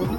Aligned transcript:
Hello, 0.00 0.16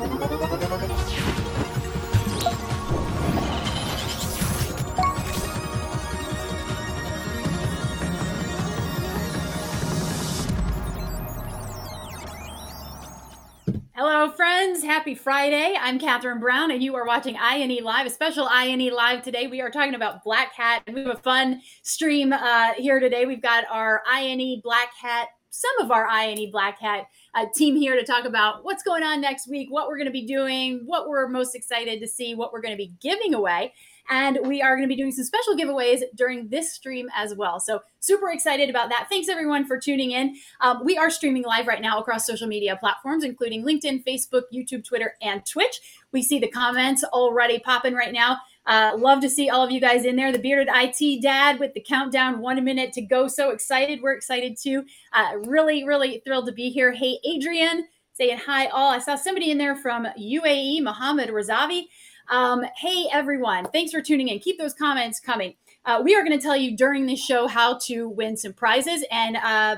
friends. 14.30 14.84
Happy 14.84 15.16
Friday. 15.16 15.76
I'm 15.80 15.98
Catherine 15.98 16.40
Brown, 16.40 16.70
and 16.70 16.84
you 16.84 16.94
are 16.94 17.04
watching 17.04 17.36
INE 17.36 17.84
Live, 17.84 18.06
a 18.06 18.12
special 18.12 18.48
INE 18.52 18.94
Live 18.94 19.24
today. 19.24 19.48
We 19.48 19.62
are 19.62 19.72
talking 19.72 19.96
about 19.96 20.24
Black 20.24 20.54
Hat, 20.54 20.84
and 20.86 20.96
we 20.96 21.02
have 21.02 21.18
a 21.18 21.20
fun 21.20 21.64
stream 21.82 22.34
uh, 22.34 22.74
here 22.78 23.00
today. 23.00 23.26
We've 23.26 23.42
got 23.42 23.64
our 23.72 24.04
INE 24.08 24.62
Black 24.64 24.92
Hat, 25.02 25.30
some 25.52 25.78
of 25.80 25.92
our 25.92 26.08
INE 26.08 26.50
Black 26.50 26.80
Hat 26.80 27.08
uh, 27.36 27.46
team 27.54 27.76
here 27.76 27.96
to 27.96 28.04
talk 28.04 28.26
about 28.26 28.64
what's 28.64 28.84
going 28.84 29.04
on 29.04 29.22
next 29.22 29.48
week, 29.48 29.68
what 29.70 29.88
we're 29.88 29.98
going 29.98 30.08
to 30.08 30.12
be 30.12 30.26
doing, 30.26 30.82
what 30.86 31.08
we're 31.08 31.28
most 31.28 31.56
excited 31.56 32.00
to 32.00 32.08
see, 32.08 32.34
what 32.34 32.52
we're 32.52 32.62
going 32.62 32.74
to 32.74 32.78
be 32.78 32.94
giving 33.00 33.34
away. 33.34 33.74
And 34.10 34.40
we 34.44 34.62
are 34.62 34.76
going 34.76 34.88
to 34.88 34.94
be 34.94 34.96
doing 34.96 35.12
some 35.12 35.26
special 35.26 35.56
giveaways 35.56 36.02
during 36.16 36.48
this 36.48 36.74
stream 36.74 37.08
as 37.16 37.36
well. 37.36 37.60
So, 37.60 37.82
super 38.00 38.30
excited 38.32 38.70
about 38.70 38.90
that. 38.90 39.08
Thanks 39.10 39.30
everyone 39.30 39.66
for 39.68 39.80
tuning 39.80 40.12
in. 40.12 40.36
Um, 40.60 40.84
we 40.84 40.98
are 40.98 41.10
streaming 41.10 41.44
live 41.44 41.68
right 41.68 41.82
now 41.82 42.00
across 42.00 42.26
social 42.26 42.48
media 42.48 42.76
platforms, 42.78 43.24
including 43.24 43.64
LinkedIn, 43.64 44.04
Facebook, 44.04 44.44
YouTube, 44.54 44.84
Twitter, 44.84 45.16
and 45.22 45.46
Twitch. 45.46 45.80
We 46.12 46.24
see 46.24 46.40
the 46.40 46.50
comments 46.50 47.04
already 47.04 47.60
popping 47.60 47.94
right 47.94 48.12
now. 48.12 48.40
Uh, 48.66 48.94
love 48.98 49.22
to 49.22 49.30
see 49.30 49.50
all 49.50 49.64
of 49.64 49.72
you 49.72 49.82
guys 49.82 50.06
in 50.06 50.16
there. 50.16 50.32
The 50.32 50.40
bearded 50.40 50.70
IT 50.74 51.22
dad 51.22 51.60
with 51.60 51.74
the 51.74 51.82
countdown, 51.82 52.40
one 52.40 52.64
minute 52.64 52.94
to 52.94 53.02
go. 53.02 53.28
So 53.28 53.50
excited. 53.50 54.02
We're 54.02 54.14
excited 54.14 54.58
too. 54.62 54.86
Uh, 55.14 55.38
really, 55.46 55.84
really 55.84 56.22
thrilled 56.26 56.46
to 56.48 56.52
be 56.52 56.70
here. 56.70 56.92
Hey, 56.92 57.20
Adrian, 57.26 57.88
saying 58.14 58.40
hi 58.46 58.68
all. 58.68 58.92
I 58.92 59.00
saw 59.00 59.16
somebody 59.16 59.50
in 59.52 59.58
there 59.58 59.76
from 59.76 60.06
UAE, 60.06 60.82
Mohammed 60.84 61.30
Razavi. 61.30 61.86
Um, 62.30 62.64
hey, 62.78 63.08
everyone. 63.12 63.66
Thanks 63.72 63.92
for 63.92 64.02
tuning 64.02 64.28
in. 64.28 64.40
Keep 64.40 64.58
those 64.58 64.74
comments 64.74 65.20
coming. 65.20 65.56
Uh, 65.84 66.02
we 66.04 66.16
are 66.16 66.24
going 66.24 66.38
to 66.38 66.44
tell 66.44 66.56
you 66.56 66.78
during 66.78 67.08
this 67.08 67.24
show 67.24 67.48
how 67.48 67.78
to 67.86 68.08
win 68.08 68.38
some 68.38 68.54
prizes. 68.54 69.04
And 69.12 69.38
uh, 69.38 69.78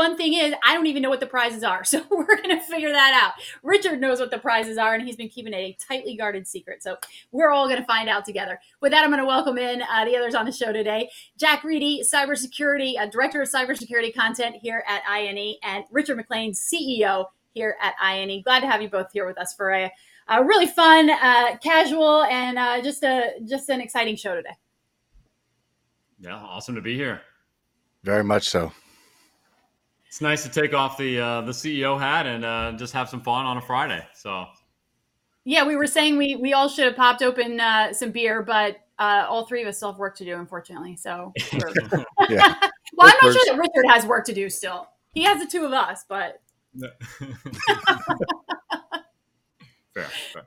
fun 0.00 0.16
thing 0.16 0.32
is, 0.32 0.54
I 0.64 0.72
don't 0.74 0.86
even 0.86 1.02
know 1.02 1.10
what 1.10 1.20
the 1.20 1.26
prizes 1.26 1.62
are. 1.62 1.84
So 1.90 2.04
we're 2.08 2.36
going 2.36 2.50
to 2.50 2.60
figure 2.60 2.92
that 2.92 3.20
out. 3.20 3.32
Richard 3.64 4.00
knows 4.00 4.20
what 4.20 4.30
the 4.30 4.38
prizes 4.38 4.78
are, 4.78 4.94
and 4.94 5.04
he's 5.04 5.16
been 5.16 5.28
keeping 5.28 5.52
it 5.52 5.56
a 5.56 5.76
tightly 5.84 6.16
guarded 6.16 6.46
secret. 6.46 6.84
So 6.84 6.96
we're 7.32 7.50
all 7.50 7.66
going 7.66 7.80
to 7.80 7.86
find 7.86 8.08
out 8.08 8.24
together. 8.24 8.60
With 8.80 8.92
that, 8.92 9.02
I'm 9.02 9.10
going 9.10 9.20
to 9.20 9.26
welcome 9.26 9.58
in 9.58 9.82
uh, 9.82 10.04
the 10.04 10.16
others 10.16 10.36
on 10.36 10.46
the 10.46 10.52
show 10.52 10.72
today 10.72 11.10
Jack 11.36 11.64
Reedy, 11.64 12.02
cybersecurity, 12.02 12.96
uh, 12.96 13.06
director 13.06 13.42
of 13.42 13.48
cybersecurity 13.48 14.14
content 14.14 14.54
here 14.62 14.84
at 14.86 15.02
INE, 15.10 15.56
and 15.64 15.84
Richard 15.90 16.16
McLean, 16.16 16.52
CEO 16.52 17.26
here 17.54 17.76
at 17.82 17.94
INE. 18.00 18.40
Glad 18.42 18.60
to 18.60 18.68
have 18.68 18.80
you 18.80 18.88
both 18.88 19.10
here 19.12 19.26
with 19.26 19.38
us 19.38 19.52
for 19.54 19.72
a 19.72 19.90
uh, 20.28 20.42
really 20.44 20.68
fun, 20.68 21.10
uh, 21.10 21.56
casual, 21.60 22.22
and 22.22 22.56
uh, 22.56 22.80
just 22.80 23.02
a 23.02 23.32
just 23.48 23.68
an 23.68 23.80
exciting 23.80 24.14
show 24.14 24.36
today. 24.36 24.56
Yeah, 26.20 26.36
awesome 26.36 26.76
to 26.76 26.80
be 26.80 26.94
here. 26.94 27.22
Very 28.04 28.22
much 28.22 28.48
so. 28.48 28.70
It's 30.10 30.20
nice 30.20 30.42
to 30.42 30.48
take 30.48 30.74
off 30.74 30.98
the 30.98 31.20
uh, 31.20 31.40
the 31.42 31.52
CEO 31.52 31.96
hat 31.96 32.26
and 32.26 32.44
uh, 32.44 32.72
just 32.72 32.92
have 32.94 33.08
some 33.08 33.20
fun 33.20 33.46
on 33.46 33.58
a 33.58 33.60
Friday. 33.60 34.04
So. 34.12 34.44
Yeah, 35.44 35.64
we 35.64 35.76
were 35.76 35.86
saying 35.86 36.16
we 36.16 36.34
we 36.34 36.52
all 36.52 36.68
should 36.68 36.86
have 36.86 36.96
popped 36.96 37.22
open 37.22 37.60
uh, 37.60 37.92
some 37.92 38.10
beer, 38.10 38.42
but 38.42 38.78
uh, 38.98 39.24
all 39.28 39.46
three 39.46 39.62
of 39.62 39.68
us 39.68 39.76
still 39.76 39.92
have 39.92 40.00
work 40.00 40.16
to 40.16 40.24
do, 40.24 40.34
unfortunately. 40.34 40.96
So. 40.96 41.32
yeah. 41.52 41.62
well, 42.28 43.08
I'm 43.08 43.18
not 43.22 43.32
sure 43.32 43.44
that 43.46 43.56
Richard 43.56 43.88
has 43.88 44.04
work 44.04 44.24
to 44.26 44.34
do 44.34 44.50
still. 44.50 44.88
He 45.14 45.22
has 45.22 45.40
the 45.40 45.46
two 45.46 45.64
of 45.64 45.72
us, 45.72 46.04
but. 46.08 46.42
Fair. 49.94 50.06
fair. 50.32 50.42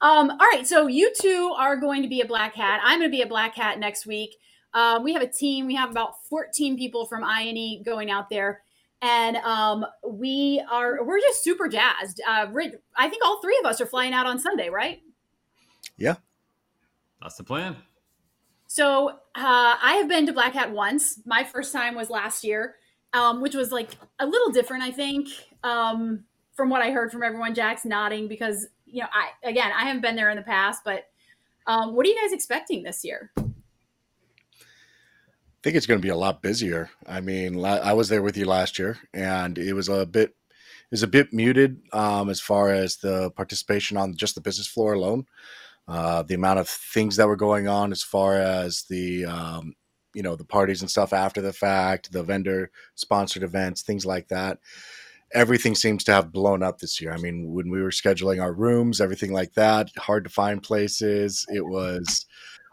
Um, 0.00 0.30
all 0.30 0.46
right, 0.52 0.64
so 0.64 0.88
you 0.88 1.12
two 1.20 1.54
are 1.56 1.76
going 1.76 2.02
to 2.02 2.08
be 2.08 2.20
a 2.20 2.26
black 2.26 2.54
hat. 2.54 2.80
I'm 2.82 2.98
going 2.98 3.10
to 3.10 3.16
be 3.16 3.22
a 3.22 3.26
black 3.26 3.54
hat 3.54 3.78
next 3.78 4.06
week. 4.06 4.36
Um, 4.74 5.04
we 5.04 5.12
have 5.12 5.22
a 5.22 5.28
team. 5.28 5.66
We 5.66 5.74
have 5.74 5.90
about 5.90 6.24
14 6.28 6.76
people 6.76 7.06
from 7.06 7.24
INE 7.24 7.82
going 7.82 8.10
out 8.10 8.30
there, 8.30 8.61
and 9.02 9.36
um, 9.38 9.84
we 10.06 10.64
are 10.70 11.04
we're 11.04 11.20
just 11.20 11.42
super 11.42 11.68
jazzed. 11.68 12.20
Uh, 12.26 12.46
I 12.96 13.08
think 13.08 13.24
all 13.24 13.42
three 13.42 13.58
of 13.62 13.68
us 13.68 13.80
are 13.80 13.86
flying 13.86 14.14
out 14.14 14.26
on 14.26 14.38
Sunday, 14.38 14.70
right? 14.70 15.02
Yeah, 15.98 16.14
that's 17.20 17.36
the 17.36 17.44
plan. 17.44 17.76
So 18.68 19.08
uh, 19.08 19.14
I 19.34 19.96
have 19.98 20.08
been 20.08 20.24
to 20.26 20.32
Black 20.32 20.54
Hat 20.54 20.72
once. 20.72 21.20
My 21.26 21.44
first 21.44 21.72
time 21.72 21.94
was 21.94 22.08
last 22.08 22.42
year, 22.42 22.76
um, 23.12 23.42
which 23.42 23.54
was 23.54 23.70
like 23.72 23.90
a 24.18 24.26
little 24.26 24.50
different, 24.50 24.84
I 24.84 24.92
think. 24.92 25.28
Um, 25.62 26.24
from 26.54 26.70
what 26.70 26.80
I 26.80 26.90
heard 26.90 27.10
from 27.10 27.22
everyone, 27.22 27.54
Jack's 27.54 27.84
nodding 27.84 28.28
because 28.28 28.68
you 28.86 29.00
know, 29.00 29.08
I 29.12 29.48
again, 29.48 29.72
I 29.76 29.84
haven't 29.84 30.02
been 30.02 30.16
there 30.16 30.30
in 30.30 30.36
the 30.36 30.42
past, 30.42 30.82
but 30.84 31.06
um, 31.66 31.94
what 31.94 32.06
are 32.06 32.08
you 32.08 32.20
guys 32.20 32.32
expecting 32.32 32.82
this 32.82 33.04
year? 33.04 33.32
I 35.62 35.64
think 35.64 35.76
it's 35.76 35.86
going 35.86 36.00
to 36.00 36.04
be 36.04 36.08
a 36.08 36.16
lot 36.16 36.42
busier. 36.42 36.90
I 37.06 37.20
mean, 37.20 37.64
I 37.64 37.92
was 37.92 38.08
there 38.08 38.20
with 38.20 38.36
you 38.36 38.46
last 38.46 38.80
year, 38.80 38.98
and 39.14 39.56
it 39.56 39.74
was 39.74 39.88
a 39.88 40.04
bit 40.04 40.30
it 40.30 40.90
was 40.90 41.04
a 41.04 41.06
bit 41.06 41.32
muted 41.32 41.80
um, 41.92 42.30
as 42.30 42.40
far 42.40 42.70
as 42.70 42.96
the 42.96 43.30
participation 43.30 43.96
on 43.96 44.16
just 44.16 44.34
the 44.34 44.40
business 44.40 44.66
floor 44.66 44.94
alone. 44.94 45.24
Uh, 45.86 46.24
the 46.24 46.34
amount 46.34 46.58
of 46.58 46.68
things 46.68 47.14
that 47.14 47.28
were 47.28 47.36
going 47.36 47.68
on 47.68 47.92
as 47.92 48.02
far 48.02 48.38
as 48.38 48.82
the 48.90 49.24
um, 49.24 49.74
you 50.14 50.22
know 50.24 50.34
the 50.34 50.44
parties 50.44 50.80
and 50.80 50.90
stuff 50.90 51.12
after 51.12 51.40
the 51.40 51.52
fact, 51.52 52.10
the 52.10 52.24
vendor 52.24 52.72
sponsored 52.96 53.44
events, 53.44 53.82
things 53.82 54.04
like 54.04 54.26
that 54.28 54.58
everything 55.34 55.74
seems 55.74 56.04
to 56.04 56.12
have 56.12 56.32
blown 56.32 56.62
up 56.62 56.78
this 56.78 57.00
year. 57.00 57.12
I 57.12 57.16
mean, 57.16 57.52
when 57.52 57.70
we 57.70 57.80
were 57.80 57.90
scheduling 57.90 58.42
our 58.42 58.52
rooms, 58.52 59.00
everything 59.00 59.32
like 59.32 59.54
that, 59.54 59.88
hard 59.96 60.24
to 60.24 60.30
find 60.30 60.62
places. 60.62 61.46
It 61.48 61.64
was, 61.64 62.26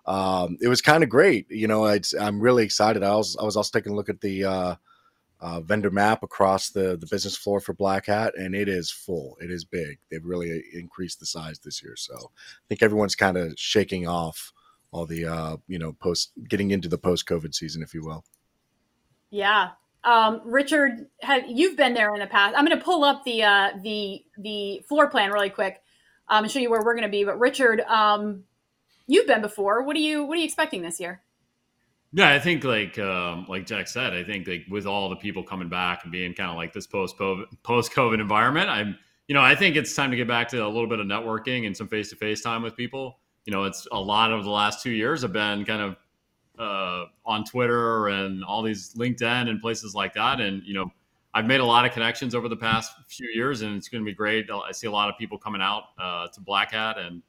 um, 0.09 0.57
it 0.59 0.67
was 0.67 0.81
kind 0.81 1.03
of 1.03 1.09
great. 1.09 1.49
You 1.51 1.67
know, 1.67 1.85
I'm 2.19 2.39
really 2.41 2.63
excited. 2.63 3.03
I 3.03 3.15
was, 3.15 3.37
I 3.39 3.43
was 3.43 3.55
also 3.55 3.77
taking 3.77 3.93
a 3.93 3.95
look 3.95 4.09
at 4.09 4.21
the 4.21 4.43
uh, 4.43 4.75
uh, 5.39 5.61
vendor 5.61 5.91
map 5.91 6.23
across 6.23 6.71
the 6.71 6.97
the 6.97 7.05
business 7.05 7.37
floor 7.37 7.59
for 7.59 7.73
Black 7.73 8.07
Hat, 8.07 8.33
and 8.35 8.55
it 8.55 8.67
is 8.67 8.91
full. 8.91 9.37
It 9.39 9.51
is 9.51 9.63
big. 9.63 9.99
They've 10.09 10.25
really 10.25 10.63
increased 10.73 11.19
the 11.19 11.27
size 11.27 11.59
this 11.59 11.83
year, 11.83 11.95
so 11.95 12.15
I 12.15 12.63
think 12.67 12.81
everyone's 12.81 13.15
kind 13.15 13.37
of 13.37 13.53
shaking 13.55 14.07
off 14.07 14.51
all 14.91 15.05
the, 15.05 15.23
uh, 15.23 15.57
you 15.67 15.77
know, 15.77 15.93
post 15.93 16.31
getting 16.47 16.71
into 16.71 16.89
the 16.89 16.97
post 16.97 17.27
COVID 17.27 17.53
season, 17.53 17.83
if 17.83 17.93
you 17.93 18.03
will. 18.03 18.25
Yeah, 19.29 19.69
um, 20.03 20.41
Richard, 20.43 21.07
have, 21.21 21.43
you've 21.47 21.77
been 21.77 21.93
there 21.93 22.11
in 22.15 22.19
the 22.19 22.25
past. 22.25 22.55
I'm 22.57 22.65
going 22.65 22.77
to 22.77 22.83
pull 22.83 23.03
up 23.03 23.23
the 23.25 23.43
uh, 23.43 23.69
the 23.83 24.25
the 24.39 24.83
floor 24.87 25.07
plan 25.07 25.31
really 25.31 25.51
quick 25.51 25.83
um, 26.27 26.43
and 26.43 26.51
show 26.51 26.59
you 26.59 26.71
where 26.71 26.83
we're 26.83 26.95
going 26.95 27.03
to 27.03 27.09
be. 27.09 27.23
But 27.23 27.39
Richard, 27.39 27.81
um, 27.81 28.43
you've 29.09 29.27
been 29.27 29.41
before. 29.41 29.83
What 29.83 29.97
are 29.97 29.99
you 29.99 30.23
What 30.23 30.35
are 30.35 30.39
you 30.39 30.45
expecting 30.45 30.81
this 30.81 30.99
year? 30.99 31.21
Yeah, 32.11 32.33
I 32.33 32.39
think 32.39 32.63
like 32.63 32.97
um, 32.97 33.45
like 33.49 33.65
Jack 33.65 33.87
said, 33.87 34.13
I 34.13 34.23
think 34.23 34.47
like 34.47 34.65
with 34.69 34.85
all 34.85 35.09
the 35.09 35.15
people 35.15 35.43
coming 35.43 35.69
back 35.69 36.03
and 36.03 36.11
being 36.11 36.33
kind 36.33 36.49
of 36.49 36.55
like 36.55 36.73
this 36.73 36.87
post 36.87 37.17
post 37.17 37.91
COVID 37.91 38.19
environment, 38.19 38.69
I'm 38.69 38.97
you 39.27 39.35
know 39.35 39.41
I 39.41 39.55
think 39.55 39.75
it's 39.75 39.93
time 39.95 40.11
to 40.11 40.17
get 40.17 40.27
back 40.27 40.47
to 40.49 40.65
a 40.65 40.67
little 40.67 40.87
bit 40.87 40.99
of 40.99 41.05
networking 41.05 41.67
and 41.67 41.75
some 41.75 41.87
face 41.87 42.09
to 42.11 42.15
face 42.15 42.41
time 42.41 42.63
with 42.63 42.75
people. 42.75 43.19
You 43.45 43.51
know, 43.53 43.65
it's 43.65 43.87
a 43.91 43.99
lot 43.99 44.31
of 44.31 44.43
the 44.43 44.49
last 44.49 44.81
two 44.81 44.91
years 44.91 45.21
have 45.23 45.33
been 45.33 45.65
kind 45.65 45.81
of 45.81 45.95
uh, 46.59 47.05
on 47.25 47.43
Twitter 47.45 48.07
and 48.07 48.43
all 48.43 48.61
these 48.61 48.93
LinkedIn 48.95 49.49
and 49.49 49.61
places 49.61 49.93
like 49.93 50.13
that. 50.13 50.41
And 50.41 50.63
you 50.63 50.73
know, 50.73 50.91
I've 51.33 51.45
made 51.45 51.59
a 51.59 51.65
lot 51.65 51.85
of 51.85 51.91
connections 51.91 52.33
over 52.33 52.49
the 52.49 52.57
past 52.57 52.91
few 53.07 53.29
years, 53.33 53.61
and 53.61 53.75
it's 53.75 53.87
going 53.87 54.03
to 54.03 54.05
be 54.05 54.15
great. 54.15 54.49
I 54.49 54.71
see 54.71 54.87
a 54.87 54.91
lot 54.91 55.09
of 55.09 55.17
people 55.17 55.37
coming 55.37 55.61
out 55.61 55.83
uh, 55.99 56.27
to 56.27 56.41
Black 56.41 56.71
Hat 56.71 56.97
and 56.97 57.21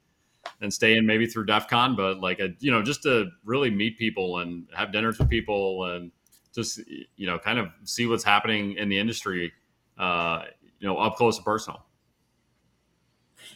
and 0.61 0.73
staying 0.73 1.07
maybe 1.07 1.27
through 1.27 1.47
DEF 1.47 1.69
CON, 1.69 1.97
but 1.97 2.21
like 2.21 2.41
a, 2.41 2.51
you 2.61 2.71
know, 2.71 2.83
just 2.83 3.03
to 3.03 3.31
really 3.45 3.71
meet 3.71 3.99
people 3.99 4.39
and 4.39 4.67
have 4.75 4.93
dinners 4.93 5.19
with 5.19 5.29
people 5.29 5.85
and 5.87 6.11
just 6.55 6.81
you 7.17 7.27
know, 7.27 7.39
kind 7.39 7.59
of 7.59 7.69
see 7.85 8.07
what's 8.07 8.25
happening 8.25 8.77
in 8.77 8.89
the 8.89 8.99
industry, 8.99 9.53
uh, 9.99 10.43
you 10.79 10.89
know, 10.89 10.97
up 10.97 11.17
close 11.17 11.37
and 11.37 11.45
personal. 11.45 11.85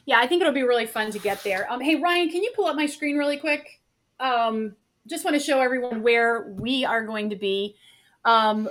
Yeah, 0.06 0.18
I 0.18 0.26
think 0.26 0.40
it'll 0.40 0.52
be 0.52 0.62
really 0.62 0.86
fun 0.86 1.10
to 1.10 1.18
get 1.18 1.42
there. 1.42 1.70
Um, 1.70 1.80
hey 1.80 1.96
Ryan, 1.96 2.30
can 2.30 2.42
you 2.42 2.52
pull 2.54 2.66
up 2.66 2.76
my 2.76 2.86
screen 2.86 3.16
really 3.16 3.36
quick? 3.36 3.80
Um, 4.20 4.76
just 5.06 5.24
want 5.24 5.34
to 5.34 5.40
show 5.40 5.60
everyone 5.60 6.02
where 6.02 6.54
we 6.58 6.84
are 6.84 7.04
going 7.04 7.30
to 7.30 7.36
be. 7.36 7.76
Um, 8.24 8.68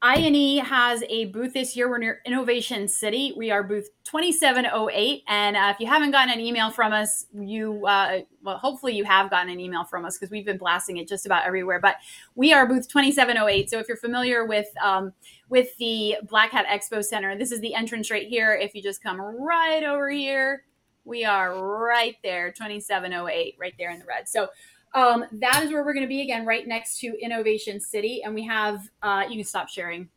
INE 0.00 0.64
has 0.64 1.02
a 1.08 1.24
booth 1.26 1.54
this 1.54 1.74
year. 1.74 1.88
We're 1.88 1.98
near 1.98 2.20
Innovation 2.24 2.86
City. 2.86 3.34
We 3.36 3.50
are 3.50 3.64
booth 3.64 3.88
2708. 4.04 5.24
And 5.26 5.56
uh, 5.56 5.72
if 5.74 5.80
you 5.80 5.88
haven't 5.88 6.12
gotten 6.12 6.32
an 6.32 6.38
email 6.38 6.70
from 6.70 6.92
us, 6.92 7.26
you, 7.34 7.84
uh, 7.84 8.20
well, 8.44 8.58
hopefully 8.58 8.94
you 8.94 9.02
have 9.02 9.28
gotten 9.28 9.50
an 9.50 9.58
email 9.58 9.82
from 9.82 10.04
us 10.04 10.16
because 10.16 10.30
we've 10.30 10.46
been 10.46 10.56
blasting 10.56 10.98
it 10.98 11.08
just 11.08 11.26
about 11.26 11.44
everywhere. 11.44 11.80
But 11.80 11.96
we 12.36 12.52
are 12.52 12.64
booth 12.64 12.86
2708. 12.86 13.70
So 13.70 13.80
if 13.80 13.88
you're 13.88 13.96
familiar 13.96 14.44
with, 14.44 14.68
um, 14.80 15.12
with 15.48 15.76
the 15.78 16.18
Black 16.28 16.52
Hat 16.52 16.66
Expo 16.66 17.04
Center, 17.04 17.36
this 17.36 17.50
is 17.50 17.60
the 17.60 17.74
entrance 17.74 18.08
right 18.08 18.28
here. 18.28 18.54
If 18.54 18.76
you 18.76 18.82
just 18.82 19.02
come 19.02 19.20
right 19.20 19.82
over 19.82 20.10
here, 20.10 20.62
we 21.04 21.24
are 21.24 21.60
right 21.60 22.14
there, 22.22 22.52
2708, 22.52 23.56
right 23.58 23.74
there 23.78 23.90
in 23.90 23.98
the 23.98 24.04
red. 24.04 24.28
So 24.28 24.48
um, 24.94 25.24
that 25.32 25.62
is 25.62 25.70
where 25.72 25.84
we're 25.84 25.94
going 25.94 26.04
to 26.04 26.08
be 26.08 26.22
again, 26.22 26.46
right 26.46 26.66
next 26.66 26.98
to 27.00 27.14
Innovation 27.20 27.80
City. 27.80 28.22
And 28.24 28.34
we 28.34 28.44
have, 28.44 28.88
uh, 29.02 29.24
you 29.28 29.36
can 29.36 29.44
stop 29.44 29.68
sharing 29.68 30.08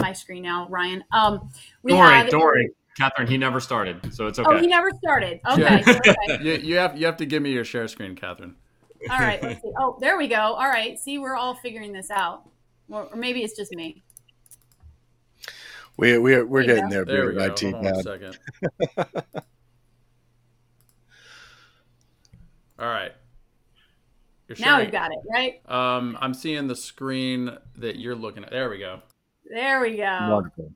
my 0.00 0.12
screen 0.12 0.42
now, 0.42 0.66
Ryan. 0.68 1.04
Um, 1.12 1.50
we 1.82 1.92
don't 1.92 2.02
have, 2.04 2.22
worry, 2.24 2.30
don't 2.30 2.40
worry. 2.40 2.70
Catherine, 2.96 3.28
he 3.28 3.38
never 3.38 3.60
started, 3.60 4.12
so 4.12 4.26
it's 4.26 4.38
okay. 4.40 4.48
Oh, 4.50 4.58
he 4.58 4.66
never 4.66 4.90
started. 5.02 5.40
Okay. 5.50 5.82
okay. 5.86 6.14
You, 6.42 6.52
you 6.54 6.76
have 6.76 6.98
you 6.98 7.06
have 7.06 7.16
to 7.18 7.26
give 7.26 7.42
me 7.42 7.52
your 7.52 7.64
share 7.64 7.86
screen, 7.88 8.16
Catherine. 8.16 8.56
All 9.10 9.18
right. 9.20 9.40
Let's 9.42 9.62
see. 9.62 9.70
Oh, 9.78 9.96
there 10.00 10.18
we 10.18 10.26
go. 10.28 10.36
All 10.36 10.68
right. 10.68 10.98
See, 10.98 11.18
we're 11.18 11.36
all 11.36 11.54
figuring 11.54 11.92
this 11.92 12.10
out. 12.10 12.42
Or, 12.90 13.04
or 13.04 13.16
maybe 13.16 13.44
it's 13.44 13.56
just 13.56 13.72
me. 13.72 14.02
We 15.96 16.18
we're 16.18 16.44
we're 16.46 16.64
There 16.64 16.76
getting 16.76 16.90
there, 16.90 17.04
There 17.04 17.26
we 17.26 17.34
beer 17.34 17.48
go. 17.48 17.52
IT 17.52 17.60
Hold 17.60 17.74
on 17.74 17.82
one 17.82 17.92
man. 17.92 18.02
second. 18.02 18.38
All 22.78 22.86
right. 22.86 23.12
You're 24.48 24.56
Now 24.58 24.64
sharing- 24.76 24.86
we've 24.86 24.92
got 24.92 25.10
it, 25.12 25.18
right? 25.30 25.60
Um, 25.68 26.16
I'm 26.20 26.32
seeing 26.34 26.66
the 26.68 26.76
screen 26.76 27.50
that 27.76 27.98
you're 27.98 28.14
looking 28.14 28.44
at. 28.44 28.50
There 28.50 28.70
we 28.70 28.78
go. 28.78 29.02
There 29.44 29.80
we 29.80 29.96
go. 29.96 30.18
Wonderful. 30.30 30.72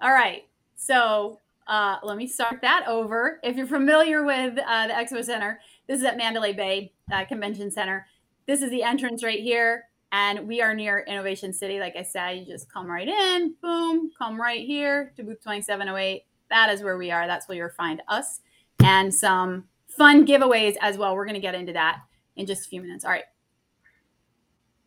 All 0.00 0.12
right. 0.12 0.44
So 0.76 1.40
uh, 1.66 1.96
let 2.02 2.16
me 2.16 2.26
start 2.26 2.60
that 2.62 2.84
over. 2.86 3.40
If 3.42 3.56
you're 3.56 3.66
familiar 3.66 4.24
with 4.24 4.58
uh, 4.58 4.86
the 4.86 4.92
Expo 4.94 5.24
Center, 5.24 5.60
this 5.88 5.98
is 5.98 6.04
at 6.04 6.16
Mandalay 6.16 6.52
Bay 6.52 6.92
uh, 7.12 7.24
Convention 7.24 7.70
Center. 7.70 8.06
This 8.46 8.62
is 8.62 8.70
the 8.70 8.82
entrance 8.82 9.22
right 9.24 9.40
here. 9.40 9.84
And 10.12 10.48
we 10.48 10.60
are 10.60 10.74
near 10.74 11.00
Innovation 11.06 11.52
City. 11.52 11.78
Like 11.78 11.94
I 11.96 12.02
said, 12.02 12.30
you 12.38 12.46
just 12.46 12.72
come 12.72 12.88
right 12.88 13.06
in, 13.06 13.54
boom, 13.62 14.10
come 14.18 14.40
right 14.40 14.66
here 14.66 15.12
to 15.16 15.22
booth 15.22 15.38
2708. 15.40 16.24
That 16.48 16.70
is 16.70 16.82
where 16.82 16.96
we 16.98 17.12
are. 17.12 17.28
That's 17.28 17.48
where 17.48 17.56
you'll 17.58 17.68
find 17.70 18.02
us. 18.08 18.40
And 18.82 19.14
some 19.14 19.64
fun 19.86 20.26
giveaways 20.26 20.76
as 20.80 20.98
well. 20.98 21.14
We're 21.14 21.26
going 21.26 21.34
to 21.34 21.40
get 21.40 21.54
into 21.54 21.72
that 21.74 21.98
in 22.36 22.46
just 22.46 22.66
a 22.66 22.68
few 22.68 22.80
minutes. 22.80 23.04
All 23.04 23.10
right. 23.10 23.24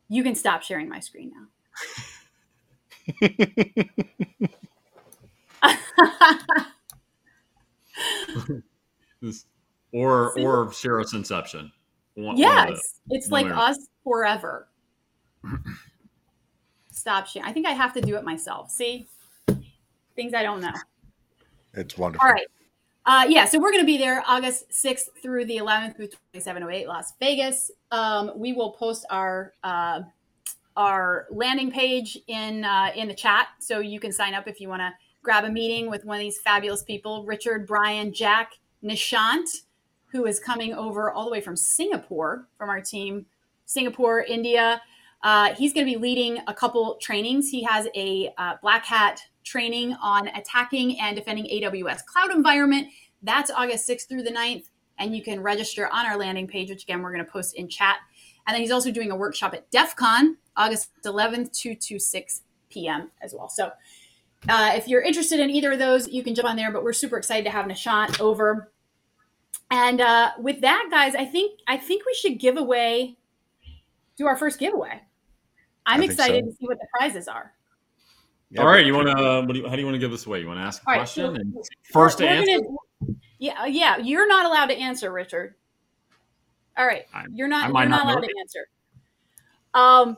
You 0.09 0.23
can 0.23 0.35
stop 0.35 0.63
sharing 0.63 0.89
my 0.89 0.99
screen 0.99 1.31
now. 1.33 1.47
This- 9.21 9.45
or 9.91 10.33
See? 10.35 10.45
or 10.45 10.71
Sheriff's 10.73 11.13
Inception. 11.13 11.71
One- 12.15 12.25
one 12.27 12.37
Yes, 12.37 12.99
the- 13.07 13.15
it's 13.15 13.29
like 13.31 13.45
or- 13.45 13.53
us 13.53 13.77
forever. 14.03 14.67
Stop 16.91 17.27
sharing. 17.27 17.47
I 17.47 17.53
think 17.53 17.65
I 17.67 17.71
have 17.71 17.93
to 17.93 18.01
do 18.01 18.15
it 18.17 18.23
myself. 18.23 18.69
See, 18.71 19.07
things 20.15 20.33
I 20.33 20.43
don't 20.43 20.61
know. 20.61 20.73
It's 21.73 21.97
wonderful. 21.97 22.25
All 22.27 22.31
right. 22.33 22.47
Uh, 23.05 23.25
yeah, 23.27 23.43
so 23.43 23.59
we're 23.59 23.71
going 23.71 23.83
to 23.83 23.85
be 23.85 23.97
there 23.97 24.23
August 24.25 24.69
6th 24.71 25.09
through 25.21 25.43
the 25.45 25.57
11th 25.57 25.97
through 25.97 26.07
2708 26.07 26.87
Las 26.87 27.13
Vegas. 27.19 27.69
Um, 27.91 28.31
we 28.35 28.53
will 28.53 28.71
post 28.71 29.05
our 29.09 29.53
uh, 29.63 30.01
our 30.77 31.27
landing 31.29 31.69
page 31.69 32.17
in 32.27 32.63
uh, 32.63 32.91
in 32.95 33.09
the 33.09 33.13
chat, 33.13 33.47
so 33.59 33.79
you 33.79 33.99
can 33.99 34.13
sign 34.13 34.33
up 34.33 34.47
if 34.47 34.61
you 34.61 34.69
want 34.69 34.79
to 34.79 34.91
grab 35.21 35.43
a 35.43 35.49
meeting 35.49 35.89
with 35.89 36.05
one 36.05 36.15
of 36.15 36.21
these 36.21 36.39
fabulous 36.39 36.81
people: 36.81 37.25
Richard, 37.25 37.67
Brian, 37.67 38.13
Jack, 38.13 38.53
Nishant, 38.81 39.49
who 40.07 40.25
is 40.25 40.39
coming 40.39 40.73
over 40.73 41.11
all 41.11 41.25
the 41.25 41.31
way 41.31 41.41
from 41.41 41.57
Singapore 41.57 42.47
from 42.57 42.69
our 42.69 42.79
team, 42.79 43.25
Singapore, 43.65 44.21
India. 44.21 44.81
Uh, 45.23 45.53
he's 45.55 45.73
going 45.73 45.85
to 45.85 45.91
be 45.91 45.97
leading 45.97 46.39
a 46.47 46.53
couple 46.53 46.95
trainings. 47.01 47.49
He 47.49 47.63
has 47.63 47.87
a 47.95 48.33
uh, 48.37 48.55
black 48.61 48.85
hat 48.85 49.21
training 49.43 49.95
on 50.01 50.27
attacking 50.29 50.99
and 50.99 51.15
defending 51.15 51.45
AWS 51.45 52.05
cloud 52.05 52.31
environment. 52.31 52.87
That's 53.21 53.51
August 53.51 53.87
6th 53.87 54.07
through 54.07 54.23
the 54.23 54.31
9th. 54.31 54.65
And 54.99 55.15
you 55.15 55.23
can 55.23 55.41
register 55.41 55.87
on 55.91 56.05
our 56.05 56.17
landing 56.17 56.47
page, 56.47 56.69
which 56.69 56.83
again, 56.83 57.01
we're 57.01 57.13
going 57.13 57.25
to 57.25 57.31
post 57.31 57.55
in 57.55 57.67
chat. 57.67 57.97
And 58.45 58.53
then 58.53 58.61
he's 58.61 58.71
also 58.71 58.91
doing 58.91 59.11
a 59.11 59.15
workshop 59.15 59.53
at 59.53 59.69
DEF 59.71 59.95
CON, 59.95 60.37
August 60.55 60.91
11th, 61.05 61.51
2 61.53 61.75
to 61.75 61.99
6 61.99 62.41
p.m. 62.69 63.09
as 63.21 63.33
well. 63.33 63.49
So 63.49 63.71
uh, 64.49 64.73
if 64.75 64.87
you're 64.87 65.01
interested 65.01 65.39
in 65.39 65.49
either 65.49 65.71
of 65.71 65.79
those, 65.79 66.07
you 66.07 66.23
can 66.23 66.35
jump 66.35 66.47
on 66.47 66.55
there. 66.55 66.71
But 66.71 66.83
we're 66.83 66.93
super 66.93 67.17
excited 67.17 67.45
to 67.45 67.51
have 67.51 67.65
Nishant 67.65 68.19
over. 68.19 68.71
And 69.71 70.01
uh, 70.01 70.31
with 70.37 70.61
that, 70.61 70.87
guys, 70.91 71.15
I 71.15 71.25
think 71.25 71.59
I 71.67 71.77
think 71.77 72.05
we 72.05 72.13
should 72.13 72.39
give 72.39 72.57
away, 72.57 73.17
do 74.17 74.27
our 74.27 74.35
first 74.35 74.59
giveaway. 74.59 75.01
I'm 75.85 76.03
excited 76.03 76.45
so. 76.45 76.51
to 76.51 76.57
see 76.57 76.67
what 76.67 76.77
the 76.79 76.87
prizes 76.97 77.27
are. 77.27 77.53
Yeah, 78.53 78.61
All 78.61 78.67
right, 78.67 78.85
you 78.85 78.93
want 78.93 79.07
to? 79.07 79.15
Uh, 79.17 79.41
what 79.41 79.53
do 79.53 79.59
you, 79.61 79.67
how 79.67 79.73
do 79.73 79.79
you 79.79 79.85
want 79.87 79.95
to 79.95 79.99
give 79.99 80.11
this 80.11 80.27
away? 80.27 80.39
You 80.39 80.47
want 80.47 80.59
to 80.59 80.63
ask 80.63 80.83
a 80.83 80.87
All 80.87 80.93
right, 80.93 80.99
question 80.99 81.25
so 81.35 81.41
and 81.41 81.55
first 81.91 82.19
to 82.19 82.27
answer? 82.27 82.61
gonna- 82.61 83.15
yeah, 83.39 83.65
yeah, 83.65 83.97
you're 83.97 84.27
not 84.27 84.45
allowed 84.45 84.67
to 84.67 84.75
answer, 84.77 85.11
Richard. 85.11 85.55
All 86.77 86.85
right, 86.85 87.05
I- 87.13 87.25
you're 87.33 87.47
not. 87.47 87.71
might 87.71 87.81
You're 87.81 87.89
not 87.89 88.05
not 88.05 88.13
allowed 88.17 88.21
to 88.27 88.33
answer. 88.39 88.67
Um, 89.73 90.17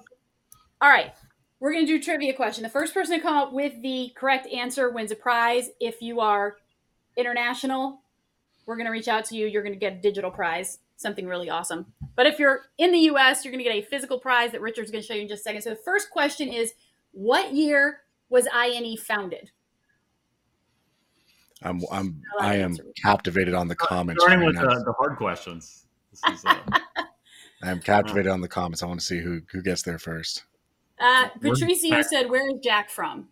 all 0.82 0.90
right, 0.90 1.14
we're 1.62 1.72
gonna 1.72 1.88
do 1.88 2.02
trivia 2.02 2.34
question. 2.34 2.62
The 2.64 2.70
first 2.70 2.94
person 2.94 3.16
to 3.16 3.22
come 3.24 3.38
up 3.38 3.54
with 3.54 3.82
the 3.82 4.12
correct 4.18 4.48
answer 4.48 4.90
wins 4.90 5.12
a 5.12 5.16
prize. 5.16 5.70
If 5.80 6.02
you 6.02 6.20
are 6.20 6.58
international, 7.16 8.02
we're 8.66 8.76
gonna 8.76 8.92
reach 8.92 9.08
out 9.08 9.24
to 9.26 9.36
you. 9.38 9.48
You're 9.48 9.64
gonna 9.64 9.78
get 9.78 9.94
a 9.94 9.96
digital 10.02 10.30
prize, 10.30 10.80
something 10.98 11.26
really 11.26 11.50
awesome. 11.50 11.86
But 12.18 12.26
if 12.28 12.38
you're 12.38 12.64
in 12.78 12.92
the 12.92 13.00
U.S., 13.00 13.46
you're 13.46 13.54
gonna 13.54 13.64
get 13.64 13.76
a 13.76 13.82
physical 13.82 14.20
prize 14.20 14.52
that 14.52 14.60
Richard's 14.60 14.92
gonna 14.92 15.02
show 15.04 15.14
you 15.14 15.22
in 15.22 15.30
just 15.30 15.40
a 15.42 15.44
second. 15.44 15.62
So 15.62 15.70
the 15.70 15.78
first 15.78 16.10
question 16.12 16.50
is, 16.50 16.74
what 17.14 17.54
year 17.54 18.02
was 18.36 18.48
INE 18.54 18.98
founded? 18.98 19.52
I'm 21.64 21.82
I'm 21.92 22.22
I 22.40 22.52
I 22.52 22.56
am 22.56 22.78
captivated 23.02 23.54
on 23.54 23.68
the 23.68 23.76
comments. 23.76 24.22
Starting 24.22 24.46
right 24.46 24.48
with 24.48 24.58
the, 24.58 24.84
the 24.86 24.94
hard 25.00 25.16
questions. 25.18 25.86
This 26.12 26.40
is, 26.40 26.46
uh, 26.46 26.58
I 27.64 27.72
am 27.72 27.80
captivated 27.80 28.32
on 28.32 28.42
the 28.42 28.48
comments. 28.48 28.84
I 28.84 28.88
want 28.88 29.00
to 29.00 29.06
see 29.06 29.20
who 29.20 29.42
who 29.52 29.62
gets 29.62 29.82
there 29.82 29.98
first. 29.98 30.44
Uh, 31.00 31.30
Patricio 31.42 32.02
said, 32.02 32.30
"Where 32.30 32.48
is 32.50 32.60
Jack 32.62 32.90
from?" 32.90 33.30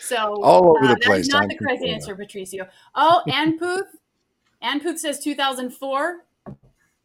So 0.00 0.16
All 0.42 0.76
over 0.76 0.86
uh, 0.86 0.94
the 0.94 1.00
place. 1.00 1.28
not 1.28 1.42
I'm 1.44 1.48
the 1.48 1.56
correct 1.56 1.78
confused. 1.78 2.02
answer, 2.02 2.16
Patricio. 2.16 2.68
Oh, 2.94 3.22
and 3.26 3.58
Anputh. 3.58 3.82
Anputh 4.62 4.98
says 4.98 5.20
2004. 5.20 6.24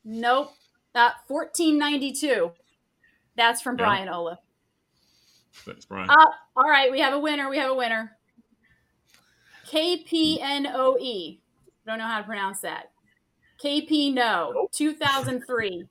Nope. 0.06 0.53
Uh, 0.95 1.12
1492. 1.27 2.51
That's 3.35 3.62
from 3.62 3.77
Yeah. 3.77 3.85
Brian 3.85 4.09
Ola. 4.09 4.39
Thanks, 5.53 5.86
Brian. 5.86 6.09
Uh, 6.09 6.25
all 6.56 6.69
right, 6.69 6.92
we 6.92 7.00
have 7.00 7.13
a 7.13 7.19
winner. 7.19 7.50
We 7.50 7.57
have 7.57 7.71
a 7.71 7.75
winner. 7.75 8.18
KPNOE. 9.68 11.00
E. 11.00 11.39
Don't 11.86 11.98
know 11.98 12.07
how 12.07 12.19
to 12.19 12.25
pronounce 12.25 12.59
that. 12.62 12.92
KP 13.63 14.13
No, 14.13 14.68
2003. 14.71 15.86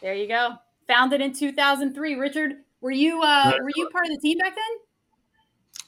There 0.00 0.14
you 0.14 0.28
go. 0.28 0.54
Founded 0.86 1.20
in 1.20 1.32
2003. 1.32 2.14
Richard, 2.14 2.52
were 2.80 2.90
you 2.90 3.20
uh, 3.22 3.52
were 3.60 3.70
you 3.76 3.88
part 3.90 4.06
of 4.06 4.12
the 4.12 4.20
team 4.20 4.38
back 4.38 4.54
then? 4.54 4.64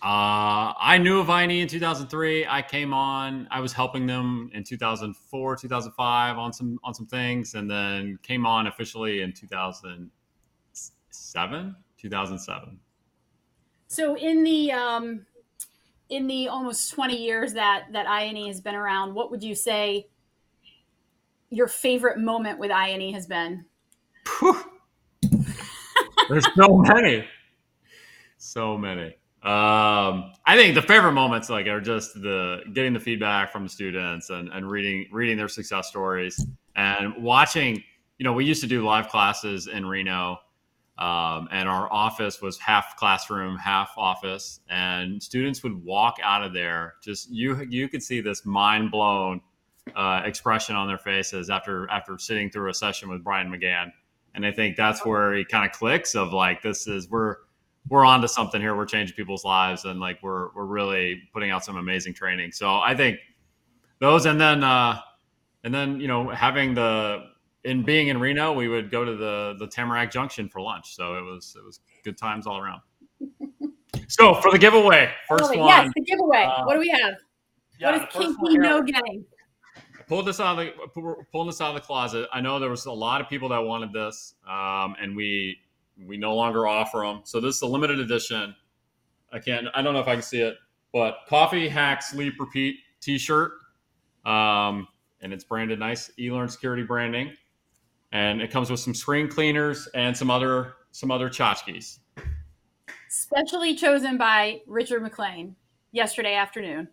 Uh, 0.02 0.73
I 0.79 0.99
knew 0.99 1.20
of 1.20 1.29
INE 1.29 1.50
in 1.50 1.69
2003. 1.69 2.47
I 2.47 2.62
came 2.62 2.94
on. 2.94 3.47
I 3.50 3.61
was 3.61 3.73
helping 3.73 4.07
them 4.07 4.50
in 4.54 4.64
2004, 4.64 5.57
2005 5.57 6.38
on 6.38 6.52
some 6.52 6.78
on 6.83 6.95
some 6.95 7.07
things, 7.07 7.54
and 7.54 7.71
then 7.71 8.19
came 8.23 8.47
on 8.47 8.66
officially 8.66 9.23
in 9.23 9.33
2007, 9.33 11.76
2007. 12.00 12.78
So 13.88 14.16
in 14.16 14.45
the 14.45 14.73
um, 14.73 15.26
in 16.09 16.26
the 16.26 16.49
almost 16.49 16.92
20 16.92 17.16
years 17.16 17.54
that 17.54 17.87
that 17.92 18.07
INE 18.07 18.47
has 18.47 18.61
been 18.61 18.75
around, 18.75 19.14
what 19.14 19.30
would 19.30 19.42
you 19.42 19.54
say 19.54 20.09
your 21.50 21.66
favorite 21.66 22.19
moment 22.19 22.59
with 22.59 22.71
INE 22.71 23.12
has 23.12 23.26
been? 23.26 23.64
There's 26.28 26.47
so 26.54 26.76
many, 26.76 27.25
so 28.38 28.78
many. 28.78 29.16
Um, 29.42 30.33
I 30.45 30.54
think 30.54 30.75
the 30.75 30.83
favorite 30.83 31.12
moments 31.12 31.49
like 31.49 31.66
are 31.66 31.80
just 31.80 32.14
the 32.14 32.61
getting 32.75 32.92
the 32.92 33.00
feedback 33.00 33.50
from 33.50 33.64
the 33.64 33.71
students 33.71 34.30
and, 34.30 34.50
and 34.52 34.71
reading 34.71 35.07
reading 35.11 35.37
their 35.37 35.49
success 35.49 35.88
stories 35.88 36.47
and 36.76 37.14
watching. 37.23 37.83
You 38.19 38.25
know, 38.25 38.35
we 38.35 38.45
used 38.45 38.61
to 38.61 38.66
do 38.66 38.85
live 38.85 39.09
classes 39.09 39.66
in 39.66 39.87
Reno, 39.87 40.38
um, 41.00 41.49
and 41.50 41.69
our 41.69 41.92
office 41.92 42.40
was 42.40 42.59
half 42.59 42.97
classroom, 42.97 43.57
half 43.57 43.92
office, 43.97 44.61
and 44.69 45.23
students 45.23 45.62
would 45.62 45.83
walk 45.85 46.19
out 46.23 46.42
of 46.42 46.52
there 46.52 46.95
just 47.02 47.30
you 47.30 47.66
you 47.69 47.88
could 47.88 48.02
see 48.02 48.21
this 48.21 48.45
mind 48.45 48.90
blown 48.90 49.40
uh, 49.97 50.23
expression 50.25 50.76
on 50.76 50.87
their 50.87 50.99
faces 50.99 51.50
after 51.50 51.90
after 51.90 52.19
sitting 52.19 52.50
through 52.50 52.71
a 52.71 52.75
session 52.75 53.09
with 53.09 53.25
Brian 53.25 53.50
McGahan 53.50 53.90
and 54.35 54.47
I 54.47 54.52
think 54.52 54.76
that's 54.76 55.04
where 55.04 55.35
he 55.35 55.45
kind 55.45 55.66
of 55.66 55.76
clicks 55.76 56.14
of 56.14 56.33
like 56.33 56.62
this 56.62 56.87
is 56.87 57.09
we're 57.11 57.37
we're 57.88 58.04
onto 58.04 58.28
something 58.28 58.61
here. 58.61 58.76
We're 58.76 58.87
changing 58.87 59.16
people's 59.16 59.45
lives, 59.45 59.85
and 59.85 60.00
like 60.00 60.23
we're 60.23 60.52
we're 60.54 60.66
really 60.66 61.23
putting 61.33 61.50
out 61.50 61.64
some 61.64 61.76
amazing 61.76 62.14
training. 62.14 62.52
So 62.52 62.76
I 62.76 62.95
think 62.95 63.19
those, 63.99 64.26
and 64.26 64.40
then 64.40 64.62
uh, 64.62 65.00
and 65.64 65.75
then 65.75 66.00
you 66.00 66.09
know 66.09 66.28
having 66.28 66.75
the 66.75 67.25
in 67.64 67.83
being 67.83 68.09
in 68.09 68.19
Reno, 68.19 68.52
we 68.52 68.69
would 68.69 68.90
go 68.90 69.05
to 69.05 69.17
the 69.17 69.57
the 69.59 69.67
Tamarack 69.67 70.11
Junction 70.11 70.49
for 70.49 70.61
lunch. 70.61 70.95
So 70.95 71.14
it 71.17 71.23
was 71.23 71.55
it 71.59 71.64
was 71.64 71.81
good 72.05 72.17
times 72.17 72.47
all 72.47 72.59
around. 72.59 72.81
so 74.09 74.35
for 74.35 74.50
the 74.50 74.59
giveaway, 74.59 75.11
first 75.29 75.55
one, 75.57 75.67
yes, 75.69 75.90
the 75.95 76.02
giveaway. 76.02 76.45
uh, 76.45 76.64
what 76.64 76.75
do 76.75 76.81
we 76.81 76.88
have? 76.88 77.14
yeah, 77.79 77.99
what 78.14 78.25
is 78.25 78.37
here- 78.49 78.61
No 78.61 78.83
getting? 78.83 79.25
pulled 80.11 80.26
this 80.26 80.40
out 80.40 80.59
of 80.59 80.67
the 80.67 81.25
pulling 81.31 81.47
this 81.47 81.61
out 81.61 81.69
of 81.69 81.75
the 81.75 81.81
closet. 81.81 82.29
I 82.33 82.40
know 82.40 82.59
there 82.59 82.69
was 82.69 82.87
a 82.87 82.93
lot 82.93 83.21
of 83.21 83.29
people 83.29 83.49
that 83.50 83.59
wanted 83.59 83.93
this, 83.93 84.35
um, 84.47 84.97
and 85.00 85.14
we 85.14 85.59
we 86.05 86.17
no 86.17 86.35
longer 86.35 86.67
offer 86.67 86.99
them. 86.99 87.21
So 87.25 87.40
this 87.40 87.57
is 87.57 87.62
a 87.62 87.67
limited 87.67 88.00
edition. 88.00 88.55
I 89.33 89.38
can't. 89.38 89.69
I 89.75 89.83
don't 89.83 89.95
know 89.95 90.00
if 90.00 90.09
I 90.09 90.14
can 90.14 90.23
see 90.23 90.40
it. 90.40 90.57
But 90.93 91.19
coffee 91.29 91.69
hack 91.69 92.02
sleep 92.02 92.35
repeat 92.40 92.75
T-shirt, 93.00 93.52
um, 94.26 94.88
and 95.21 95.33
it's 95.33 95.45
branded 95.45 95.79
nice 95.79 96.11
eLearn 96.19 96.50
security 96.50 96.83
branding, 96.83 97.33
and 98.12 98.40
it 98.40 98.50
comes 98.50 98.71
with 98.71 98.81
some 98.81 98.95
screen 98.95 99.29
cleaners 99.29 99.88
and 99.95 100.17
some 100.17 100.31
other 100.31 100.75
some 100.93 101.11
other 101.11 101.29
tchotchkes. 101.29 101.99
Specially 103.09 103.75
chosen 103.75 104.17
by 104.17 104.61
Richard 104.67 105.02
McLean 105.02 105.55
yesterday 105.93 106.35
afternoon. 106.35 106.88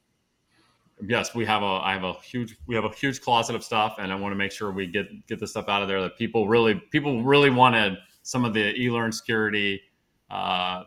Yes, 1.08 1.36
we 1.36 1.46
have 1.46 1.62
a 1.62 1.66
I 1.66 1.94
have 1.94 2.04
a 2.04 2.14
huge 2.14 2.58
we 2.66 2.76
have 2.76 2.86
a 2.86 2.90
huge 2.90 3.22
closet 3.22 3.56
of 3.56 3.64
stuff, 3.64 3.98
and 4.00 4.12
I 4.12 4.16
want 4.16 4.32
to 4.32 4.36
make 4.36 4.52
sure 4.52 4.72
we 4.72 4.88
get 4.88 5.28
get 5.28 5.40
the 5.40 5.48
stuff 5.48 5.70
out 5.70 5.82
of 5.82 5.88
there 5.88 6.02
that 6.02 6.18
people 6.18 6.48
really 6.48 6.76
people 6.92 7.24
really 7.24 7.50
wanted 7.50 7.98
some 8.24 8.46
of 8.46 8.54
the 8.54 8.74
eLearn 8.74 9.14
security 9.14 9.82
uh, 10.30 10.84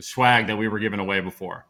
swag 0.00 0.46
that 0.46 0.56
we 0.56 0.68
were 0.68 0.78
giving 0.78 1.00
away 1.00 1.20
before. 1.20 1.66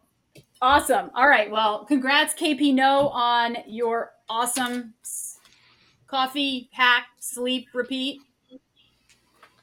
Awesome. 0.62 1.10
All 1.14 1.28
right. 1.28 1.50
Well, 1.50 1.84
congrats, 1.84 2.34
KP 2.34 2.72
No, 2.72 3.08
on 3.08 3.58
your 3.66 4.12
awesome 4.28 4.94
coffee 6.14 6.68
hack 6.70 7.06
sleep 7.18 7.66
repeat 7.74 8.20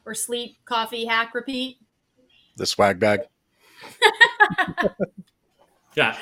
or 0.06 0.14
sleep 0.14 0.58
coffee 0.66 1.06
hack 1.06 1.34
repeat. 1.34 1.78
The 2.58 2.66
swag 2.66 3.00
bag. 3.00 3.22
yeah. 5.96 6.18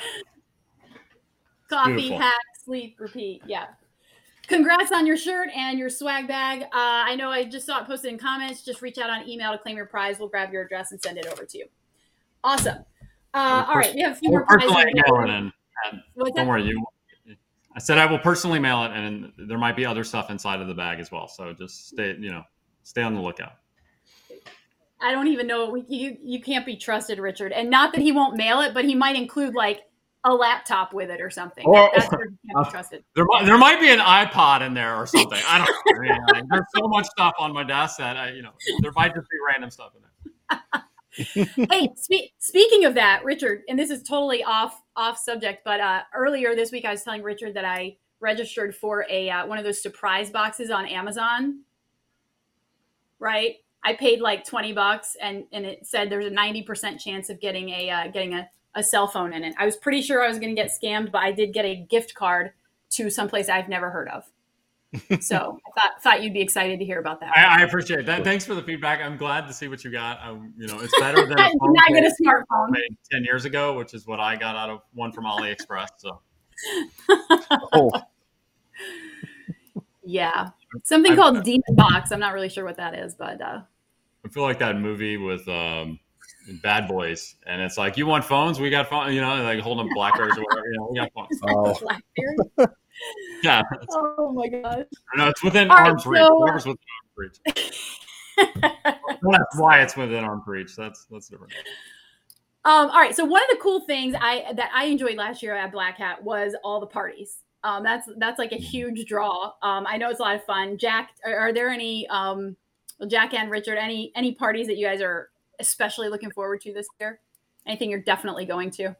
Coffee 1.68 1.94
Beautiful. 1.94 2.18
hack 2.20 2.40
sleep 2.64 2.94
repeat. 3.00 3.42
Yeah. 3.44 3.66
Congrats 4.46 4.92
on 4.92 5.04
your 5.04 5.16
shirt 5.16 5.48
and 5.52 5.80
your 5.80 5.90
swag 5.90 6.28
bag. 6.28 6.62
Uh, 6.62 6.68
I 6.74 7.16
know 7.16 7.30
I 7.30 7.42
just 7.42 7.66
saw 7.66 7.80
it 7.80 7.88
posted 7.88 8.12
in 8.12 8.18
comments. 8.18 8.64
Just 8.64 8.82
reach 8.82 8.98
out 8.98 9.10
on 9.10 9.28
email 9.28 9.50
to 9.50 9.58
claim 9.58 9.76
your 9.76 9.86
prize. 9.86 10.20
We'll 10.20 10.28
grab 10.28 10.52
your 10.52 10.62
address 10.62 10.92
and 10.92 11.02
send 11.02 11.18
it 11.18 11.26
over 11.26 11.44
to 11.44 11.58
you. 11.58 11.66
Awesome. 12.44 12.84
Uh, 13.34 13.66
all 13.66 13.74
right, 13.74 13.92
we 13.96 14.02
have 14.02 14.12
a 14.12 14.14
few 14.14 14.30
more 14.30 14.46
prizes. 14.46 14.70
And, 14.76 15.52
and 15.90 16.34
don't 16.36 16.46
worry, 16.46 16.62
you. 16.62 16.84
I 17.80 17.82
said 17.82 17.96
I 17.96 18.04
will 18.04 18.18
personally 18.18 18.58
mail 18.58 18.84
it, 18.84 18.92
and 18.92 19.32
there 19.38 19.56
might 19.56 19.74
be 19.74 19.86
other 19.86 20.04
stuff 20.04 20.28
inside 20.28 20.60
of 20.60 20.68
the 20.68 20.74
bag 20.74 21.00
as 21.00 21.10
well. 21.10 21.26
So 21.26 21.54
just 21.54 21.88
stay, 21.88 22.14
you 22.20 22.30
know, 22.30 22.42
stay 22.82 23.00
on 23.00 23.14
the 23.14 23.22
lookout. 23.22 23.52
I 25.00 25.12
don't 25.12 25.28
even 25.28 25.46
know. 25.46 25.74
You 25.88 26.18
you 26.22 26.42
can't 26.42 26.66
be 26.66 26.76
trusted, 26.76 27.18
Richard. 27.18 27.52
And 27.52 27.70
not 27.70 27.94
that 27.94 28.02
he 28.02 28.12
won't 28.12 28.36
mail 28.36 28.60
it, 28.60 28.74
but 28.74 28.84
he 28.84 28.94
might 28.94 29.16
include 29.16 29.54
like 29.54 29.80
a 30.24 30.34
laptop 30.34 30.92
with 30.92 31.08
it 31.08 31.22
or 31.22 31.30
something. 31.30 31.64
Or, 31.64 31.90
That's 31.94 32.12
where 32.12 32.26
can't 32.26 32.38
be 32.42 32.54
uh, 32.54 32.70
trusted. 32.70 33.02
There 33.16 33.24
might, 33.24 33.46
there 33.46 33.56
might 33.56 33.80
be 33.80 33.88
an 33.88 34.00
iPod 34.00 34.60
in 34.60 34.74
there 34.74 34.94
or 34.96 35.06
something. 35.06 35.40
I 35.48 35.56
don't 35.56 36.06
know. 36.06 36.32
like, 36.34 36.44
there's 36.50 36.66
so 36.76 36.86
much 36.86 37.06
stuff 37.06 37.32
on 37.38 37.54
my 37.54 37.64
desk 37.64 37.96
that 37.96 38.18
I, 38.18 38.32
you 38.32 38.42
know, 38.42 38.52
there 38.82 38.92
might 38.94 39.14
just 39.14 39.26
be 39.30 39.38
random 39.48 39.70
stuff 39.70 39.92
in 39.96 40.02
there. 40.02 41.66
hey, 41.70 41.88
spe- 41.96 42.34
speaking 42.40 42.84
of 42.84 42.94
that, 42.96 43.24
Richard, 43.24 43.62
and 43.70 43.78
this 43.78 43.88
is 43.88 44.02
totally 44.02 44.44
off 44.44 44.82
off 45.00 45.18
subject, 45.18 45.62
but 45.64 45.80
uh, 45.80 46.02
earlier 46.14 46.54
this 46.54 46.70
week 46.70 46.84
I 46.84 46.90
was 46.90 47.02
telling 47.02 47.22
Richard 47.22 47.54
that 47.54 47.64
I 47.64 47.96
registered 48.20 48.76
for 48.76 49.06
a 49.10 49.30
uh, 49.30 49.46
one 49.46 49.58
of 49.58 49.64
those 49.64 49.82
surprise 49.82 50.30
boxes 50.30 50.70
on 50.70 50.86
Amazon. 50.86 51.62
Right, 53.18 53.56
I 53.82 53.94
paid 53.94 54.20
like 54.20 54.44
twenty 54.44 54.72
bucks, 54.72 55.16
and 55.20 55.44
and 55.52 55.64
it 55.64 55.86
said 55.86 56.10
there's 56.10 56.26
a 56.26 56.30
ninety 56.30 56.62
percent 56.62 57.00
chance 57.00 57.30
of 57.30 57.40
getting 57.40 57.70
a 57.70 57.90
uh, 57.90 58.08
getting 58.08 58.34
a 58.34 58.48
a 58.74 58.82
cell 58.82 59.08
phone 59.08 59.32
in 59.32 59.42
it. 59.42 59.54
I 59.58 59.64
was 59.64 59.76
pretty 59.76 60.02
sure 60.02 60.22
I 60.22 60.28
was 60.28 60.38
going 60.38 60.54
to 60.54 60.62
get 60.62 60.70
scammed, 60.70 61.10
but 61.10 61.22
I 61.22 61.32
did 61.32 61.52
get 61.52 61.64
a 61.64 61.74
gift 61.74 62.14
card 62.14 62.52
to 62.90 63.10
someplace 63.10 63.48
I've 63.48 63.68
never 63.68 63.90
heard 63.90 64.08
of. 64.08 64.29
So 65.20 65.60
I 65.66 65.80
thought 65.80 66.02
thought 66.02 66.22
you'd 66.22 66.32
be 66.32 66.40
excited 66.40 66.80
to 66.80 66.84
hear 66.84 66.98
about 66.98 67.20
that. 67.20 67.36
I, 67.36 67.60
I, 67.60 67.62
appreciate 67.62 68.06
that. 68.06 68.24
Thanks 68.24 68.44
for 68.44 68.56
the 68.56 68.62
feedback. 68.62 69.00
I'm 69.00 69.16
glad 69.16 69.46
to 69.46 69.52
see 69.52 69.68
what 69.68 69.84
you 69.84 69.92
got. 69.92 70.20
Um, 70.20 70.52
you 70.56 70.66
know, 70.66 70.80
it's 70.80 70.98
better 70.98 71.24
than 71.26 71.38
a 71.38 71.42
phone 71.60 71.72
not 71.72 71.88
get 71.88 72.04
a 72.04 72.14
smartphone 72.22 72.70
made 72.70 72.96
ten 73.10 73.22
years 73.22 73.44
ago, 73.44 73.76
which 73.76 73.94
is 73.94 74.06
what 74.06 74.18
I 74.18 74.34
got 74.34 74.56
out 74.56 74.68
of 74.68 74.80
one 74.92 75.12
from 75.12 75.24
AliExpress. 75.24 75.88
So, 75.98 76.20
oh. 77.72 77.92
yeah, 80.04 80.48
something 80.82 81.14
called 81.14 81.38
I, 81.38 81.42
Demon 81.42 81.74
Box. 81.74 82.10
I'm 82.10 82.20
not 82.20 82.34
really 82.34 82.48
sure 82.48 82.64
what 82.64 82.78
that 82.78 82.94
is, 82.94 83.14
but 83.14 83.40
uh, 83.40 83.60
I 84.24 84.28
feel 84.28 84.42
like 84.42 84.58
that 84.58 84.76
movie 84.76 85.16
with 85.16 85.48
um, 85.48 86.00
Bad 86.64 86.88
Boys, 86.88 87.36
and 87.46 87.62
it's 87.62 87.78
like 87.78 87.96
you 87.96 88.06
want 88.06 88.24
phones, 88.24 88.58
we 88.58 88.70
got 88.70 88.88
phones. 88.88 89.14
You 89.14 89.20
know, 89.20 89.40
like 89.42 89.60
holding 89.60 89.88
Blackberries 89.94 90.36
or 90.36 90.42
whatever. 90.42 90.66
You 90.66 90.78
know, 90.78 90.88
we 90.90 90.98
got 90.98 91.12
phones. 91.14 91.80
Oh. 92.58 92.66
yeah. 93.42 93.62
Oh 93.90 94.32
my 94.32 94.48
god. 94.48 94.86
No, 95.16 95.28
it's 95.28 95.42
within 95.42 95.70
All 95.70 95.78
arm's 95.78 96.06
right, 96.06 96.20
reach. 96.20 96.26
So, 96.28 96.34
Whatever's 96.36 96.66
within 96.66 96.78
arm's 97.16 97.40
reach. 97.46 97.96
that's 99.22 99.58
why 99.58 99.82
it's 99.82 99.96
within 99.96 100.24
arm's 100.24 100.46
reach. 100.46 100.76
That's 100.76 101.06
that's 101.10 101.28
different. 101.28 101.52
Um, 102.64 102.90
all 102.90 103.00
right. 103.00 103.14
So 103.14 103.24
one 103.24 103.42
of 103.42 103.48
the 103.50 103.62
cool 103.62 103.80
things 103.80 104.14
I 104.20 104.52
that 104.54 104.70
I 104.74 104.84
enjoyed 104.84 105.16
last 105.16 105.42
year 105.42 105.54
at 105.54 105.72
Black 105.72 105.96
Hat 105.96 106.22
was 106.22 106.54
all 106.62 106.80
the 106.80 106.86
parties. 106.86 107.38
Um, 107.62 107.82
that's 107.82 108.08
that's 108.18 108.38
like 108.38 108.52
a 108.52 108.56
mm-hmm. 108.56 108.64
huge 108.64 109.06
draw. 109.06 109.52
Um, 109.62 109.86
I 109.86 109.96
know 109.96 110.10
it's 110.10 110.20
a 110.20 110.22
lot 110.22 110.36
of 110.36 110.44
fun. 110.44 110.78
Jack, 110.78 111.10
are, 111.24 111.34
are 111.34 111.52
there 111.52 111.68
any 111.70 112.06
um, 112.08 112.56
Jack 113.06 113.34
and 113.34 113.50
Richard, 113.50 113.76
any 113.76 114.12
any 114.14 114.34
parties 114.34 114.66
that 114.66 114.76
you 114.76 114.86
guys 114.86 115.00
are 115.00 115.30
especially 115.58 116.08
looking 116.08 116.30
forward 116.30 116.60
to 116.62 116.72
this 116.72 116.86
year? 117.00 117.20
Anything 117.66 117.90
you're 117.90 118.00
definitely 118.00 118.46
going 118.46 118.70
to? 118.72 118.96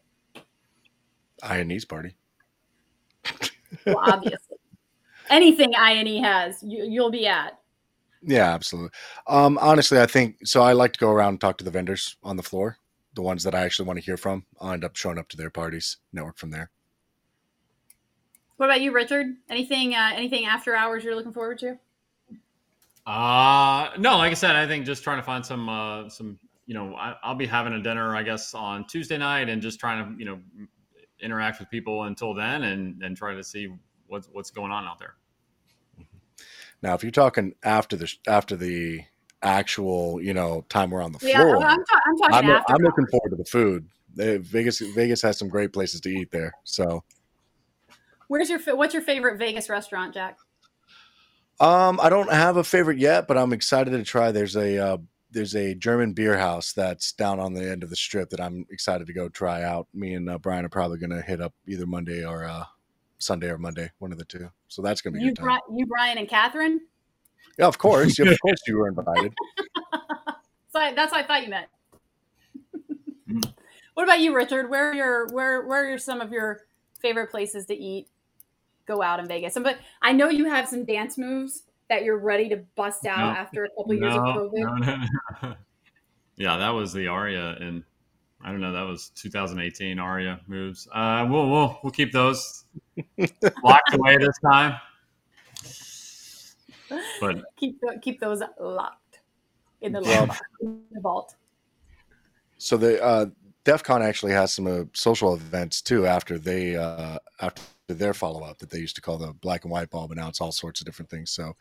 INE's 1.42 1.84
party. 1.84 2.14
Well, 3.86 4.00
obviously. 4.00 4.56
Anything 5.30 5.74
INE 5.76 6.22
has, 6.24 6.62
you, 6.62 6.84
you'll 6.84 7.10
be 7.10 7.26
at. 7.26 7.58
Yeah, 8.22 8.52
absolutely. 8.52 8.90
Um, 9.26 9.58
honestly, 9.60 10.00
I 10.00 10.06
think 10.06 10.36
so. 10.44 10.62
I 10.62 10.72
like 10.72 10.92
to 10.94 10.98
go 10.98 11.10
around 11.10 11.28
and 11.28 11.40
talk 11.40 11.56
to 11.58 11.64
the 11.64 11.70
vendors 11.70 12.16
on 12.22 12.36
the 12.36 12.42
floor, 12.42 12.76
the 13.14 13.22
ones 13.22 13.44
that 13.44 13.54
I 13.54 13.60
actually 13.60 13.86
want 13.86 13.98
to 13.98 14.04
hear 14.04 14.16
from. 14.16 14.44
I'll 14.60 14.72
end 14.72 14.84
up 14.84 14.96
showing 14.96 15.18
up 15.18 15.28
to 15.30 15.36
their 15.36 15.50
parties, 15.50 15.98
network 16.12 16.36
from 16.36 16.50
there. 16.50 16.70
What 18.56 18.66
about 18.66 18.80
you, 18.82 18.92
Richard? 18.92 19.26
Anything, 19.48 19.94
uh, 19.94 20.10
anything 20.14 20.44
after 20.44 20.74
hours 20.74 21.02
you're 21.02 21.16
looking 21.16 21.32
forward 21.32 21.58
to? 21.60 21.78
Uh 23.06 23.90
no, 23.98 24.18
like 24.18 24.30
I 24.30 24.34
said, 24.34 24.56
I 24.56 24.66
think 24.66 24.84
just 24.84 25.02
trying 25.02 25.16
to 25.16 25.22
find 25.22 25.44
some 25.44 25.68
uh 25.70 26.08
some 26.10 26.38
you 26.70 26.74
know, 26.74 26.94
I, 26.94 27.16
will 27.26 27.34
be 27.34 27.46
having 27.46 27.72
a 27.72 27.82
dinner, 27.82 28.14
I 28.14 28.22
guess, 28.22 28.54
on 28.54 28.86
Tuesday 28.86 29.18
night, 29.18 29.48
and 29.48 29.60
just 29.60 29.80
trying 29.80 30.04
to, 30.04 30.16
you 30.16 30.24
know, 30.24 30.38
interact 31.22 31.60
with 31.60 31.70
people 31.70 32.04
until 32.04 32.34
then, 32.34 32.64
and 32.64 33.02
and 33.02 33.16
try 33.16 33.34
to 33.34 33.44
see 33.44 33.68
what's 34.06 34.28
what's 34.32 34.50
going 34.50 34.72
on 34.72 34.84
out 34.84 34.98
there. 34.98 35.14
Now, 36.82 36.94
if 36.94 37.02
you're 37.02 37.12
talking 37.12 37.54
after 37.62 37.96
the 37.96 38.12
after 38.26 38.56
the 38.56 39.02
actual, 39.42 40.20
you 40.22 40.34
know, 40.34 40.64
time 40.68 40.90
we're 40.90 41.02
on 41.02 41.12
the 41.12 41.18
floor, 41.18 41.56
I'm, 41.56 41.84
ta- 41.84 42.00
I'm 42.06 42.16
talking. 42.18 42.50
I'm, 42.50 42.62
I'm 42.68 42.82
looking 42.82 43.06
forward 43.06 43.30
to 43.30 43.36
the 43.36 43.44
food. 43.44 43.88
Vegas 44.14 44.80
Vegas 44.80 45.22
has 45.22 45.38
some 45.38 45.48
great 45.48 45.72
places 45.72 46.00
to 46.02 46.08
eat 46.08 46.30
there. 46.30 46.52
So, 46.64 47.04
where's 48.28 48.50
your 48.50 48.60
what's 48.76 48.94
your 48.94 49.02
favorite 49.02 49.38
Vegas 49.38 49.68
restaurant, 49.68 50.14
Jack? 50.14 50.38
Um, 51.60 52.00
I 52.02 52.08
don't 52.08 52.32
have 52.32 52.56
a 52.56 52.64
favorite 52.64 52.98
yet, 52.98 53.28
but 53.28 53.36
I'm 53.36 53.52
excited 53.52 53.90
to 53.90 54.02
try. 54.02 54.32
There's 54.32 54.56
a 54.56 54.78
uh, 54.78 54.96
there's 55.32 55.54
a 55.54 55.74
German 55.74 56.12
beer 56.12 56.36
house 56.36 56.72
that's 56.72 57.12
down 57.12 57.38
on 57.38 57.54
the 57.54 57.68
end 57.68 57.82
of 57.82 57.90
the 57.90 57.96
strip 57.96 58.30
that 58.30 58.40
I'm 58.40 58.66
excited 58.70 59.06
to 59.06 59.12
go 59.12 59.28
try 59.28 59.62
out. 59.62 59.86
Me 59.94 60.14
and 60.14 60.28
uh, 60.28 60.38
Brian 60.38 60.64
are 60.64 60.70
probably 60.70 60.98
going 60.98 61.10
to 61.10 61.22
hit 61.22 61.40
up 61.40 61.54
either 61.66 61.86
Monday 61.86 62.24
or 62.24 62.44
uh, 62.44 62.64
Sunday 63.18 63.48
or 63.48 63.58
Monday, 63.58 63.90
one 63.98 64.12
of 64.12 64.18
the 64.18 64.24
two. 64.24 64.50
So 64.68 64.82
that's 64.82 65.00
going 65.00 65.14
to 65.14 65.20
be 65.20 65.26
you, 65.26 65.34
Bri- 65.34 65.60
you, 65.74 65.86
Brian, 65.86 66.18
and 66.18 66.28
Catherine. 66.28 66.80
Yeah, 67.58 67.66
of 67.66 67.78
course. 67.78 68.18
of 68.18 68.40
course, 68.42 68.60
you 68.66 68.78
were 68.78 68.88
invited. 68.88 69.32
so 70.70 70.92
that's 70.94 71.12
what 71.12 71.24
I 71.24 71.26
thought 71.26 71.42
you 71.44 71.50
meant. 71.50 71.68
what 73.94 74.04
about 74.04 74.20
you, 74.20 74.34
Richard? 74.34 74.68
Where 74.68 74.90
are 74.90 74.94
your 74.94 75.26
where 75.28 75.66
where 75.66 75.92
are 75.92 75.98
some 75.98 76.20
of 76.20 76.32
your 76.32 76.62
favorite 76.98 77.30
places 77.30 77.66
to 77.66 77.74
eat? 77.74 78.08
Go 78.86 79.02
out 79.02 79.20
in 79.20 79.28
Vegas, 79.28 79.56
but 79.62 79.78
I 80.02 80.12
know 80.12 80.30
you 80.30 80.46
have 80.46 80.68
some 80.68 80.84
dance 80.84 81.16
moves 81.16 81.62
that 81.90 82.04
you're 82.04 82.18
ready 82.18 82.48
to 82.48 82.56
bust 82.76 83.04
out 83.04 83.34
no, 83.34 83.38
after 83.38 83.64
a 83.64 83.68
couple 83.76 83.92
years 83.92 84.14
of 84.14 84.22
COVID? 84.22 84.52
No, 84.54 85.48
no, 85.48 85.54
yeah, 86.36 86.56
that 86.56 86.70
was 86.70 86.94
the 86.94 87.08
Aria, 87.08 87.56
and 87.60 87.84
I 88.42 88.50
don't 88.50 88.62
know. 88.62 88.72
That 88.72 88.86
was 88.86 89.10
2018 89.16 89.98
Aria 89.98 90.40
moves. 90.46 90.88
Uh, 90.90 91.26
we'll 91.28 91.50
we'll 91.50 91.78
we'll 91.82 91.92
keep 91.92 92.12
those 92.12 92.64
locked 93.62 93.92
away 93.92 94.16
this 94.16 94.38
time. 94.42 94.80
But 97.20 97.44
keep 97.56 97.78
keep 98.00 98.20
those 98.20 98.42
locked 98.58 99.20
in 99.82 99.92
the, 99.92 100.00
well, 100.00 100.36
in 100.62 100.80
the 100.90 101.00
vault. 101.00 101.34
So 102.58 102.76
the 102.76 103.02
uh, 103.02 103.26
DEF 103.64 103.82
CON 103.82 104.02
actually 104.02 104.32
has 104.32 104.52
some 104.52 104.66
uh, 104.66 104.84
social 104.92 105.34
events 105.34 105.82
too 105.82 106.06
after 106.06 106.38
they 106.38 106.76
uh, 106.76 107.18
after 107.40 107.62
their 107.94 108.14
follow 108.14 108.42
up 108.42 108.58
that 108.58 108.70
they 108.70 108.78
used 108.78 108.96
to 108.96 109.02
call 109.02 109.18
the 109.18 109.32
black 109.34 109.64
and 109.64 109.72
white 109.72 109.90
ball, 109.90 110.08
but 110.08 110.16
now 110.16 110.28
it's 110.28 110.40
all 110.40 110.52
sorts 110.52 110.80
of 110.80 110.86
different 110.86 111.10
things. 111.10 111.30
So 111.30 111.54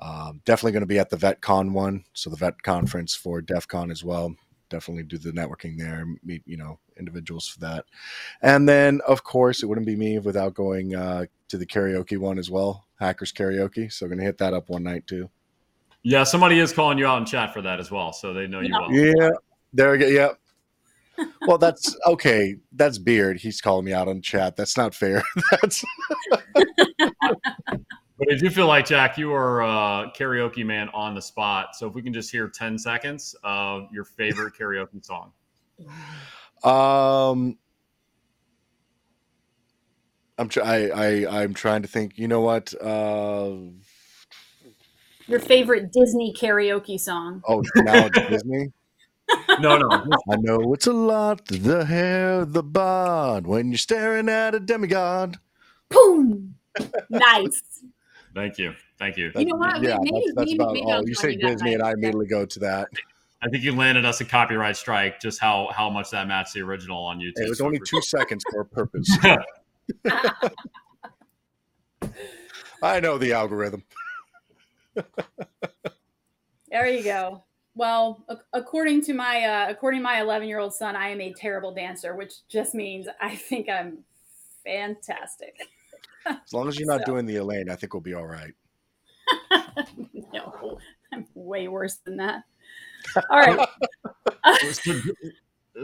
um, 0.00 0.40
definitely 0.44 0.72
going 0.72 0.82
to 0.82 0.86
be 0.86 0.98
at 0.98 1.10
the 1.10 1.16
VetCon 1.16 1.72
one, 1.72 2.04
so 2.12 2.30
the 2.30 2.36
Vet 2.36 2.62
conference 2.62 3.14
for 3.14 3.40
DEF 3.40 3.68
CON 3.68 3.90
as 3.90 4.02
well. 4.02 4.34
Definitely 4.70 5.04
do 5.04 5.18
the 5.18 5.30
networking 5.30 5.78
there, 5.78 6.04
meet 6.24 6.42
you 6.46 6.56
know 6.56 6.78
individuals 6.98 7.46
for 7.46 7.60
that, 7.60 7.84
and 8.42 8.68
then 8.68 9.00
of 9.06 9.22
course 9.22 9.62
it 9.62 9.66
wouldn't 9.66 9.86
be 9.86 9.94
me 9.94 10.18
without 10.18 10.54
going 10.54 10.96
uh, 10.96 11.26
to 11.48 11.58
the 11.58 11.66
karaoke 11.66 12.18
one 12.18 12.38
as 12.38 12.50
well, 12.50 12.86
Hackers 12.98 13.32
Karaoke. 13.32 13.92
So 13.92 14.06
going 14.06 14.18
to 14.18 14.24
hit 14.24 14.38
that 14.38 14.54
up 14.54 14.70
one 14.70 14.82
night 14.82 15.06
too. 15.06 15.28
Yeah, 16.02 16.24
somebody 16.24 16.58
is 16.58 16.72
calling 16.72 16.98
you 16.98 17.06
out 17.06 17.18
in 17.18 17.26
chat 17.26 17.52
for 17.52 17.62
that 17.62 17.78
as 17.78 17.90
well, 17.90 18.12
so 18.12 18.32
they 18.32 18.46
know 18.46 18.60
you 18.60 18.72
well. 18.72 18.90
Yeah, 18.90 19.30
there 19.72 19.92
we 19.92 19.98
go. 19.98 20.06
Yep. 20.06 20.38
Well, 21.46 21.58
that's 21.58 21.96
okay. 22.06 22.56
That's 22.72 22.98
Beard. 22.98 23.38
He's 23.38 23.60
calling 23.60 23.84
me 23.84 23.92
out 23.92 24.08
on 24.08 24.22
chat. 24.22 24.56
That's 24.56 24.76
not 24.76 24.94
fair. 24.94 25.22
That's 25.50 25.84
But 28.16 28.32
I 28.32 28.36
do 28.38 28.48
feel 28.48 28.66
like 28.66 28.86
Jack, 28.86 29.18
you 29.18 29.32
are 29.32 29.60
a 29.62 30.12
karaoke 30.16 30.64
man 30.64 30.88
on 30.94 31.14
the 31.14 31.20
spot. 31.22 31.74
So 31.76 31.88
if 31.88 31.94
we 31.94 32.02
can 32.02 32.12
just 32.12 32.30
hear 32.30 32.48
ten 32.48 32.78
seconds 32.78 33.34
of 33.44 33.88
your 33.92 34.04
favorite 34.04 34.54
karaoke 34.60 35.04
song. 35.04 35.32
um. 36.62 37.58
I'm 40.36 40.48
try- 40.48 40.64
I, 40.64 41.24
I 41.26 41.42
I'm 41.42 41.54
trying 41.54 41.82
to 41.82 41.88
think. 41.88 42.18
You 42.18 42.26
know 42.26 42.40
what? 42.40 42.74
Uh, 42.80 43.54
Your 45.28 45.38
favorite 45.38 45.92
Disney 45.92 46.34
karaoke 46.36 46.98
song? 46.98 47.40
oh, 47.46 47.62
now 47.76 48.06
it's 48.06 48.18
Disney. 48.28 48.72
No, 49.60 49.78
no. 49.78 49.88
I 50.30 50.36
know 50.36 50.72
it's 50.74 50.86
a 50.86 50.92
lot. 50.92 51.46
The 51.46 51.84
hair, 51.84 52.44
the 52.44 52.62
bod. 52.62 53.46
When 53.46 53.70
you're 53.70 53.78
staring 53.78 54.28
at 54.28 54.54
a 54.54 54.60
demigod. 54.60 55.38
Boom! 55.88 56.56
nice. 57.10 57.62
Thank 58.34 58.58
you. 58.58 58.74
Thank 58.98 59.16
you. 59.16 59.30
You 59.36 59.44
know 59.46 59.56
what? 59.56 59.80
Yeah, 59.82 59.96
Maybe- 60.00 60.10
that's, 60.12 60.34
that's 60.36 60.46
maybe- 60.50 60.54
about 60.56 60.72
maybe 60.74 60.86
all. 60.90 61.08
You 61.08 61.14
say 61.14 61.36
Disney, 61.36 61.74
and. 61.74 61.82
I 61.82 61.92
immediately 61.92 62.26
go 62.26 62.44
to 62.46 62.58
that. 62.60 62.88
I 63.42 63.48
think 63.48 63.62
you 63.62 63.76
landed 63.76 64.04
us 64.06 64.20
a 64.20 64.24
copyright 64.24 64.76
strike. 64.76 65.20
Just 65.20 65.38
how 65.40 65.68
how 65.72 65.90
much 65.90 66.10
that 66.10 66.26
matched 66.26 66.54
the 66.54 66.62
original 66.62 67.04
on 67.04 67.18
YouTube. 67.18 67.32
It 67.36 67.48
was 67.48 67.60
only 67.60 67.78
two 67.86 68.00
seconds 68.02 68.42
for 68.50 68.60
a 68.60 68.64
purpose. 68.64 69.10
I 72.82 73.00
know 73.00 73.18
the 73.18 73.32
algorithm. 73.34 73.84
There 76.70 76.86
you 76.88 77.02
go. 77.04 77.44
Well, 77.76 78.24
according 78.52 79.02
to 79.06 79.14
my 79.14 79.42
uh, 79.44 79.70
according 79.70 80.00
to 80.00 80.04
my 80.04 80.20
11 80.20 80.46
year 80.48 80.60
old 80.60 80.74
son, 80.74 80.94
I 80.94 81.08
am 81.08 81.20
a 81.20 81.32
terrible 81.32 81.74
dancer, 81.74 82.14
which 82.14 82.46
just 82.48 82.74
means 82.74 83.08
I 83.20 83.34
think 83.34 83.68
I'm 83.68 83.98
fantastic. 84.64 85.56
As 86.26 86.52
long 86.52 86.68
as 86.68 86.78
you're 86.78 86.88
not 86.88 87.00
So- 87.06 87.12
doing 87.12 87.26
the 87.26 87.36
Elaine, 87.36 87.68
I 87.68 87.76
think 87.76 87.92
we'll 87.94 88.00
be 88.00 88.14
all 88.14 88.26
right. 88.26 88.52
no, 90.32 90.78
I'm 91.12 91.26
way 91.34 91.68
worse 91.68 91.96
than 92.04 92.16
that. 92.18 92.44
All 93.30 93.38
right. 93.38 93.68
so, 94.72 94.92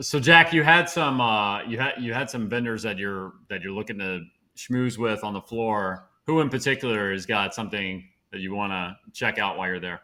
so 0.00 0.20
Jack, 0.20 0.52
you 0.52 0.62
had 0.62 0.88
some 0.88 1.20
uh, 1.20 1.62
you 1.64 1.78
had 1.78 1.94
you 1.98 2.12
had 2.14 2.30
some 2.30 2.48
vendors 2.48 2.82
that 2.82 2.98
you're 2.98 3.32
that 3.48 3.62
you're 3.62 3.72
looking 3.72 3.98
to 3.98 4.20
schmooze 4.56 4.96
with 4.98 5.24
on 5.24 5.32
the 5.32 5.40
floor. 5.40 6.06
Who 6.26 6.40
in 6.40 6.50
particular 6.50 7.12
has 7.12 7.26
got 7.26 7.54
something 7.54 8.04
that 8.30 8.40
you 8.40 8.54
want 8.54 8.72
to 8.72 8.96
check 9.12 9.38
out 9.38 9.58
while 9.58 9.66
you're 9.68 9.80
there? 9.80 10.00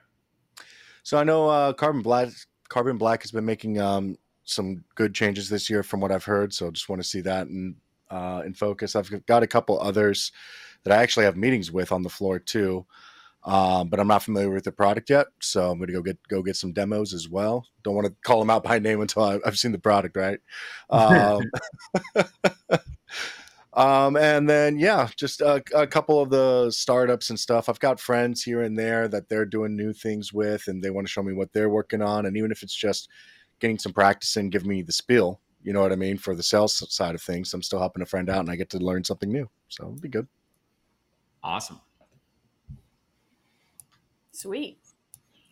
So 1.07 1.17
I 1.19 1.23
know 1.23 1.49
uh, 1.49 1.73
Carbon 1.73 2.03
Black. 2.03 2.31
Carbon 2.69 2.99
Black 2.99 3.23
has 3.23 3.31
been 3.31 3.45
making 3.45 3.79
um, 3.79 4.19
some 4.43 4.83
good 4.97 5.15
changes 5.15 5.49
this 5.49 5.71
year, 5.71 5.85
from 5.85 6.01
what 6.01 6.11
I've 6.11 6.25
heard. 6.25 6.53
So 6.53 6.67
I 6.67 6.71
just 6.71 6.89
want 6.89 7.01
to 7.01 7.07
see 7.07 7.21
that 7.21 7.47
in 7.47 7.77
uh, 8.11 8.43
in 8.45 8.55
focus. 8.55 8.97
I've 8.97 9.25
got 9.27 9.45
a 9.45 9.47
couple 9.47 9.81
others 9.81 10.33
that 10.83 10.93
I 10.93 11.01
actually 11.01 11.27
have 11.27 11.37
meetings 11.37 11.71
with 11.71 11.93
on 11.93 12.03
the 12.03 12.09
floor 12.09 12.41
too, 12.41 12.87
um, 13.45 13.89
but 13.89 14.01
I'm 14.01 14.09
not 14.09 14.25
familiar 14.25 14.51
with 14.51 14.65
the 14.65 14.73
product 14.73 15.09
yet. 15.09 15.29
So 15.41 15.71
I'm 15.71 15.79
going 15.79 15.87
to 15.87 15.93
go 15.93 16.03
get 16.03 16.19
go 16.27 16.43
get 16.43 16.57
some 16.57 16.73
demos 16.73 17.15
as 17.15 17.29
well. 17.29 17.65
Don't 17.85 17.95
want 17.95 18.09
to 18.09 18.15
call 18.25 18.41
them 18.41 18.51
out 18.51 18.65
by 18.65 18.81
name 18.81 19.01
until 19.01 19.23
I, 19.23 19.39
I've 19.47 19.61
seen 19.61 19.71
the 19.71 19.79
product, 19.79 20.17
right? 20.17 20.41
Um, 20.91 21.41
Um, 23.77 24.17
and 24.17 24.49
then 24.49 24.79
yeah, 24.79 25.07
just 25.17 25.43
a, 25.43 25.63
a 25.75 25.87
couple 25.87 26.21
of 26.21 26.31
the 26.31 26.71
startups 26.71 27.29
and 27.29 27.39
stuff. 27.39 27.69
I've 27.69 27.79
got 27.79 28.01
friends 28.01 28.43
here 28.43 28.63
and 28.63 28.77
there 28.77 29.07
that 29.09 29.29
they're 29.29 29.45
doing 29.45 29.77
new 29.77 29.93
things 29.93 30.33
with, 30.33 30.67
and 30.69 30.83
they 30.83 30.89
want 30.89 31.07
to 31.07 31.11
show 31.11 31.23
me 31.23 31.35
what 31.35 31.53
they're 31.53 31.69
working 31.69 32.01
on. 32.01 32.25
And 32.25 32.37
even 32.39 32.51
if 32.51 32.63
it's 32.63 32.75
just 32.75 33.11
getting 33.61 33.79
some 33.79 33.93
practice 33.93 34.37
and 34.37 34.51
giving 34.51 34.69
me 34.71 34.81
the 34.81 34.93
spiel, 34.93 35.41
you 35.63 35.75
know 35.75 35.83
what 35.83 35.93
I 35.93 35.97
mean, 35.97 36.17
for 36.17 36.35
the 36.35 36.43
sales 36.43 36.91
side 36.95 37.15
of 37.15 37.21
things, 37.21 37.53
I'm 37.53 37.63
still 37.63 37.79
helping 37.79 38.03
a 38.03 38.07
friend 38.07 38.31
out, 38.31 38.41
and 38.41 38.51
I 38.51 38.57
get 38.57 38.71
to 38.71 38.79
learn 38.79 39.05
something 39.05 39.31
new. 39.31 39.49
So 39.69 39.85
it'll 39.85 40.01
be 40.01 40.09
good. 40.09 40.27
Awesome. 41.43 41.81
Sweet. 44.33 44.79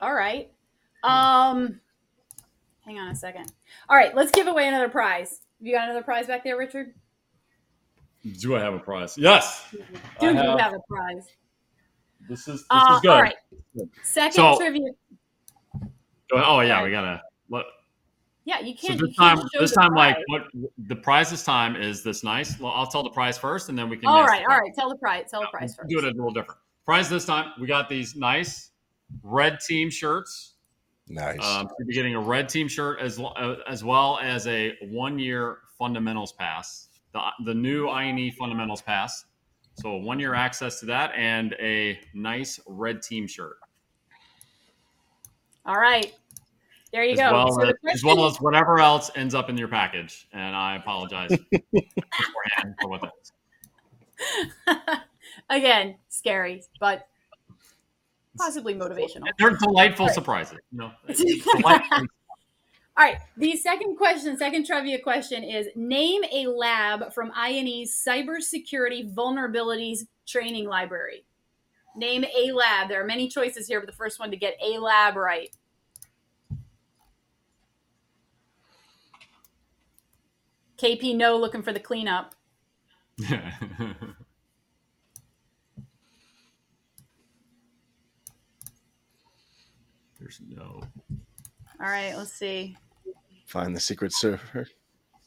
All 0.00 0.14
right. 0.14 0.50
Um, 1.02 1.78
hang 2.86 2.98
on 2.98 3.08
a 3.10 3.14
second. 3.14 3.52
All 3.88 3.96
right, 3.96 4.14
let's 4.14 4.30
give 4.30 4.46
away 4.46 4.66
another 4.66 4.88
prize. 4.88 5.40
You 5.60 5.74
got 5.74 5.84
another 5.90 6.02
prize 6.02 6.26
back 6.26 6.42
there, 6.42 6.56
Richard? 6.56 6.94
Do 8.40 8.56
I 8.56 8.60
have 8.60 8.74
a 8.74 8.78
prize? 8.78 9.16
Yes. 9.18 9.66
Do 10.20 10.26
I 10.28 10.30
you 10.30 10.36
have- 10.36 10.60
have 10.60 10.72
a 10.74 10.80
prize? 10.88 11.28
This 12.28 12.48
is 12.48 12.60
this 12.62 12.66
Uh, 12.70 12.94
is 12.96 13.00
good. 13.02 13.10
All 13.10 13.22
right. 13.22 13.34
Second 14.02 14.32
So- 14.32 14.56
trivia. 14.56 14.88
Oh 16.32 16.60
yeah, 16.60 16.78
All 16.78 16.84
we 16.84 16.90
gotta. 16.90 17.22
What, 17.48 17.66
Yeah, 18.44 18.60
you 18.60 18.74
can't. 18.74 18.98
you 18.98 19.06
this 19.08 19.16
can't 19.16 19.38
time, 19.40 19.48
show 19.52 19.60
this 19.60 19.74
the 19.74 19.80
time, 19.80 19.94
like 19.94 20.16
what 20.28 20.44
the 20.78 20.96
prize 20.96 21.30
this 21.30 21.44
time 21.44 21.76
is 21.76 22.02
this 22.02 22.24
nice. 22.24 22.58
Well, 22.58 22.72
I'll 22.72 22.86
tell 22.86 23.02
the 23.02 23.10
prize 23.10 23.36
first, 23.38 23.68
and 23.68 23.78
then 23.78 23.88
we 23.90 23.96
can. 23.98 24.06
All 24.08 24.20
guess 24.22 24.28
right, 24.30 24.38
the 24.38 24.44
all 24.44 24.56
prize. 24.58 24.60
right. 24.68 24.74
Tell 24.74 24.88
the 24.88 24.96
prize. 24.96 25.30
Tell 25.30 25.40
the 25.42 25.46
prize 25.48 25.76
first. 25.76 25.88
Do 25.90 25.98
it 25.98 26.04
a 26.04 26.08
little 26.08 26.30
different. 26.32 26.58
Prize 26.86 27.08
this 27.10 27.24
time, 27.26 27.52
we 27.60 27.66
got 27.66 27.88
these 27.88 28.16
nice 28.16 28.70
red 29.22 29.60
team 29.60 29.90
shirts. 29.90 30.54
Nice. 31.08 31.38
Um, 31.44 31.68
you'll 31.78 31.88
be 31.88 31.94
getting 31.94 32.14
a 32.14 32.20
red 32.20 32.48
team 32.48 32.68
shirt 32.68 33.00
as 33.00 33.20
uh, 33.20 33.56
as 33.68 33.84
well 33.84 34.18
as 34.22 34.46
a 34.46 34.76
one 34.88 35.18
year 35.18 35.58
fundamentals 35.78 36.32
pass, 36.32 36.88
the 37.14 37.22
the 37.46 37.54
new 37.54 37.88
INE 37.88 38.30
fundamentals 38.38 38.82
pass. 38.82 39.24
So 39.76 39.96
one 39.96 40.20
year 40.20 40.34
access 40.34 40.78
to 40.80 40.86
that 40.86 41.12
and 41.16 41.54
a 41.58 41.98
nice 42.14 42.60
red 42.68 43.00
team 43.02 43.26
shirt, 43.26 43.56
All 45.66 45.76
right. 45.80 46.12
There 46.92 47.02
you 47.04 47.14
as 47.14 47.18
go. 47.18 47.32
well 47.32 47.50
So 47.52 47.62
as, 47.68 47.74
as 47.92 48.04
well 48.04 48.24
as 48.26 48.36
whatever 48.40 48.78
else 48.78 49.10
ends 49.16 49.34
up 49.34 49.48
in 49.50 49.56
your 49.58 49.66
package. 49.66 50.28
And 50.32 50.54
I 50.54 50.76
apologize 50.76 51.30
beforehand 51.50 52.74
for 52.80 52.88
what 52.88 53.00
that 53.00 53.12
is. 53.20 53.32
Again, 55.50 55.96
scary, 56.08 56.62
but 56.78 57.08
possibly 58.38 58.74
motivational. 58.76 59.26
They're 59.40 59.56
delightful 59.56 60.06
Right. 60.06 60.14
surprises. 60.14 60.58
You 60.70 60.78
know, 60.78 60.90
delightful- 61.56 62.06
All 62.96 63.04
right. 63.04 63.18
The 63.36 63.56
second 63.56 63.96
question, 63.96 64.36
second 64.36 64.66
trivia 64.66 65.00
question 65.00 65.42
is 65.42 65.66
name 65.74 66.22
a 66.32 66.46
lab 66.46 67.12
from 67.12 67.32
INE's 67.32 67.90
cybersecurity 68.06 69.12
vulnerabilities 69.12 70.06
training 70.26 70.68
library. 70.68 71.24
Name 71.96 72.24
a 72.24 72.52
lab. 72.52 72.88
There 72.88 73.02
are 73.02 73.06
many 73.06 73.28
choices 73.28 73.66
here, 73.66 73.80
but 73.80 73.86
the 73.86 73.96
first 73.96 74.20
one 74.20 74.30
to 74.30 74.36
get 74.36 74.56
a 74.62 74.78
lab 74.78 75.16
right. 75.16 75.50
KP 80.76 81.16
no 81.16 81.36
looking 81.36 81.62
for 81.62 81.72
the 81.72 81.80
cleanup. 81.80 82.34
There's 83.18 83.34
no 90.48 90.82
All 91.80 91.88
right, 91.88 92.16
let's 92.16 92.32
see. 92.32 92.76
Find 93.54 93.74
the 93.76 93.80
secret 93.80 94.12
server. 94.12 94.66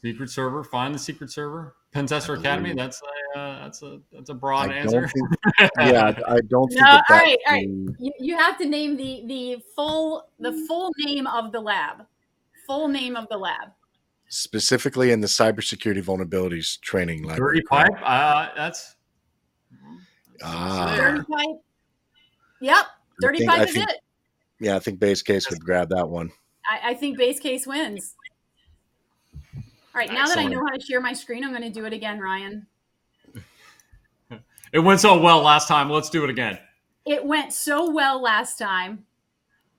secret 0.03 0.29
server. 0.29 0.63
Find 0.65 0.93
the 0.93 0.99
secret 0.99 1.31
server. 1.31 1.75
Pentester 1.95 2.37
Academy. 2.37 2.73
That's 2.73 3.01
a 3.35 3.39
uh, 3.39 3.63
that's 3.63 3.81
a 3.83 4.01
that's 4.11 4.29
a 4.29 4.33
broad 4.33 4.69
I 4.69 4.73
answer. 4.79 5.07
think, 5.07 5.29
yeah, 5.79 6.11
I 6.27 6.39
don't 6.49 6.67
think 6.67 6.81
No, 6.81 6.85
that 6.85 7.03
all 7.09 7.15
that 7.17 7.21
right, 7.23 7.37
all 7.47 7.53
right. 7.53 7.67
You, 7.99 8.11
you 8.19 8.37
have 8.37 8.57
to 8.57 8.65
name 8.67 8.97
the 8.97 9.23
the 9.27 9.63
full 9.75 10.27
the 10.39 10.51
full 10.67 10.91
name 10.97 11.25
of 11.25 11.53
the 11.53 11.61
lab. 11.61 12.05
Full 12.67 12.89
name 12.89 13.15
of 13.15 13.29
the 13.29 13.37
lab. 13.37 13.69
specifically 14.27 15.11
in 15.11 15.21
the 15.21 15.27
cybersecurity 15.27 16.03
vulnerabilities 16.03 16.77
training 16.81 17.23
lab. 17.23 17.37
Dirty 17.37 17.61
pipe. 17.61 17.87
Uh, 18.03 18.49
that's 18.57 18.95
Ah. 20.43 20.95
Dirty 20.97 21.23
pipe. 21.23 21.61
Yep. 22.61 22.85
Dirty 23.21 23.37
think- 23.39 23.49
pipe 23.51 23.59
I 23.61 23.63
is 23.63 23.73
think- 23.73 23.89
it. 23.89 23.97
Yeah, 24.59 24.75
I 24.75 24.79
think 24.79 24.99
base 24.99 25.21
case 25.21 25.49
would 25.49 25.63
grab 25.63 25.89
that 25.89 26.09
one. 26.09 26.31
I, 26.69 26.89
I 26.89 26.93
think 26.95 27.17
base 27.17 27.39
case 27.39 27.65
wins. 27.67 28.15
All 29.55 29.63
right, 29.95 30.11
now 30.11 30.27
that 30.27 30.37
I 30.37 30.45
know 30.45 30.59
how 30.59 30.75
to 30.75 30.79
share 30.79 31.01
my 31.01 31.13
screen, 31.13 31.43
I'm 31.43 31.51
going 31.51 31.63
to 31.63 31.69
do 31.69 31.85
it 31.85 31.93
again, 31.93 32.19
Ryan. 32.19 32.67
It 34.73 34.79
went 34.79 34.99
so 34.99 35.17
well 35.17 35.41
last 35.41 35.69
time. 35.69 35.89
Let's 35.89 36.09
do 36.09 36.25
it 36.25 36.29
again. 36.29 36.59
It 37.05 37.23
went 37.23 37.53
so 37.53 37.89
well 37.89 38.21
last 38.21 38.57
time. 38.57 39.05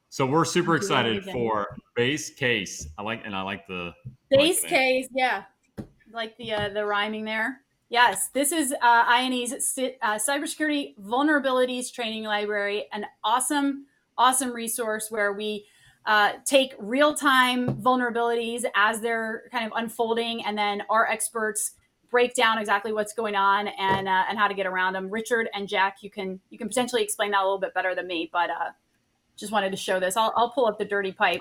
So 0.08 0.24
we're 0.24 0.46
super 0.46 0.76
excited 0.76 1.24
for 1.24 1.76
base 1.94 2.30
case. 2.30 2.88
I 2.96 3.02
like 3.02 3.20
and 3.26 3.36
I 3.36 3.42
like 3.42 3.66
the 3.66 3.92
Base 4.30 4.62
Like 4.62 4.70
the 4.70 4.76
case, 4.76 5.08
yeah, 5.14 5.42
like 6.12 6.36
the 6.36 6.52
uh, 6.52 6.68
the 6.70 6.84
rhyming 6.84 7.24
there. 7.24 7.62
Yes, 7.88 8.28
this 8.28 8.52
is 8.52 8.74
uh, 8.82 9.04
INE's 9.10 9.52
uh, 9.52 10.16
cybersecurity 10.16 10.98
vulnerabilities 10.98 11.92
training 11.92 12.24
library, 12.24 12.86
an 12.92 13.06
awesome, 13.24 13.86
awesome 14.18 14.52
resource 14.52 15.10
where 15.10 15.32
we 15.32 15.64
uh, 16.08 16.32
take 16.46 16.74
real 16.78 17.14
time 17.14 17.76
vulnerabilities 17.76 18.64
as 18.74 19.00
they're 19.02 19.44
kind 19.52 19.66
of 19.66 19.72
unfolding, 19.76 20.42
and 20.44 20.56
then 20.56 20.82
our 20.88 21.06
experts 21.06 21.72
break 22.10 22.34
down 22.34 22.56
exactly 22.56 22.94
what's 22.94 23.12
going 23.12 23.36
on 23.36 23.68
and 23.68 24.08
uh, 24.08 24.24
and 24.28 24.38
how 24.38 24.48
to 24.48 24.54
get 24.54 24.66
around 24.66 24.94
them. 24.94 25.10
Richard 25.10 25.50
and 25.54 25.68
Jack, 25.68 25.98
you 26.00 26.10
can 26.10 26.40
you 26.48 26.56
can 26.56 26.66
potentially 26.66 27.02
explain 27.02 27.32
that 27.32 27.42
a 27.42 27.44
little 27.44 27.60
bit 27.60 27.74
better 27.74 27.94
than 27.94 28.06
me, 28.06 28.30
but 28.32 28.48
uh, 28.48 28.70
just 29.36 29.52
wanted 29.52 29.70
to 29.70 29.76
show 29.76 30.00
this. 30.00 30.16
I'll, 30.16 30.32
I'll 30.34 30.50
pull 30.50 30.66
up 30.66 30.78
the 30.78 30.86
dirty 30.86 31.12
pipe. 31.12 31.40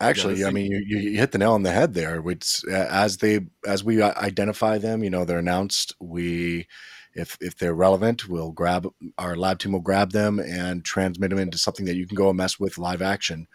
Actually, 0.00 0.44
I 0.44 0.50
mean, 0.50 0.70
you, 0.70 0.98
you 0.98 1.18
hit 1.18 1.32
the 1.32 1.38
nail 1.38 1.52
on 1.52 1.64
the 1.64 1.72
head 1.72 1.94
there. 1.94 2.22
Which, 2.22 2.64
as 2.68 3.16
they 3.16 3.40
as 3.66 3.82
we 3.82 4.00
identify 4.00 4.78
them, 4.78 5.02
you 5.02 5.10
know, 5.10 5.24
they're 5.24 5.40
announced. 5.40 5.96
We, 6.00 6.68
if 7.14 7.36
if 7.40 7.56
they're 7.56 7.74
relevant, 7.74 8.28
we'll 8.28 8.52
grab 8.52 8.86
our 9.18 9.36
lab 9.36 9.58
team 9.58 9.72
will 9.72 9.80
grab 9.80 10.12
them 10.12 10.38
and 10.38 10.84
transmit 10.84 11.30
them 11.30 11.38
into 11.38 11.58
something 11.58 11.86
that 11.86 11.96
you 11.96 12.06
can 12.06 12.16
go 12.16 12.28
and 12.28 12.36
mess 12.36 12.60
with 12.60 12.78
live 12.78 13.02
action. 13.02 13.46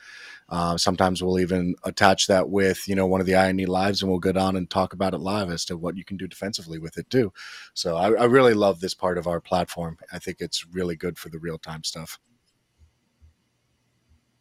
Uh, 0.47 0.77
sometimes 0.77 1.23
we'll 1.23 1.39
even 1.39 1.75
attach 1.85 2.27
that 2.27 2.49
with 2.49 2.87
you 2.87 2.95
know 2.95 3.07
one 3.07 3.21
of 3.21 3.27
the 3.27 3.35
INE 3.35 3.65
lives, 3.65 4.01
and 4.01 4.11
we'll 4.11 4.19
go 4.19 4.31
down 4.31 4.55
and 4.55 4.69
talk 4.69 4.93
about 4.93 5.13
it 5.13 5.19
live 5.19 5.49
as 5.49 5.65
to 5.65 5.77
what 5.77 5.97
you 5.97 6.03
can 6.05 6.17
do 6.17 6.27
defensively 6.27 6.79
with 6.79 6.97
it 6.97 7.09
too. 7.09 7.31
So 7.73 7.95
I, 7.95 8.11
I 8.11 8.25
really 8.25 8.53
love 8.53 8.79
this 8.79 8.93
part 8.93 9.17
of 9.17 9.27
our 9.27 9.41
platform. 9.41 9.97
I 10.11 10.19
think 10.19 10.37
it's 10.39 10.65
really 10.67 10.95
good 10.95 11.17
for 11.17 11.29
the 11.29 11.39
real 11.39 11.57
time 11.57 11.83
stuff. 11.83 12.19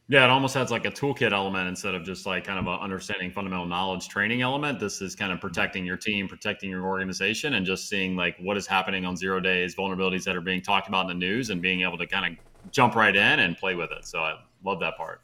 Yeah, 0.06 0.24
it 0.24 0.30
almost 0.30 0.54
has 0.54 0.70
like 0.70 0.84
a 0.84 0.90
toolkit 0.90 1.32
element 1.32 1.66
instead 1.66 1.94
of 1.94 2.04
just 2.04 2.26
like 2.26 2.44
kind 2.44 2.58
of 2.58 2.66
a 2.66 2.78
understanding 2.82 3.30
fundamental 3.30 3.64
knowledge 3.64 4.08
training 4.08 4.42
element. 4.42 4.78
This 4.78 5.00
is 5.00 5.14
kind 5.14 5.32
of 5.32 5.40
protecting 5.40 5.86
your 5.86 5.96
team, 5.96 6.28
protecting 6.28 6.68
your 6.68 6.84
organization, 6.84 7.54
and 7.54 7.64
just 7.64 7.88
seeing 7.88 8.14
like 8.14 8.36
what 8.38 8.58
is 8.58 8.66
happening 8.66 9.06
on 9.06 9.16
zero 9.16 9.40
days, 9.40 9.74
vulnerabilities 9.74 10.24
that 10.24 10.36
are 10.36 10.42
being 10.42 10.60
talked 10.60 10.88
about 10.88 11.02
in 11.02 11.18
the 11.18 11.26
news, 11.26 11.48
and 11.48 11.62
being 11.62 11.80
able 11.80 11.96
to 11.96 12.06
kind 12.06 12.36
of 12.36 12.70
jump 12.70 12.94
right 12.94 13.16
in 13.16 13.40
and 13.40 13.56
play 13.56 13.74
with 13.74 13.90
it. 13.92 14.04
So 14.04 14.18
I 14.18 14.34
love 14.62 14.78
that 14.80 14.98
part. 14.98 15.22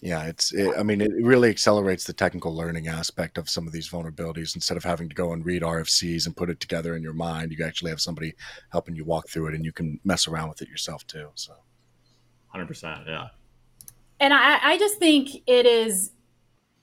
Yeah, 0.00 0.24
it's. 0.24 0.54
It, 0.54 0.72
I 0.78 0.82
mean, 0.82 1.02
it 1.02 1.12
really 1.20 1.50
accelerates 1.50 2.04
the 2.04 2.14
technical 2.14 2.56
learning 2.56 2.88
aspect 2.88 3.36
of 3.36 3.50
some 3.50 3.66
of 3.66 3.74
these 3.74 3.88
vulnerabilities. 3.88 4.54
Instead 4.54 4.78
of 4.78 4.84
having 4.84 5.10
to 5.10 5.14
go 5.14 5.34
and 5.34 5.44
read 5.44 5.60
RFCs 5.60 6.24
and 6.24 6.34
put 6.34 6.48
it 6.48 6.58
together 6.58 6.96
in 6.96 7.02
your 7.02 7.14
mind, 7.14 7.52
you 7.52 7.62
actually 7.66 7.90
have 7.90 8.00
somebody 8.00 8.34
helping 8.70 8.96
you 8.96 9.04
walk 9.04 9.28
through 9.28 9.48
it, 9.48 9.54
and 9.54 9.64
you 9.64 9.72
can 9.72 10.00
mess 10.04 10.26
around 10.26 10.48
with 10.48 10.62
it 10.62 10.68
yourself 10.68 11.06
too. 11.06 11.28
So, 11.34 11.52
hundred 12.48 12.68
percent, 12.68 13.00
yeah 13.06 13.28
and 14.20 14.32
I, 14.32 14.58
I 14.62 14.78
just 14.78 14.98
think 14.98 15.42
it 15.46 15.66
is, 15.66 16.12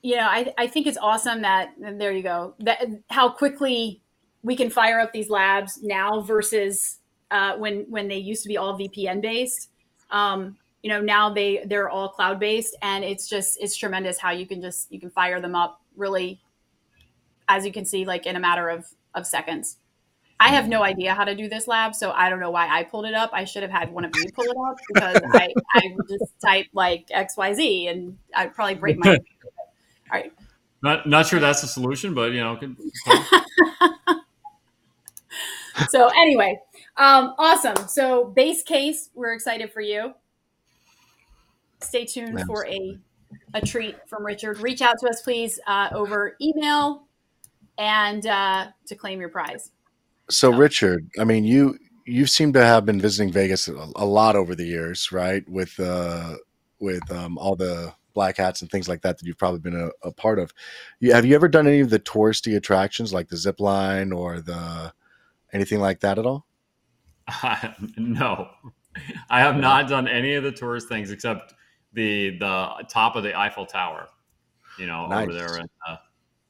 you 0.02 0.16
know, 0.16 0.28
I, 0.28 0.54
I 0.58 0.68
think 0.68 0.88
it's 0.88 0.98
awesome 0.98 1.42
that 1.42 1.72
there 1.80 2.12
you 2.12 2.24
go 2.24 2.56
that 2.60 2.86
how 3.10 3.30
quickly 3.30 4.02
we 4.44 4.56
can 4.56 4.70
fire 4.70 5.00
up 5.00 5.14
these 5.14 5.30
labs 5.30 5.80
now 5.82 6.22
versus 6.22 7.00
uh, 7.32 7.56
when 7.58 7.86
when 7.90 8.08
they 8.08 8.18
used 8.18 8.44
to 8.44 8.50
be 8.50 8.58
all 8.58 8.78
VPN 8.78 9.22
based. 9.22 9.70
Um, 10.12 10.58
you 10.84 10.90
know, 10.90 11.02
now 11.02 11.34
they 11.34 11.64
they're 11.66 11.90
all 11.90 12.10
cloud 12.10 12.40
based, 12.40 12.76
and 12.82 13.04
it's 13.04 13.28
just 13.28 13.58
it's 13.60 13.76
tremendous 13.76 14.20
how 14.20 14.32
you 14.32 14.46
can 14.46 14.62
just 14.62 14.92
you 14.92 15.00
can 15.00 15.10
fire 15.10 15.42
them 15.42 15.56
up 15.56 15.82
really, 15.96 16.42
as 17.48 17.66
you 17.66 17.72
can 17.72 17.86
see, 17.86 18.06
like 18.06 18.26
in 18.26 18.36
a 18.36 18.40
matter 18.40 18.70
of 18.70 18.86
of 19.16 19.26
seconds. 19.26 19.78
I 20.40 20.50
have 20.50 20.68
no 20.68 20.84
idea 20.84 21.14
how 21.14 21.24
to 21.24 21.36
do 21.36 21.48
this 21.48 21.68
lab, 21.68 21.96
so 21.96 22.12
I 22.12 22.30
don't 22.30 22.40
know 22.40 22.52
why 22.52 22.68
I 22.68 22.84
pulled 22.84 23.06
it 23.06 23.14
up. 23.14 23.30
I 23.34 23.46
should 23.46 23.64
have 23.64 23.72
had 23.72 23.92
one 23.94 24.04
of 24.04 24.12
you 24.16 24.26
pull 24.34 24.46
it 24.46 24.58
up 24.70 24.78
because 24.88 25.22
I, 25.34 25.54
I 25.74 25.82
would 25.96 26.08
just 26.10 26.34
type 26.44 26.68
like 26.74 27.06
X 27.12 27.38
Y 27.38 27.54
Z 27.54 27.88
and 27.88 28.18
I'd 28.36 28.54
probably 28.54 28.76
break 28.76 28.98
my. 28.98 29.12
All 29.12 29.18
right. 30.12 30.34
Not 30.82 31.08
not 31.08 31.28
sure 31.28 31.40
that's 31.40 31.62
the 31.62 31.68
solution, 31.68 32.14
but 32.14 32.34
you 32.34 32.42
know. 32.42 32.60
so 35.90 36.10
anyway, 36.10 36.60
um, 36.98 37.36
awesome. 37.38 37.88
So 37.88 38.26
base 38.26 38.64
case, 38.64 39.10
we're 39.14 39.34
excited 39.34 39.72
for 39.72 39.80
you. 39.80 40.14
Stay 41.82 42.04
tuned 42.06 42.42
for 42.46 42.68
a 42.68 43.00
a 43.54 43.62
treat 43.62 43.96
from 44.10 44.26
Richard. 44.26 44.60
Reach 44.60 44.82
out 44.82 44.98
to 45.00 45.08
us, 45.08 45.22
please, 45.22 45.60
uh, 45.68 45.90
over 45.94 46.36
email 46.42 47.08
and 47.78 48.26
uh, 48.28 48.68
to 48.88 48.96
claim 48.96 49.20
your 49.20 49.30
prize. 49.30 49.72
So, 50.30 50.52
Richard, 50.52 51.10
I 51.20 51.24
mean, 51.24 51.44
you 51.44 51.78
you 52.06 52.26
seem 52.26 52.54
to 52.54 52.64
have 52.64 52.86
been 52.86 53.00
visiting 53.00 53.32
Vegas 53.32 53.68
a, 53.68 53.88
a 53.96 54.06
lot 54.06 54.36
over 54.36 54.56
the 54.56 54.66
years, 54.66 55.12
right? 55.12 55.48
With 55.50 55.80
uh, 55.80 56.36
with 56.80 57.10
um, 57.12 57.38
all 57.38 57.56
the 57.56 57.94
black 58.14 58.38
hats 58.38 58.62
and 58.62 58.70
things 58.70 58.88
like 58.88 59.02
that 59.02 59.18
that 59.18 59.26
you've 59.26 59.38
probably 59.38 59.60
been 59.60 59.80
a, 59.80 60.08
a 60.08 60.12
part 60.12 60.40
of. 60.40 60.54
You, 61.00 61.14
have 61.14 61.26
you 61.26 61.36
ever 61.36 61.48
done 61.48 61.68
any 61.68 61.80
of 61.80 61.90
the 61.90 62.00
touristy 62.00 62.56
attractions 62.56 63.14
like 63.14 63.28
the 63.28 63.38
zip 63.38 63.60
line 63.60 64.12
or 64.12 64.40
the 64.40 64.94
anything 65.52 65.80
like 65.80 66.00
that 66.02 66.20
at 66.20 66.26
all? 66.26 66.46
Uh, 67.28 67.70
no, 67.98 68.50
I 69.30 69.40
have 69.40 69.58
not 69.58 69.90
done 69.90 70.08
any 70.08 70.36
of 70.36 70.44
the 70.44 70.52
tourist 70.52 70.88
things 70.88 71.12
except 71.12 71.54
the 71.94 72.38
the 72.38 72.86
top 72.90 73.16
of 73.16 73.24
the 73.24 73.38
Eiffel 73.38 73.66
Tower. 73.66 74.08
You 74.78 74.88
know, 74.88 75.08
nice. 75.08 75.24
over 75.24 75.34
there 75.34 75.58
in 75.60 75.70
uh, 75.88 75.98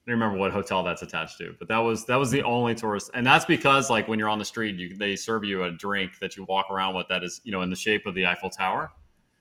don't 0.06 0.20
remember 0.20 0.38
what 0.38 0.52
hotel 0.52 0.84
that's 0.84 1.02
attached 1.02 1.38
to, 1.38 1.56
but 1.60 1.68
that 1.70 1.78
was 1.78 2.06
that 2.06 2.18
was 2.18 2.30
the 2.30 2.44
only 2.44 2.76
tourist, 2.76 3.12
and 3.13 3.26
that's 3.26 3.46
because 3.46 3.89
like 3.89 4.08
when 4.08 4.20
you're 4.20 4.30
on 4.30 4.39
the 4.39 4.46
street, 4.46 4.76
you, 4.76 4.96
they 4.96 5.16
serve 5.16 5.46
you 5.46 5.63
a 5.63 5.72
drink 5.72 6.20
that 6.20 6.36
you 6.36 6.44
walk 6.44 6.70
around 6.70 6.94
with 6.96 7.08
that 7.08 7.24
is 7.24 7.39
you 7.46 7.52
know 7.52 7.62
in 7.62 7.70
the 7.70 7.76
shape 7.76 8.06
of 8.06 8.13
the 8.13 8.26
Eiffel 8.26 8.50
Tower. 8.50 8.92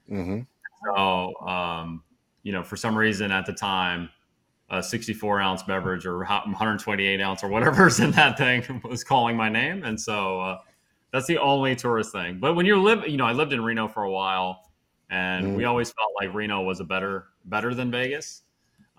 Mm-hmm. 0.08 0.40
So 0.84 1.34
um, 1.46 2.04
you 2.44 2.52
know, 2.52 2.62
for 2.62 2.76
some 2.76 2.96
reason 2.96 3.32
at 3.32 3.44
the 3.44 3.52
time, 3.52 4.08
a 4.70 4.82
64 4.82 5.40
ounce 5.40 5.64
beverage 5.64 6.06
or 6.06 6.18
128 6.18 7.20
ounce 7.20 7.42
or 7.42 7.48
whatever's 7.48 7.98
in 7.98 8.12
that 8.12 8.38
thing 8.38 8.80
was 8.88 9.02
calling 9.02 9.36
my 9.36 9.48
name, 9.48 9.82
and 9.82 10.00
so 10.00 10.40
uh, 10.40 10.58
that's 11.12 11.26
the 11.26 11.38
only 11.38 11.74
tourist 11.74 12.12
thing. 12.12 12.38
But 12.38 12.54
when 12.54 12.66
you 12.66 12.80
live, 12.80 13.06
you 13.08 13.16
know, 13.16 13.26
I 13.26 13.32
lived 13.32 13.52
in 13.52 13.60
Reno 13.62 13.88
for 13.88 14.04
a 14.04 14.10
while, 14.10 14.70
and 15.10 15.44
mm-hmm. 15.44 15.56
we 15.56 15.64
always 15.64 15.90
felt 15.90 16.10
like 16.20 16.32
Reno 16.32 16.62
was 16.62 16.78
a 16.78 16.84
better 16.84 17.26
better 17.46 17.74
than 17.74 17.90
Vegas. 17.90 18.42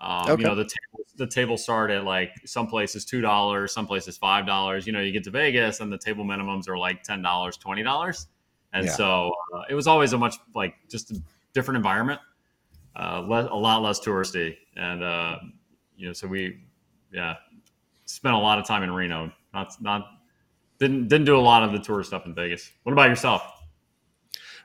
Um, 0.00 0.30
okay. 0.30 0.42
You 0.42 0.48
know, 0.48 0.54
the 0.54 0.64
table, 0.64 1.03
the 1.16 1.26
table 1.26 1.56
start 1.56 1.90
at 1.90 2.04
like 2.04 2.30
some 2.44 2.66
places 2.66 3.04
two 3.04 3.20
dollars, 3.20 3.72
some 3.72 3.86
places 3.86 4.16
five 4.16 4.46
dollars. 4.46 4.86
You 4.86 4.92
know, 4.92 5.00
you 5.00 5.12
get 5.12 5.24
to 5.24 5.30
Vegas 5.30 5.80
and 5.80 5.92
the 5.92 5.98
table 5.98 6.24
minimums 6.24 6.68
are 6.68 6.78
like 6.78 7.02
ten 7.02 7.22
dollars, 7.22 7.56
twenty 7.56 7.82
dollars, 7.82 8.26
and 8.72 8.86
yeah. 8.86 8.92
so 8.92 9.32
uh, 9.54 9.62
it 9.68 9.74
was 9.74 9.86
always 9.86 10.12
a 10.12 10.18
much 10.18 10.36
like 10.54 10.74
just 10.88 11.10
a 11.10 11.20
different 11.52 11.76
environment, 11.76 12.20
uh, 12.96 13.20
le- 13.26 13.52
a 13.52 13.56
lot 13.56 13.82
less 13.82 14.00
touristy, 14.00 14.56
and 14.76 15.02
uh, 15.02 15.38
you 15.96 16.08
know, 16.08 16.12
so 16.12 16.26
we, 16.26 16.60
yeah, 17.12 17.34
spent 18.04 18.34
a 18.34 18.38
lot 18.38 18.58
of 18.58 18.66
time 18.66 18.82
in 18.82 18.90
Reno. 18.92 19.32
Not 19.52 19.72
not 19.80 20.06
didn't 20.78 21.08
didn't 21.08 21.26
do 21.26 21.36
a 21.36 21.40
lot 21.40 21.62
of 21.62 21.72
the 21.72 21.78
tourist 21.78 22.10
stuff 22.10 22.26
in 22.26 22.34
Vegas. 22.34 22.70
What 22.82 22.92
about 22.92 23.08
yourself? 23.08 23.42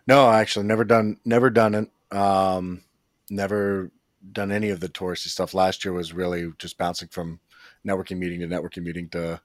No, 0.08 0.30
actually, 0.30 0.66
never 0.66 0.84
done 0.84 1.18
never 1.26 1.50
done 1.50 1.76
it. 1.76 2.16
Um, 2.16 2.84
never 3.30 3.92
done 4.32 4.52
any 4.52 4.70
of 4.70 4.80
the 4.80 4.90
touristy 4.90 5.28
stuff. 5.28 5.54
Last 5.54 5.84
year 5.84 5.94
was 5.94 6.14
really 6.14 6.52
just 6.58 6.78
bouncing 6.78 7.08
from 7.10 7.40
networking 7.86 8.18
meeting 8.18 8.40
to 8.42 8.48
networking 8.48 8.84
meeting 8.84 9.10
to, 9.10 9.40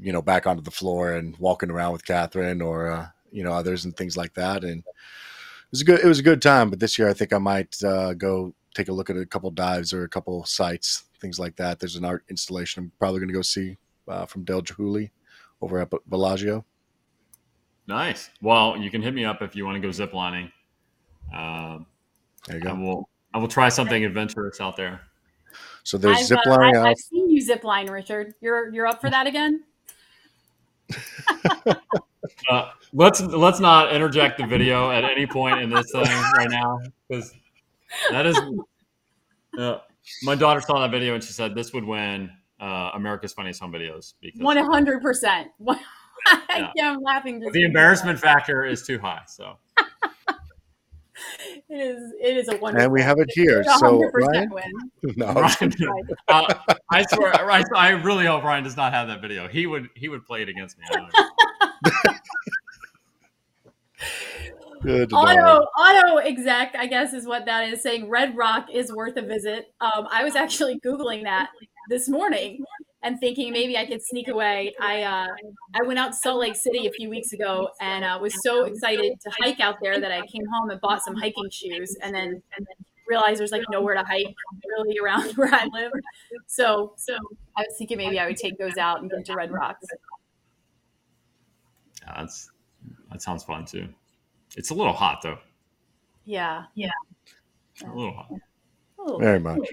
you 0.00 0.12
know, 0.12 0.22
back 0.22 0.46
onto 0.46 0.62
the 0.62 0.70
floor 0.70 1.12
and 1.12 1.36
walking 1.38 1.70
around 1.70 1.92
with 1.92 2.04
Catherine 2.04 2.62
or 2.62 2.90
uh, 2.90 3.06
you 3.30 3.42
know 3.44 3.52
others 3.52 3.84
and 3.84 3.96
things 3.96 4.16
like 4.16 4.34
that. 4.34 4.64
And 4.64 4.78
it 4.80 5.70
was 5.70 5.80
a 5.80 5.84
good 5.84 6.00
it 6.00 6.06
was 6.06 6.18
a 6.18 6.24
good 6.24 6.42
time. 6.42 6.70
But 6.70 6.80
this 6.80 6.98
year, 6.98 7.08
I 7.08 7.14
think 7.14 7.32
I 7.32 7.38
might 7.38 7.82
uh, 7.82 8.14
go 8.14 8.54
take 8.74 8.88
a 8.88 8.92
look 8.92 9.10
at 9.10 9.16
a 9.16 9.26
couple 9.26 9.50
dives 9.50 9.92
or 9.92 10.04
a 10.04 10.08
couple 10.08 10.44
sites, 10.44 11.04
things 11.20 11.38
like 11.38 11.56
that. 11.56 11.78
There's 11.78 11.96
an 11.96 12.04
art 12.04 12.24
installation 12.28 12.84
I'm 12.84 12.92
probably 12.98 13.20
going 13.20 13.28
to 13.28 13.34
go 13.34 13.42
see 13.42 13.76
uh, 14.06 14.26
from 14.26 14.44
Dale 14.44 14.62
Chihuly 14.62 15.10
over 15.60 15.80
at 15.80 15.92
Bellagio. 16.08 16.64
Nice. 17.86 18.30
Well, 18.42 18.76
you 18.76 18.90
can 18.90 19.02
hit 19.02 19.14
me 19.14 19.24
up 19.24 19.40
if 19.42 19.56
you 19.56 19.64
want 19.64 19.76
to 19.76 19.80
go 19.80 19.88
ziplining. 19.88 20.52
Uh, 21.34 21.78
there 22.46 22.58
you 22.58 22.62
go. 22.62 22.74
We'll 22.74 23.08
I 23.38 23.40
will 23.40 23.46
try 23.46 23.68
something 23.68 24.04
adventurous 24.04 24.60
out 24.60 24.74
there. 24.74 25.00
So 25.84 25.96
there's 25.96 26.26
zip 26.26 26.40
line. 26.44 26.76
Uh, 26.76 26.80
I've, 26.80 26.86
I've, 26.86 26.98
seen 26.98 27.30
you 27.30 27.40
zip 27.40 27.62
line, 27.62 27.88
Richard. 27.88 28.34
You're 28.40 28.74
you're 28.74 28.88
up 28.88 29.00
for 29.00 29.08
that 29.10 29.28
again? 29.28 29.62
uh, 32.50 32.70
let's 32.92 33.20
let's 33.20 33.60
not 33.60 33.92
interject 33.92 34.38
the 34.38 34.46
video 34.46 34.90
at 34.90 35.04
any 35.04 35.24
point 35.24 35.60
in 35.60 35.70
this 35.70 35.86
thing 35.92 36.02
right 36.36 36.50
now 36.50 36.80
because 37.08 37.32
that 38.10 38.26
is. 38.26 38.36
Uh, 39.56 39.78
my 40.24 40.34
daughter 40.34 40.60
saw 40.60 40.80
that 40.80 40.90
video 40.90 41.14
and 41.14 41.22
she 41.22 41.32
said 41.32 41.54
this 41.54 41.72
would 41.72 41.84
win 41.84 42.32
uh, 42.58 42.90
America's 42.94 43.34
Funniest 43.34 43.60
Home 43.60 43.72
Videos. 43.72 44.14
because 44.20 44.40
One 44.40 44.56
hundred 44.56 45.00
percent. 45.00 45.52
I'm 46.26 47.02
laughing. 47.02 47.38
the 47.38 47.62
embarrassment 47.62 48.18
factor 48.18 48.64
is 48.64 48.84
too 48.84 48.98
high. 48.98 49.22
So 49.28 49.58
it 51.68 51.74
is 51.74 52.12
it 52.20 52.36
is 52.36 52.48
a 52.48 52.56
wonderful 52.56 52.84
and 52.84 52.92
we 52.92 53.02
have 53.02 53.18
it 53.18 53.30
here 53.34 53.64
so 53.78 54.02
Ryan? 54.12 54.50
Win. 54.50 54.64
no 55.16 55.32
Ryan, 55.32 55.72
uh, 56.28 56.54
i 56.90 57.04
swear 57.04 57.34
I, 57.34 57.62
I 57.74 57.90
really 57.90 58.26
hope 58.26 58.44
ryan 58.44 58.64
does 58.64 58.76
not 58.76 58.92
have 58.92 59.08
that 59.08 59.20
video. 59.20 59.48
He 59.48 59.66
would 59.66 59.88
he 59.94 60.08
would 60.08 60.24
play 60.26 60.42
it 60.42 60.48
against 60.48 60.78
me. 60.78 60.84
Good 64.82 65.12
auto 65.12 65.64
auto 65.76 66.18
exact 66.18 66.76
i 66.76 66.86
guess 66.86 67.12
is 67.12 67.26
what 67.26 67.46
that 67.46 67.68
is 67.68 67.82
saying. 67.82 68.08
Red 68.08 68.36
rock 68.36 68.68
is 68.72 68.92
worth 68.92 69.16
a 69.16 69.22
visit. 69.22 69.72
Um, 69.80 70.06
i 70.10 70.22
was 70.24 70.36
actually 70.36 70.78
googling 70.80 71.24
that 71.24 71.50
this 71.88 72.08
morning 72.08 72.64
and 73.08 73.18
thinking 73.18 73.52
maybe 73.52 73.76
I 73.76 73.86
could 73.86 74.02
sneak 74.02 74.28
away. 74.28 74.74
I 74.80 75.02
uh, 75.02 75.26
I 75.74 75.82
went 75.86 75.98
out 75.98 76.08
to 76.08 76.18
Salt 76.18 76.40
Lake 76.40 76.54
City 76.54 76.86
a 76.86 76.90
few 76.90 77.08
weeks 77.08 77.32
ago 77.32 77.70
and 77.80 78.04
uh, 78.04 78.18
was 78.20 78.34
so 78.42 78.64
excited 78.64 79.18
to 79.22 79.30
hike 79.40 79.60
out 79.60 79.76
there 79.80 79.98
that 79.98 80.12
I 80.12 80.20
came 80.26 80.44
home 80.52 80.70
and 80.70 80.80
bought 80.80 81.02
some 81.02 81.16
hiking 81.16 81.48
shoes 81.50 81.96
and 82.02 82.14
then 82.14 82.28
and 82.28 82.42
then 82.66 82.76
realized 83.08 83.40
there's 83.40 83.50
like 83.50 83.64
nowhere 83.70 83.94
to 83.94 84.04
hike 84.04 84.26
really 84.68 84.98
around 84.98 85.32
where 85.36 85.52
I 85.52 85.66
live. 85.72 85.90
So 86.46 86.92
so 86.96 87.14
I 87.56 87.62
was 87.62 87.74
thinking 87.78 87.96
maybe 87.96 88.20
I 88.20 88.26
would 88.26 88.36
take 88.36 88.58
those 88.58 88.76
out 88.76 89.00
and 89.00 89.10
get 89.10 89.24
to 89.24 89.34
Red 89.34 89.50
Rocks. 89.50 89.86
Yeah, 92.02 92.14
that's 92.18 92.50
that 93.10 93.22
sounds 93.22 93.42
fun 93.42 93.64
too. 93.64 93.88
It's 94.54 94.70
a 94.70 94.74
little 94.74 94.92
hot 94.92 95.20
though. 95.22 95.38
Yeah, 96.26 96.64
yeah. 96.74 96.90
a 97.82 97.94
little 97.94 98.12
hot. 98.12 99.18
Very 99.18 99.40
much. 99.40 99.66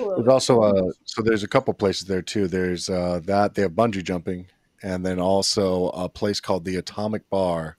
Cool. 0.00 0.14
There's 0.16 0.28
also 0.28 0.62
uh 0.62 0.90
so 1.04 1.22
there's 1.22 1.42
a 1.42 1.48
couple 1.48 1.74
places 1.74 2.06
there 2.06 2.22
too. 2.22 2.48
There's 2.48 2.88
uh 2.88 3.20
that 3.24 3.54
they 3.54 3.62
have 3.62 3.72
bungee 3.72 4.02
jumping 4.02 4.46
and 4.82 5.04
then 5.04 5.18
also 5.18 5.88
a 5.90 6.08
place 6.08 6.40
called 6.40 6.64
the 6.64 6.76
Atomic 6.76 7.28
Bar 7.28 7.76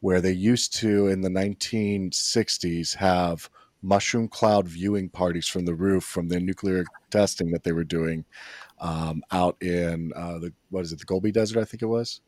where 0.00 0.20
they 0.20 0.32
used 0.32 0.74
to 0.74 1.08
in 1.08 1.22
the 1.22 1.30
1960s 1.30 2.94
have 2.96 3.48
mushroom 3.80 4.28
cloud 4.28 4.68
viewing 4.68 5.08
parties 5.08 5.48
from 5.48 5.64
the 5.64 5.74
roof 5.74 6.04
from 6.04 6.28
the 6.28 6.38
nuclear 6.40 6.84
testing 7.10 7.50
that 7.50 7.62
they 7.62 7.72
were 7.72 7.84
doing 7.84 8.24
um, 8.80 9.22
out 9.30 9.56
in 9.62 10.12
uh, 10.14 10.38
the 10.38 10.52
what 10.70 10.84
is 10.84 10.92
it 10.92 10.98
the 10.98 11.04
Gobi 11.06 11.32
Desert 11.32 11.60
I 11.60 11.64
think 11.64 11.82
it 11.82 11.86
was. 11.86 12.20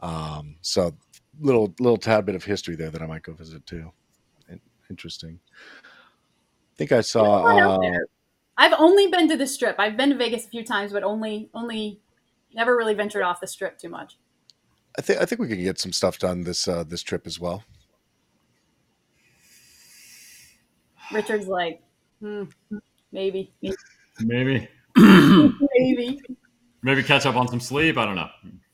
Um, 0.00 0.56
so 0.62 0.94
little 1.40 1.74
little 1.78 1.96
tad 1.96 2.26
bit 2.26 2.34
of 2.34 2.44
history 2.44 2.74
there 2.74 2.90
that 2.90 3.02
I 3.02 3.06
might 3.06 3.22
go 3.22 3.32
visit 3.32 3.64
too. 3.66 3.92
Interesting. 4.90 5.38
I 5.54 6.76
think 6.76 6.92
I 6.92 7.02
saw. 7.02 7.78
What 8.58 8.64
out 8.64 8.70
there? 8.70 8.78
I've 8.78 8.80
only 8.82 9.06
been 9.08 9.28
to 9.28 9.36
the 9.36 9.46
strip. 9.46 9.76
I've 9.78 9.96
been 9.96 10.10
to 10.10 10.16
Vegas 10.16 10.44
a 10.46 10.48
few 10.48 10.64
times, 10.64 10.92
but 10.92 11.02
only 11.02 11.48
only 11.54 12.00
never 12.54 12.76
really 12.76 12.94
ventured 12.94 13.22
off 13.22 13.40
the 13.40 13.46
strip 13.46 13.78
too 13.78 13.88
much. 13.88 14.16
I 14.98 15.02
think 15.02 15.20
I 15.20 15.24
think 15.24 15.40
we 15.40 15.48
can 15.48 15.62
get 15.62 15.78
some 15.78 15.92
stuff 15.92 16.18
done 16.18 16.42
this 16.44 16.66
uh, 16.68 16.84
this 16.84 17.02
trip 17.02 17.26
as 17.26 17.38
well. 17.38 17.64
Richard's 21.12 21.48
like, 21.48 21.80
hmm, 22.20 22.42
maybe, 23.12 23.50
Maybe. 24.20 24.68
maybe, 24.98 26.20
Maybe 26.82 27.02
catch 27.02 27.24
up 27.24 27.34
on 27.36 27.48
some 27.48 27.60
sleep. 27.60 27.96
I 27.96 28.04
don't 28.04 28.14
know. 28.16 28.28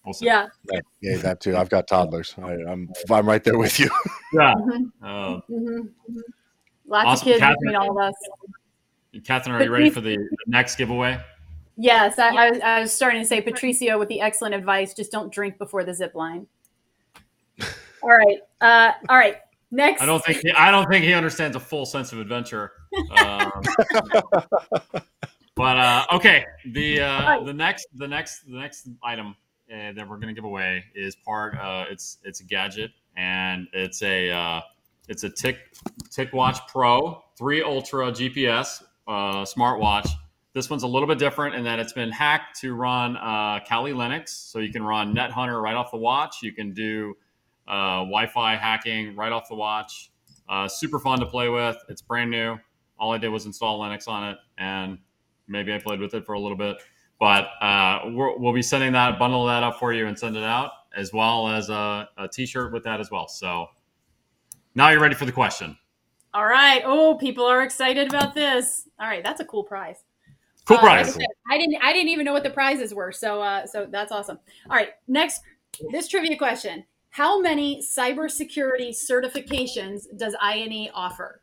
We'll 0.04 0.14
see. 0.14 0.26
yeah. 0.26 0.48
Yeah, 0.72 0.80
yeah, 1.00 1.16
that 1.18 1.40
too. 1.40 1.56
I've 1.56 1.68
got 1.70 1.86
toddlers. 1.86 2.34
I, 2.42 2.54
I'm 2.68 2.90
I'm 3.10 3.26
right 3.26 3.42
there 3.44 3.56
with 3.56 3.78
you. 3.78 3.88
Yeah. 4.32 4.52
Mhm, 4.56 4.90
Uh, 5.00 5.06
mhm, 5.06 5.88
mhm. 6.10 6.20
Lots 6.86 7.06
Awesome. 7.06 7.12
of 7.28 7.32
kids 7.34 7.38
Catherine- 7.38 7.56
between 7.60 7.76
all 7.76 7.90
of 8.00 8.08
us. 8.08 8.14
Catherine, 9.20 9.56
are 9.56 9.62
you 9.62 9.70
ready 9.70 9.90
for 9.90 10.00
the 10.00 10.16
the 10.16 10.36
next 10.46 10.76
giveaway? 10.76 11.20
Yes, 11.76 12.18
I, 12.18 12.28
I, 12.28 12.50
was, 12.50 12.60
I 12.60 12.80
was 12.80 12.92
starting 12.92 13.20
to 13.20 13.26
say 13.26 13.40
Patricio 13.40 13.98
with 13.98 14.08
the 14.08 14.20
excellent 14.20 14.54
advice: 14.54 14.94
just 14.94 15.10
don't 15.10 15.32
drink 15.32 15.58
before 15.58 15.84
the 15.84 15.92
zip 15.92 16.14
line. 16.14 16.46
All 18.02 18.10
right, 18.10 18.38
uh, 18.60 18.92
all 19.08 19.16
right. 19.16 19.36
Next, 19.70 20.02
I 20.02 20.06
don't 20.06 20.22
think 20.22 20.38
he, 20.42 20.52
I 20.52 20.70
don't 20.70 20.86
think 20.90 21.06
he 21.06 21.14
understands 21.14 21.56
a 21.56 21.60
full 21.60 21.86
sense 21.86 22.12
of 22.12 22.18
adventure. 22.18 22.72
Um, 23.16 23.50
but 25.56 25.76
uh, 25.78 26.04
okay, 26.12 26.44
the 26.66 27.00
uh, 27.00 27.42
the 27.44 27.54
next 27.54 27.86
the 27.94 28.06
next 28.06 28.42
the 28.46 28.58
next 28.58 28.90
item 29.02 29.34
uh, 29.72 29.92
that 29.92 30.06
we're 30.06 30.18
gonna 30.18 30.34
give 30.34 30.44
away 30.44 30.84
is 30.94 31.16
part. 31.16 31.56
Uh, 31.56 31.86
it's 31.88 32.18
it's 32.24 32.40
a 32.40 32.44
gadget 32.44 32.90
and 33.16 33.66
it's 33.72 34.02
a 34.02 34.30
uh, 34.30 34.60
it's 35.08 35.24
a 35.24 35.30
Tick 35.30 35.58
Tick 36.10 36.32
Watch 36.32 36.58
Pro 36.68 37.24
three 37.36 37.62
Ultra 37.62 38.12
GPS 38.12 38.82
uh, 39.06 39.44
smartwatch. 39.44 40.08
This 40.52 40.70
one's 40.70 40.84
a 40.84 40.86
little 40.86 41.08
bit 41.08 41.18
different 41.18 41.56
in 41.56 41.64
that 41.64 41.80
it's 41.80 41.92
been 41.92 42.10
hacked 42.10 42.60
to 42.60 42.74
run 42.74 43.16
uh, 43.16 43.60
Kali 43.68 43.92
Linux, 43.92 44.28
so 44.28 44.60
you 44.60 44.72
can 44.72 44.84
run 44.84 45.14
NetHunter 45.14 45.60
right 45.60 45.74
off 45.74 45.90
the 45.90 45.96
watch. 45.96 46.42
You 46.42 46.52
can 46.52 46.72
do 46.72 47.16
uh, 47.66 47.98
Wi-Fi 47.98 48.56
hacking 48.56 49.16
right 49.16 49.32
off 49.32 49.48
the 49.48 49.56
watch. 49.56 50.12
Uh, 50.48 50.68
super 50.68 50.98
fun 51.00 51.18
to 51.20 51.26
play 51.26 51.48
with. 51.48 51.76
It's 51.88 52.02
brand 52.02 52.30
new. 52.30 52.56
All 52.98 53.12
I 53.12 53.18
did 53.18 53.28
was 53.30 53.46
install 53.46 53.80
Linux 53.80 54.06
on 54.06 54.28
it, 54.30 54.38
and 54.56 54.98
maybe 55.48 55.72
I 55.72 55.78
played 55.78 55.98
with 55.98 56.14
it 56.14 56.24
for 56.24 56.34
a 56.34 56.40
little 56.40 56.56
bit. 56.56 56.76
But 57.18 57.48
uh, 57.60 58.10
we're, 58.12 58.36
we'll 58.36 58.52
be 58.52 58.62
sending 58.62 58.92
that, 58.92 59.18
bundle 59.18 59.46
that 59.46 59.62
up 59.62 59.78
for 59.78 59.92
you, 59.92 60.06
and 60.06 60.16
send 60.16 60.36
it 60.36 60.44
out, 60.44 60.70
as 60.96 61.12
well 61.12 61.48
as 61.48 61.68
a, 61.68 62.08
a 62.16 62.28
T-shirt 62.28 62.72
with 62.72 62.84
that 62.84 63.00
as 63.00 63.10
well. 63.10 63.26
So 63.26 63.68
now 64.74 64.90
you're 64.90 65.00
ready 65.00 65.14
for 65.14 65.24
the 65.24 65.32
question. 65.32 65.76
All 66.34 66.44
right. 66.46 66.82
Oh, 66.84 67.14
people 67.14 67.44
are 67.44 67.62
excited 67.62 68.08
about 68.08 68.34
this. 68.34 68.88
All 68.98 69.06
right, 69.06 69.22
that's 69.22 69.40
a 69.40 69.44
cool 69.44 69.62
prize. 69.62 70.02
Cool 70.66 70.78
Uh, 70.78 70.82
like 70.82 70.90
I 70.90 71.02
prize. 71.02 71.14
said, 71.14 71.26
I 71.50 71.58
didn't. 71.58 71.76
I 71.82 71.92
didn't 71.92 72.08
even 72.08 72.24
know 72.24 72.32
what 72.32 72.42
the 72.42 72.50
prizes 72.50 72.92
were. 72.92 73.12
So, 73.12 73.40
uh, 73.40 73.66
so 73.66 73.86
that's 73.88 74.10
awesome. 74.10 74.38
All 74.68 74.76
right, 74.76 74.90
next, 75.06 75.42
this 75.92 76.08
trivia 76.08 76.36
question: 76.36 76.84
How 77.10 77.40
many 77.40 77.82
cybersecurity 77.82 78.90
certifications 78.90 80.04
does 80.16 80.34
INE 80.42 80.90
offer? 80.92 81.40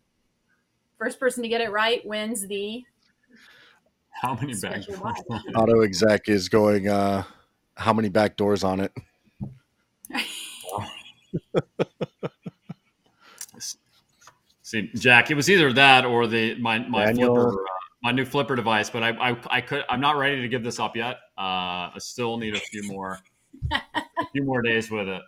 First 0.98 1.20
person 1.20 1.42
to 1.44 1.50
get 1.50 1.62
it 1.62 1.72
right 1.72 2.06
wins 2.06 2.48
the. 2.48 2.84
How 4.22 4.36
many 4.36 4.54
back 4.60 4.84
Special. 4.84 5.40
Auto 5.56 5.82
exec 5.82 6.28
is 6.28 6.50
going. 6.50 6.90
Uh, 6.90 7.24
how 7.76 7.94
many 7.94 8.10
back 8.10 8.36
doors 8.36 8.64
on 8.64 8.82
it? 8.82 8.92
See, 14.72 14.90
Jack, 14.96 15.30
it 15.30 15.36
was 15.36 15.50
either 15.50 15.74
that 15.74 16.06
or 16.06 16.28
the 16.28 16.56
my 16.56 16.80
my 16.80 17.08
Daniel. 17.08 17.36
flipper, 17.36 17.62
uh, 17.62 17.66
my 18.04 18.12
new 18.14 18.24
flipper 18.24 18.56
device. 18.56 18.90
But 18.90 19.04
I, 19.04 19.10
I 19.32 19.38
I 19.58 19.60
could 19.60 19.84
I'm 19.90 20.00
not 20.00 20.16
ready 20.16 20.42
to 20.42 20.48
give 20.48 20.64
this 20.64 20.80
up 20.80 20.96
yet. 20.96 21.18
Uh, 21.38 21.92
I 21.92 21.96
still 21.98 22.38
need 22.38 22.56
a 22.56 22.60
few 22.60 22.84
more 22.84 23.20
a 23.74 23.82
few 24.32 24.46
more 24.46 24.62
days 24.62 24.90
with 24.90 25.10
it. 25.10 25.22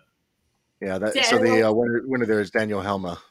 Yeah, 0.80 0.98
that, 0.98 1.26
so 1.26 1.40
the 1.40 1.68
uh, 1.68 1.74
winner, 1.74 2.04
winner 2.06 2.26
there 2.26 2.40
is 2.40 2.52
Daniel 2.52 2.80
Helma. 2.80 3.22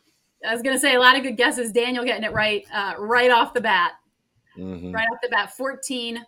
I 0.46 0.52
was 0.52 0.60
going 0.60 0.76
to 0.76 0.80
say 0.80 0.96
a 0.96 1.00
lot 1.00 1.16
of 1.16 1.22
good 1.22 1.38
guesses. 1.38 1.72
Daniel 1.72 2.04
getting 2.04 2.24
it 2.24 2.32
right, 2.32 2.64
uh, 2.74 2.94
right 2.98 3.30
off 3.30 3.54
the 3.54 3.60
bat. 3.62 3.92
Mhm. 4.58 4.92
Right 4.92 5.06
off 5.10 5.18
the 5.22 5.30
bat, 5.30 5.50
fourteen 5.56 6.26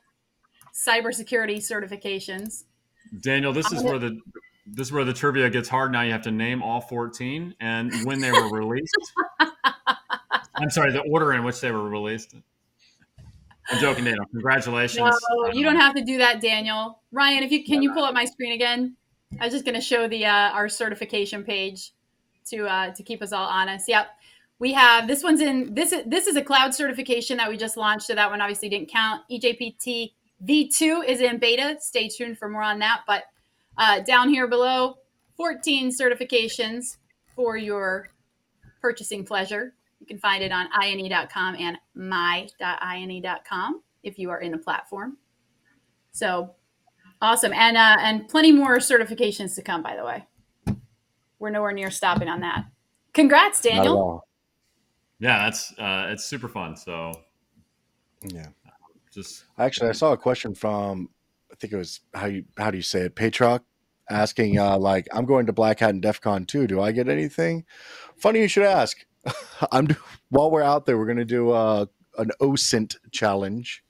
cybersecurity 0.73 1.59
certifications. 1.59 2.65
Daniel, 3.21 3.53
this 3.53 3.71
is 3.71 3.83
where 3.83 3.99
the 3.99 4.19
this 4.67 4.89
is 4.89 4.93
where 4.93 5.05
the 5.05 5.13
trivia 5.13 5.51
gets 5.51 5.69
hard. 5.69 5.93
Now 5.93 6.03
you 6.03 6.13
have 6.13 6.23
to 6.23 6.31
name 6.31 6.63
all 6.63 6.81
14 6.81 7.55
and 7.61 7.93
when 8.05 8.21
they 8.21 8.33
were 8.33 8.51
released. 8.51 8.97
I'm 10.57 10.71
sorry, 10.71 10.93
the 10.93 11.03
order 11.03 11.33
in 11.33 11.45
which 11.45 11.61
they 11.61 11.71
were 11.71 11.89
released. 11.89 12.35
I'm 13.71 13.81
joking, 13.81 14.05
Daniel. 14.05 14.27
Congratulations. 14.27 14.99
No, 15.31 15.53
you 15.53 15.65
don't 15.65 15.77
have 15.77 15.95
to 15.95 16.05
do 16.05 16.19
that, 16.19 16.41
Daniel. 16.41 17.01
Ryan, 17.13 17.43
if 17.43 17.51
you 17.51 17.65
can, 17.65 17.83
you 17.83 17.93
pull 17.93 18.05
up 18.05 18.15
my 18.15 18.25
screen 18.25 18.53
again. 18.53 18.97
I 19.41 19.45
was 19.45 19.53
just 19.53 19.65
going 19.65 19.75
to 19.75 19.81
show 19.81 20.07
the 20.07 20.27
uh, 20.27 20.51
our 20.51 20.69
certification 20.69 21.45
page 21.45 21.93
to 22.51 22.67
uh, 22.67 22.93
to 22.93 23.03
keep 23.03 23.23
us 23.23 23.33
all 23.33 23.49
honest. 23.49 23.89
Yep, 23.89 24.07
we 24.59 24.73
have 24.75 25.09
this 25.09 25.23
one's 25.23 25.41
in 25.41 25.75
this 25.75 25.93
is 25.93 26.05
this 26.07 26.27
is 26.27 26.37
a 26.37 26.43
cloud 26.43 26.75
certification 26.75 27.39
that 27.39 27.49
we 27.49 27.57
just 27.57 27.77
launched, 27.77 28.07
so 28.07 28.15
that 28.15 28.31
one 28.31 28.41
obviously 28.41 28.69
didn't 28.69 28.91
count. 28.91 29.23
EJPT 29.31 30.13
V2 30.45 31.09
is 31.09 31.21
in 31.21 31.39
beta. 31.39 31.77
Stay 31.81 32.09
tuned 32.09 32.39
for 32.39 32.49
more 32.49 32.63
on 32.63 32.79
that. 32.81 33.01
But 33.07 33.25
uh, 33.79 34.01
down 34.01 34.29
here 34.29 34.47
below, 34.47 34.97
14 35.37 35.91
certifications 35.91 36.97
for 37.35 37.57
your 37.57 38.09
purchasing 38.81 39.25
pleasure. 39.25 39.75
You 40.01 40.07
can 40.07 40.19
find 40.19 40.43
it 40.43 40.53
on 40.53 40.69
ine.com 40.73 41.57
and 41.59 41.79
my.ine.com 41.95 43.83
if 44.03 44.19
you 44.19 44.31
are 44.31 44.41
in 44.41 44.53
the 44.53 44.59
platform. 44.59 45.17
So 46.13 46.55
awesome. 47.21 47.53
And 47.53 47.77
uh, 47.77 47.97
and 48.01 48.29
plenty 48.29 48.53
more 48.53 48.77
certifications 48.79 49.55
to 49.57 49.63
come, 49.63 49.83
by 49.83 49.97
the 49.97 50.05
way. 50.05 50.27
We're 51.39 51.51
nowhere 51.51 51.73
near 51.73 51.91
stopping 51.91 52.29
on 52.29 52.41
that. 52.41 52.67
Congrats, 53.13 53.61
Daniel. 53.61 54.27
Yeah, 55.19 55.45
that's 55.45 55.73
uh, 55.79 56.09
it's 56.11 56.25
super 56.25 56.49
fun. 56.49 56.77
So 56.77 57.13
Yeah. 58.23 58.49
just 59.13 59.45
Actually, 59.59 59.91
I 59.91 59.93
saw 59.93 60.13
a 60.13 60.17
question 60.17 60.55
from 60.55 61.09
I 61.55 61.57
think 61.57 61.73
it 61.73 61.77
was 61.77 62.01
how 62.13 62.27
you 62.27 62.45
how 62.59 62.73
do 62.73 62.77
you 62.77 62.83
say 62.83 63.03
it, 63.03 63.15
Patroc, 63.15 63.63
asking 64.11 64.59
uh, 64.59 64.77
like 64.77 65.07
I'm 65.13 65.25
going 65.25 65.47
to 65.47 65.53
Black 65.53 65.79
Hat 65.79 65.91
and 65.91 66.03
DEF 66.03 66.21
CON 66.21 66.47
2. 66.47 66.67
Do 66.67 66.81
I 66.81 66.91
get 66.91 67.09
anything? 67.09 67.65
Funny 68.17 68.41
you 68.41 68.49
should 68.49 68.65
ask. 68.65 68.99
I'm 69.73 69.87
do- 69.87 69.97
while 70.31 70.51
we're 70.51 70.65
out 70.65 70.85
there, 70.85 70.99
we're 70.99 71.07
going 71.07 71.19
to 71.19 71.25
do 71.25 71.53
uh, 71.53 71.87
an 72.19 72.33
OSINT 72.41 72.97
challenge, 73.13 73.85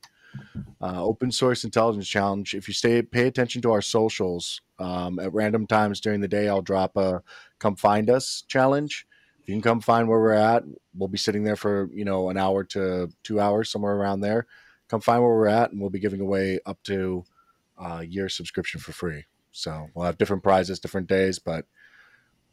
uh, 0.83 1.03
open 1.03 1.33
source 1.33 1.65
intelligence 1.65 2.07
challenge. 2.07 2.53
If 2.53 2.69
you 2.69 2.75
stay 2.75 3.01
pay 3.01 3.27
attention 3.29 3.63
to 3.63 3.73
our 3.73 3.81
socials 3.81 4.61
um, 4.79 5.19
at 5.19 5.33
random 5.33 5.67
times 5.67 6.03
during 6.03 6.21
the 6.21 6.29
day, 6.29 6.51
I'll 6.51 6.61
drop 6.61 6.99
a 6.99 7.23
come 7.61 7.77
find 7.77 8.11
us 8.11 8.45
challenge. 8.47 9.07
If 9.41 9.49
you 9.49 9.55
can 9.55 9.63
come 9.63 9.81
find 9.81 10.07
where 10.07 10.21
we're 10.21 10.33
at, 10.33 10.65
we'll 10.95 11.09
be 11.09 11.17
sitting 11.17 11.45
there 11.45 11.57
for 11.57 11.89
you 11.95 12.05
know 12.05 12.29
an 12.29 12.37
hour 12.37 12.63
to 12.65 13.09
two 13.23 13.41
hours, 13.41 13.71
somewhere 13.71 13.95
around 13.95 14.21
there 14.21 14.47
come 14.89 15.01
find 15.01 15.23
where 15.23 15.33
we're 15.35 15.47
at 15.47 15.73
and 15.73 15.81
we'll 15.81 15.91
be 15.91 15.99
giving 15.99 16.21
away 16.21 16.59
up 16.67 16.83
to 16.85 17.25
a 17.79 18.05
year 18.05 18.29
subscription 18.29 18.81
for 18.81 18.93
free. 18.93 19.25
So 19.53 19.89
we'll 19.95 20.07
have 20.07 20.19
different 20.19 20.43
prizes 20.43 20.81
different 20.81 21.07
days 21.09 21.39
but 21.39 21.65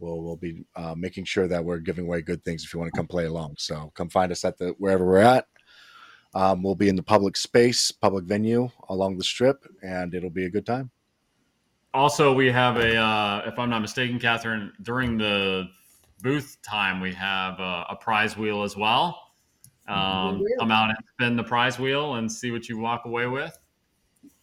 we'll, 0.01 0.21
we'll 0.21 0.35
be 0.35 0.65
uh, 0.75 0.95
making 0.97 1.25
sure 1.25 1.47
that 1.47 1.63
we're 1.63 1.79
giving 1.79 2.05
away 2.05 2.21
good 2.21 2.43
things 2.43 2.63
if 2.63 2.73
you 2.73 2.79
want 2.79 2.91
to 2.93 2.97
come 2.97 3.07
play 3.07 3.25
along. 3.25 3.55
So 3.57 3.91
come 3.95 4.09
find 4.09 4.31
us 4.31 4.43
at 4.43 4.57
the 4.57 4.75
wherever 4.77 5.05
we're 5.05 5.19
at. 5.19 5.47
Um, 6.33 6.63
we'll 6.63 6.75
be 6.75 6.89
in 6.89 6.95
the 6.95 7.03
public 7.03 7.37
space 7.37 7.91
public 7.91 8.25
venue 8.25 8.69
along 8.89 9.17
the 9.17 9.23
strip 9.23 9.65
and 9.81 10.13
it'll 10.13 10.29
be 10.29 10.45
a 10.45 10.49
good 10.49 10.65
time. 10.65 10.91
Also 11.93 12.33
we 12.33 12.49
have 12.51 12.77
a 12.77 12.95
uh, 12.95 13.43
if 13.45 13.59
I'm 13.59 13.69
not 13.69 13.81
mistaken, 13.81 14.19
Catherine, 14.19 14.71
during 14.81 15.17
the 15.17 15.67
booth 16.21 16.57
time 16.63 17.01
we 17.01 17.11
have 17.13 17.59
a, 17.59 17.85
a 17.89 17.95
prize 17.95 18.37
wheel 18.37 18.63
as 18.63 18.77
well. 18.77 19.19
Um, 19.87 20.45
come 20.59 20.71
out 20.71 20.89
and 20.89 20.97
spin 21.13 21.35
the 21.35 21.43
prize 21.43 21.77
wheel 21.77 22.15
and 22.15 22.31
see 22.31 22.51
what 22.51 22.69
you 22.69 22.77
walk 22.77 23.03
away 23.05 23.27
with. 23.27 23.57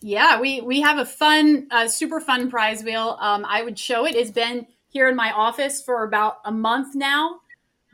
Yeah, 0.01 0.41
we 0.41 0.61
we 0.61 0.81
have 0.81 0.99
a 0.99 1.05
fun, 1.05 1.67
uh, 1.71 1.89
super 1.89 2.21
fun 2.21 2.51
prize 2.51 2.85
wheel. 2.85 3.17
Um, 3.21 3.45
I 3.45 3.63
would 3.63 3.79
show 3.79 4.07
it. 4.07 4.15
It's 4.15 4.31
been 4.31 4.67
here 4.89 5.09
in 5.09 5.17
my 5.17 5.33
office 5.33 5.83
for 5.83 6.05
about 6.05 6.37
a 6.45 6.53
month 6.53 6.95
now, 6.95 7.41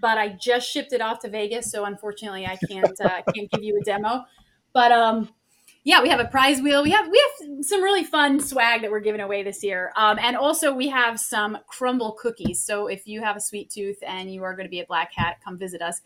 but 0.01 0.19
I 0.19 0.29
just 0.29 0.71
shipped 0.71 0.93
it 0.93 1.01
off 1.01 1.21
to 1.21 1.31
Vegas, 1.31 1.71
so 1.71 1.87
unfortunately 1.87 2.47
I 2.47 2.59
can't 2.69 3.01
uh, 3.01 3.23
can't 3.35 3.51
give 3.51 3.63
you 3.63 3.79
a 3.81 3.85
demo. 3.85 4.25
But 4.75 4.93
um, 4.93 5.31
yeah, 5.83 6.03
we 6.03 6.11
have 6.11 6.21
a 6.21 6.27
prize 6.27 6.61
wheel. 6.61 6.83
We 6.83 6.91
have 6.91 7.09
we 7.11 7.23
have 7.41 7.65
some 7.65 7.83
really 7.83 8.05
fun 8.05 8.39
swag 8.39 8.83
that 8.83 8.91
we're 8.91 9.01
giving 9.01 9.23
away 9.23 9.43
this 9.43 9.65
year, 9.65 9.91
um, 9.97 10.19
and 10.21 10.37
also 10.37 10.75
we 10.75 10.89
have 10.89 11.19
some 11.19 11.57
Crumbl 11.73 12.19
cookies. 12.19 12.61
So 12.61 12.87
if 12.87 13.07
you 13.07 13.23
have 13.23 13.37
a 13.37 13.41
sweet 13.41 13.71
tooth 13.71 13.99
and 14.07 14.31
you 14.31 14.43
are 14.45 14.55
going 14.55 14.67
to 14.67 14.71
be 14.71 14.81
a 14.81 14.87
Black 14.87 15.13
Hat, 15.15 15.39
come 15.43 15.57
visit 15.57 15.81
us 15.81 16.03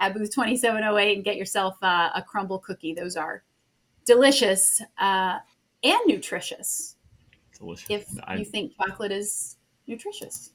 at 0.00 0.14
booth 0.14 0.34
twenty 0.34 0.56
seven 0.56 0.82
oh 0.82 0.96
eight 0.96 1.16
and 1.16 1.24
get 1.24 1.36
yourself 1.36 1.76
uh, 1.82 2.08
a 2.14 2.22
Crumbl 2.22 2.62
cookie. 2.62 2.94
Those 2.94 3.16
are 3.16 3.42
delicious 4.04 4.80
uh, 4.98 5.38
and 5.82 6.00
nutritious. 6.06 6.96
Delicious. 7.58 7.86
If 7.88 8.06
I- 8.24 8.36
you 8.36 8.44
think 8.44 8.74
chocolate 8.76 9.12
is 9.12 9.56
nutritious, 9.86 10.50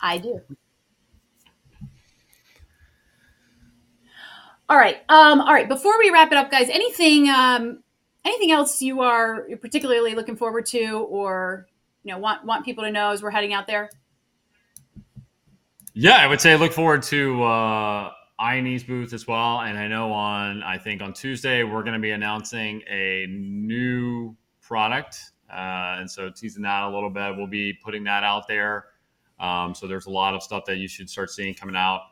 I 0.00 0.18
do. 0.18 0.40
All 4.68 4.78
right. 4.78 4.96
Um, 5.08 5.40
all 5.40 5.52
right. 5.52 5.68
Before 5.68 5.98
we 5.98 6.10
wrap 6.10 6.32
it 6.32 6.38
up, 6.38 6.50
guys, 6.50 6.68
anything 6.70 7.28
um, 7.28 7.82
anything 8.24 8.50
else 8.50 8.80
you 8.80 9.02
are 9.02 9.46
particularly 9.60 10.14
looking 10.14 10.36
forward 10.36 10.64
to 10.66 11.06
or 11.10 11.66
you 12.02 12.12
know 12.12 12.18
want 12.18 12.44
want 12.44 12.64
people 12.64 12.82
to 12.84 12.90
know 12.90 13.10
as 13.10 13.22
we're 13.22 13.30
heading 13.30 13.52
out 13.52 13.66
there? 13.66 13.90
Yeah, 15.92 16.16
I 16.16 16.26
would 16.26 16.40
say 16.40 16.56
look 16.56 16.72
forward 16.72 17.02
to 17.04 17.42
uh, 17.44 18.12
INE's 18.40 18.82
booth 18.82 19.12
as 19.12 19.26
well. 19.26 19.60
And 19.60 19.78
I 19.78 19.88
know 19.88 20.12
on 20.12 20.62
I 20.62 20.78
think 20.78 21.02
on 21.02 21.12
Tuesday 21.12 21.62
we're 21.62 21.82
going 21.82 21.94
to 21.94 22.00
be 22.00 22.10
announcing 22.10 22.82
a 22.88 23.26
new 23.28 24.36
product, 24.60 25.16
uh, 25.50 25.98
and 25.98 26.10
so 26.10 26.30
teasing 26.30 26.62
that 26.62 26.82
a 26.82 26.90
little 26.90 27.10
bit. 27.10 27.36
We'll 27.36 27.46
be 27.46 27.72
putting 27.72 28.04
that 28.04 28.24
out 28.24 28.48
there. 28.48 28.86
Um, 29.38 29.74
so 29.74 29.86
there's 29.86 30.06
a 30.06 30.10
lot 30.10 30.34
of 30.34 30.42
stuff 30.42 30.64
that 30.66 30.76
you 30.76 30.88
should 30.88 31.10
start 31.10 31.30
seeing 31.30 31.54
coming 31.54 31.76
out 31.76 32.02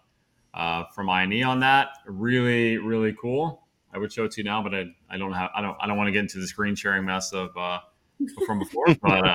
uh, 0.54 0.84
from 0.94 1.08
INE 1.08 1.42
on 1.44 1.60
that. 1.60 1.90
Really, 2.06 2.78
really 2.78 3.14
cool. 3.20 3.66
I 3.94 3.98
would 3.98 4.12
show 4.12 4.24
it 4.24 4.32
to 4.32 4.40
you 4.40 4.44
now, 4.44 4.62
but 4.62 4.74
I, 4.74 4.86
I 5.10 5.18
don't 5.18 5.32
have 5.32 5.50
I 5.54 5.60
don't 5.60 5.76
I 5.80 5.86
don't 5.86 5.96
want 5.96 6.08
to 6.08 6.12
get 6.12 6.20
into 6.20 6.38
the 6.38 6.46
screen 6.46 6.74
sharing 6.74 7.04
mess 7.04 7.32
of 7.32 7.56
uh, 7.56 7.80
from 8.46 8.58
before. 8.60 8.86
but 9.02 9.26
uh, 9.28 9.34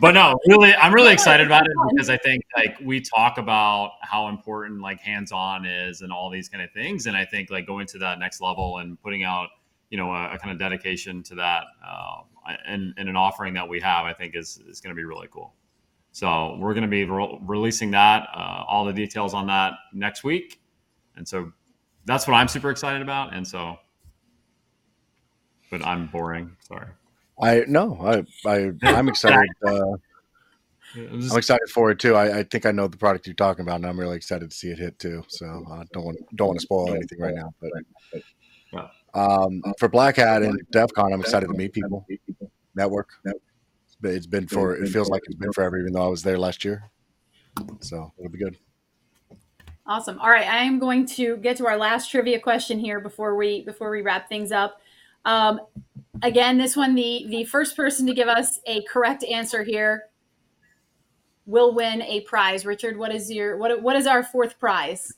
but 0.00 0.12
no, 0.12 0.38
really, 0.48 0.74
I'm 0.74 0.92
really 0.92 1.12
excited 1.12 1.46
about 1.46 1.66
it 1.66 1.72
because 1.90 2.10
I 2.10 2.16
think 2.16 2.42
like 2.56 2.76
we 2.82 3.00
talk 3.00 3.38
about 3.38 3.92
how 4.02 4.28
important 4.28 4.80
like 4.80 5.00
hands-on 5.00 5.66
is 5.66 6.02
and 6.02 6.12
all 6.12 6.30
these 6.30 6.48
kind 6.48 6.62
of 6.62 6.70
things, 6.72 7.06
and 7.06 7.16
I 7.16 7.24
think 7.24 7.50
like 7.50 7.66
going 7.66 7.86
to 7.88 7.98
that 7.98 8.18
next 8.18 8.40
level 8.40 8.78
and 8.78 9.00
putting 9.02 9.24
out 9.24 9.48
you 9.90 9.98
know 9.98 10.12
a, 10.12 10.32
a 10.34 10.38
kind 10.38 10.52
of 10.52 10.58
dedication 10.58 11.22
to 11.24 11.34
that 11.36 11.64
uh, 11.86 12.22
and, 12.66 12.94
and 12.96 13.08
an 13.08 13.16
offering 13.16 13.54
that 13.54 13.68
we 13.68 13.80
have, 13.80 14.04
I 14.04 14.12
think 14.12 14.34
is 14.34 14.60
is 14.68 14.80
going 14.80 14.94
to 14.94 14.98
be 14.98 15.04
really 15.04 15.28
cool. 15.30 15.54
So 16.12 16.56
we're 16.58 16.74
going 16.74 16.82
to 16.82 16.88
be 16.88 17.04
re- 17.04 17.38
releasing 17.42 17.90
that, 17.92 18.28
uh, 18.34 18.64
all 18.66 18.84
the 18.84 18.92
details 18.92 19.34
on 19.34 19.46
that 19.48 19.74
next 19.92 20.24
week, 20.24 20.60
and 21.16 21.26
so 21.26 21.52
that's 22.06 22.26
what 22.26 22.34
I'm 22.34 22.48
super 22.48 22.70
excited 22.70 23.02
about. 23.02 23.34
And 23.34 23.46
so, 23.46 23.76
but 25.70 25.84
I'm 25.84 26.06
boring. 26.06 26.56
Sorry. 26.60 26.86
I 27.40 27.64
no, 27.66 27.98
I, 28.00 28.48
I 28.48 28.72
I'm 28.82 29.08
excited. 29.08 29.48
Uh, 29.64 29.96
I'm 30.96 31.36
excited 31.36 31.68
for 31.72 31.90
it 31.90 31.98
too. 31.98 32.14
I, 32.14 32.38
I 32.38 32.42
think 32.42 32.66
I 32.66 32.70
know 32.70 32.88
the 32.88 32.96
product 32.96 33.26
you're 33.26 33.34
talking 33.34 33.62
about, 33.62 33.76
and 33.76 33.86
I'm 33.86 34.00
really 34.00 34.16
excited 34.16 34.50
to 34.50 34.56
see 34.56 34.68
it 34.68 34.78
hit 34.78 34.98
too. 34.98 35.22
So 35.28 35.46
I 35.46 35.84
don't 35.92 36.04
want 36.04 36.18
don't 36.34 36.48
want 36.48 36.58
to 36.58 36.62
spoil 36.62 36.94
anything 36.94 37.20
right 37.20 37.34
now. 37.34 37.52
But 37.60 38.90
um, 39.14 39.62
for 39.78 39.88
Black 39.88 40.16
Hat 40.16 40.42
and 40.42 40.58
DEF 40.70 40.92
CON, 40.94 41.12
I'm 41.12 41.20
excited 41.20 41.46
to 41.48 41.54
meet 41.54 41.72
people, 41.72 42.06
network. 42.74 43.08
But 44.00 44.12
It's 44.12 44.26
been 44.26 44.46
for 44.46 44.76
it 44.76 44.88
feels 44.88 45.08
like 45.08 45.22
it's 45.26 45.36
been 45.36 45.52
forever, 45.52 45.78
even 45.78 45.92
though 45.92 46.04
I 46.04 46.08
was 46.08 46.22
there 46.22 46.38
last 46.38 46.64
year. 46.64 46.90
So 47.80 48.12
it'll 48.18 48.30
be 48.30 48.38
good. 48.38 48.56
Awesome. 49.86 50.18
All 50.20 50.30
right, 50.30 50.46
I 50.46 50.64
am 50.64 50.78
going 50.78 51.06
to 51.06 51.38
get 51.38 51.56
to 51.56 51.66
our 51.66 51.76
last 51.76 52.10
trivia 52.10 52.38
question 52.38 52.78
here 52.78 53.00
before 53.00 53.34
we 53.36 53.64
before 53.64 53.90
we 53.90 54.02
wrap 54.02 54.28
things 54.28 54.52
up. 54.52 54.80
Um, 55.24 55.60
again, 56.22 56.58
this 56.58 56.76
one 56.76 56.94
the 56.94 57.26
the 57.28 57.44
first 57.44 57.76
person 57.76 58.06
to 58.06 58.14
give 58.14 58.28
us 58.28 58.60
a 58.66 58.82
correct 58.84 59.24
answer 59.24 59.62
here 59.62 60.04
will 61.48 61.74
win 61.74 62.02
a 62.02 62.20
prize. 62.20 62.66
Richard, 62.66 62.96
what 62.96 63.12
is 63.12 63.30
your 63.30 63.56
what 63.56 63.82
what 63.82 63.96
is 63.96 64.06
our 64.06 64.22
fourth 64.22 64.58
prize? 64.60 65.12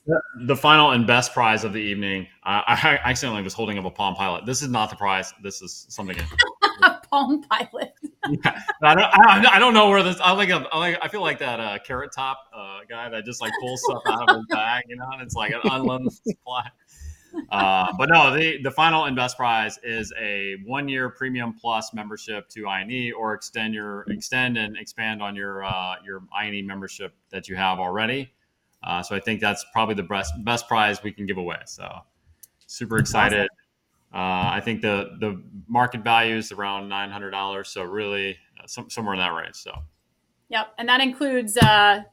the 0.45 0.55
final 0.55 0.91
and 0.91 1.05
best 1.05 1.33
prize 1.33 1.63
of 1.63 1.73
the 1.73 1.79
evening. 1.79 2.25
I, 2.43 2.99
I 3.03 3.09
accidentally 3.09 3.43
was 3.43 3.53
holding 3.53 3.77
up 3.77 3.85
a 3.85 3.91
Palm 3.91 4.15
Pilot. 4.15 4.45
This 4.45 4.61
is 4.61 4.69
not 4.69 4.89
the 4.89 4.95
prize. 4.95 5.33
This 5.43 5.61
is 5.61 5.85
something. 5.89 6.17
Palm 7.11 7.43
Pilot. 7.43 7.93
Yeah. 8.29 8.61
I 8.83 8.93
don't. 8.93 9.03
I, 9.03 9.55
I 9.55 9.59
don't 9.59 9.73
know 9.73 9.89
where 9.89 10.03
this. 10.03 10.19
I 10.21 10.31
like. 10.33 10.49
A, 10.49 10.63
I 10.71 10.77
like. 10.77 10.99
I 11.01 11.07
feel 11.07 11.21
like 11.21 11.39
that 11.39 11.59
uh, 11.59 11.79
carrot 11.83 12.11
top 12.15 12.37
uh, 12.55 12.81
guy 12.87 13.09
that 13.09 13.25
just 13.25 13.41
like 13.41 13.51
pulls 13.59 13.81
stuff 13.83 14.03
out 14.05 14.29
of 14.29 14.35
his 14.35 14.45
bag, 14.45 14.83
you 14.87 14.95
know, 14.95 15.09
and 15.11 15.23
it's 15.23 15.33
like 15.33 15.51
an 15.51 15.59
unlimited 15.63 16.13
supply. 16.23 16.69
Uh, 17.51 17.91
but 17.97 18.09
no, 18.09 18.35
the 18.35 18.61
the 18.61 18.71
final 18.71 19.05
and 19.05 19.15
best 19.15 19.37
prize 19.37 19.79
is 19.83 20.13
a 20.19 20.55
one 20.65 20.87
year 20.87 21.09
premium 21.09 21.53
plus 21.53 21.93
membership 21.93 22.47
to 22.49 22.67
INE, 22.67 23.13
or 23.17 23.33
extend 23.33 23.73
your 23.73 24.05
extend 24.09 24.57
and 24.57 24.77
expand 24.77 25.21
on 25.21 25.35
your 25.35 25.63
uh, 25.63 25.95
your 26.05 26.23
INE 26.37 26.65
membership 26.65 27.13
that 27.29 27.47
you 27.47 27.55
have 27.55 27.79
already. 27.79 28.31
Uh, 28.83 29.03
so 29.03 29.15
I 29.15 29.19
think 29.19 29.41
that's 29.41 29.65
probably 29.73 29.95
the 29.95 30.03
best 30.03 30.33
best 30.43 30.67
prize 30.67 31.03
we 31.03 31.11
can 31.11 31.25
give 31.25 31.37
away. 31.37 31.57
So 31.65 31.89
super 32.67 32.97
excited. 32.97 33.49
Uh, 34.13 34.51
I 34.51 34.61
think 34.63 34.81
the 34.81 35.17
the 35.19 35.41
market 35.67 36.03
value 36.03 36.35
is 36.35 36.51
around 36.51 36.89
nine 36.89 37.09
hundred 37.09 37.31
dollars. 37.31 37.69
So 37.69 37.83
really, 37.83 38.37
uh, 38.61 38.67
some, 38.67 38.89
somewhere 38.89 39.13
in 39.13 39.19
that 39.19 39.33
range. 39.33 39.55
So 39.55 39.71
Yep, 40.51 40.73
and 40.77 40.89
that 40.89 40.99
includes 40.99 41.55
uh, 41.55 42.03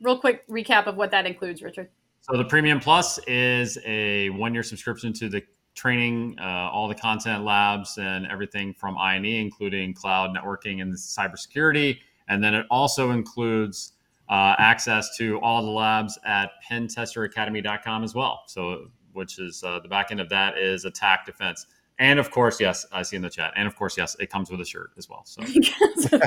real 0.00 0.18
quick 0.18 0.46
recap 0.48 0.86
of 0.86 0.96
what 0.96 1.10
that 1.10 1.26
includes, 1.26 1.60
Richard. 1.60 1.88
So 2.30 2.36
the 2.36 2.44
Premium 2.44 2.78
Plus 2.78 3.18
is 3.26 3.76
a 3.84 4.30
one-year 4.30 4.62
subscription 4.62 5.12
to 5.14 5.28
the 5.28 5.42
training, 5.74 6.36
uh, 6.40 6.70
all 6.72 6.86
the 6.86 6.94
content 6.94 7.44
labs, 7.44 7.98
and 7.98 8.24
everything 8.26 8.72
from 8.72 8.96
INE, 8.96 9.24
including 9.24 9.94
cloud 9.94 10.30
networking 10.36 10.80
and 10.80 10.94
cybersecurity. 10.94 11.98
And 12.28 12.42
then 12.42 12.54
it 12.54 12.66
also 12.70 13.10
includes 13.10 13.94
uh, 14.28 14.54
access 14.58 15.16
to 15.16 15.40
all 15.40 15.64
the 15.64 15.72
labs 15.72 16.20
at 16.24 16.50
pentesteracademy.com 16.70 18.04
as 18.04 18.14
well. 18.14 18.44
So, 18.46 18.90
which 19.12 19.40
is 19.40 19.64
uh, 19.64 19.80
the 19.80 19.88
back 19.88 20.12
end 20.12 20.20
of 20.20 20.28
that 20.28 20.56
is 20.56 20.84
attack 20.84 21.26
defense. 21.26 21.66
And 21.98 22.20
of 22.20 22.30
course, 22.30 22.60
yes, 22.60 22.86
I 22.92 23.02
see 23.02 23.16
in 23.16 23.22
the 23.22 23.28
chat. 23.28 23.52
And 23.56 23.66
of 23.66 23.74
course, 23.74 23.98
yes, 23.98 24.14
it 24.20 24.30
comes 24.30 24.52
with 24.52 24.60
a 24.60 24.64
shirt 24.64 24.92
as 24.96 25.08
well. 25.08 25.22
So 25.24 25.42
don't 26.10 26.20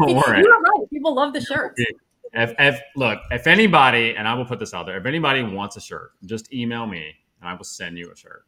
worry. 0.00 0.40
You're 0.40 0.60
right. 0.60 0.90
People 0.92 1.16
love 1.16 1.32
the 1.32 1.40
shirts. 1.40 1.82
If, 2.32 2.54
if 2.58 2.80
look, 2.96 3.20
if 3.30 3.46
anybody, 3.46 4.14
and 4.16 4.28
I 4.28 4.34
will 4.34 4.44
put 4.44 4.58
this 4.58 4.72
out 4.72 4.86
there, 4.86 4.98
if 4.98 5.06
anybody 5.06 5.42
wants 5.42 5.76
a 5.76 5.80
shirt, 5.80 6.12
just 6.26 6.52
email 6.52 6.86
me 6.86 7.14
and 7.40 7.48
I 7.48 7.54
will 7.54 7.64
send 7.64 7.98
you 7.98 8.10
a 8.12 8.16
shirt. 8.16 8.44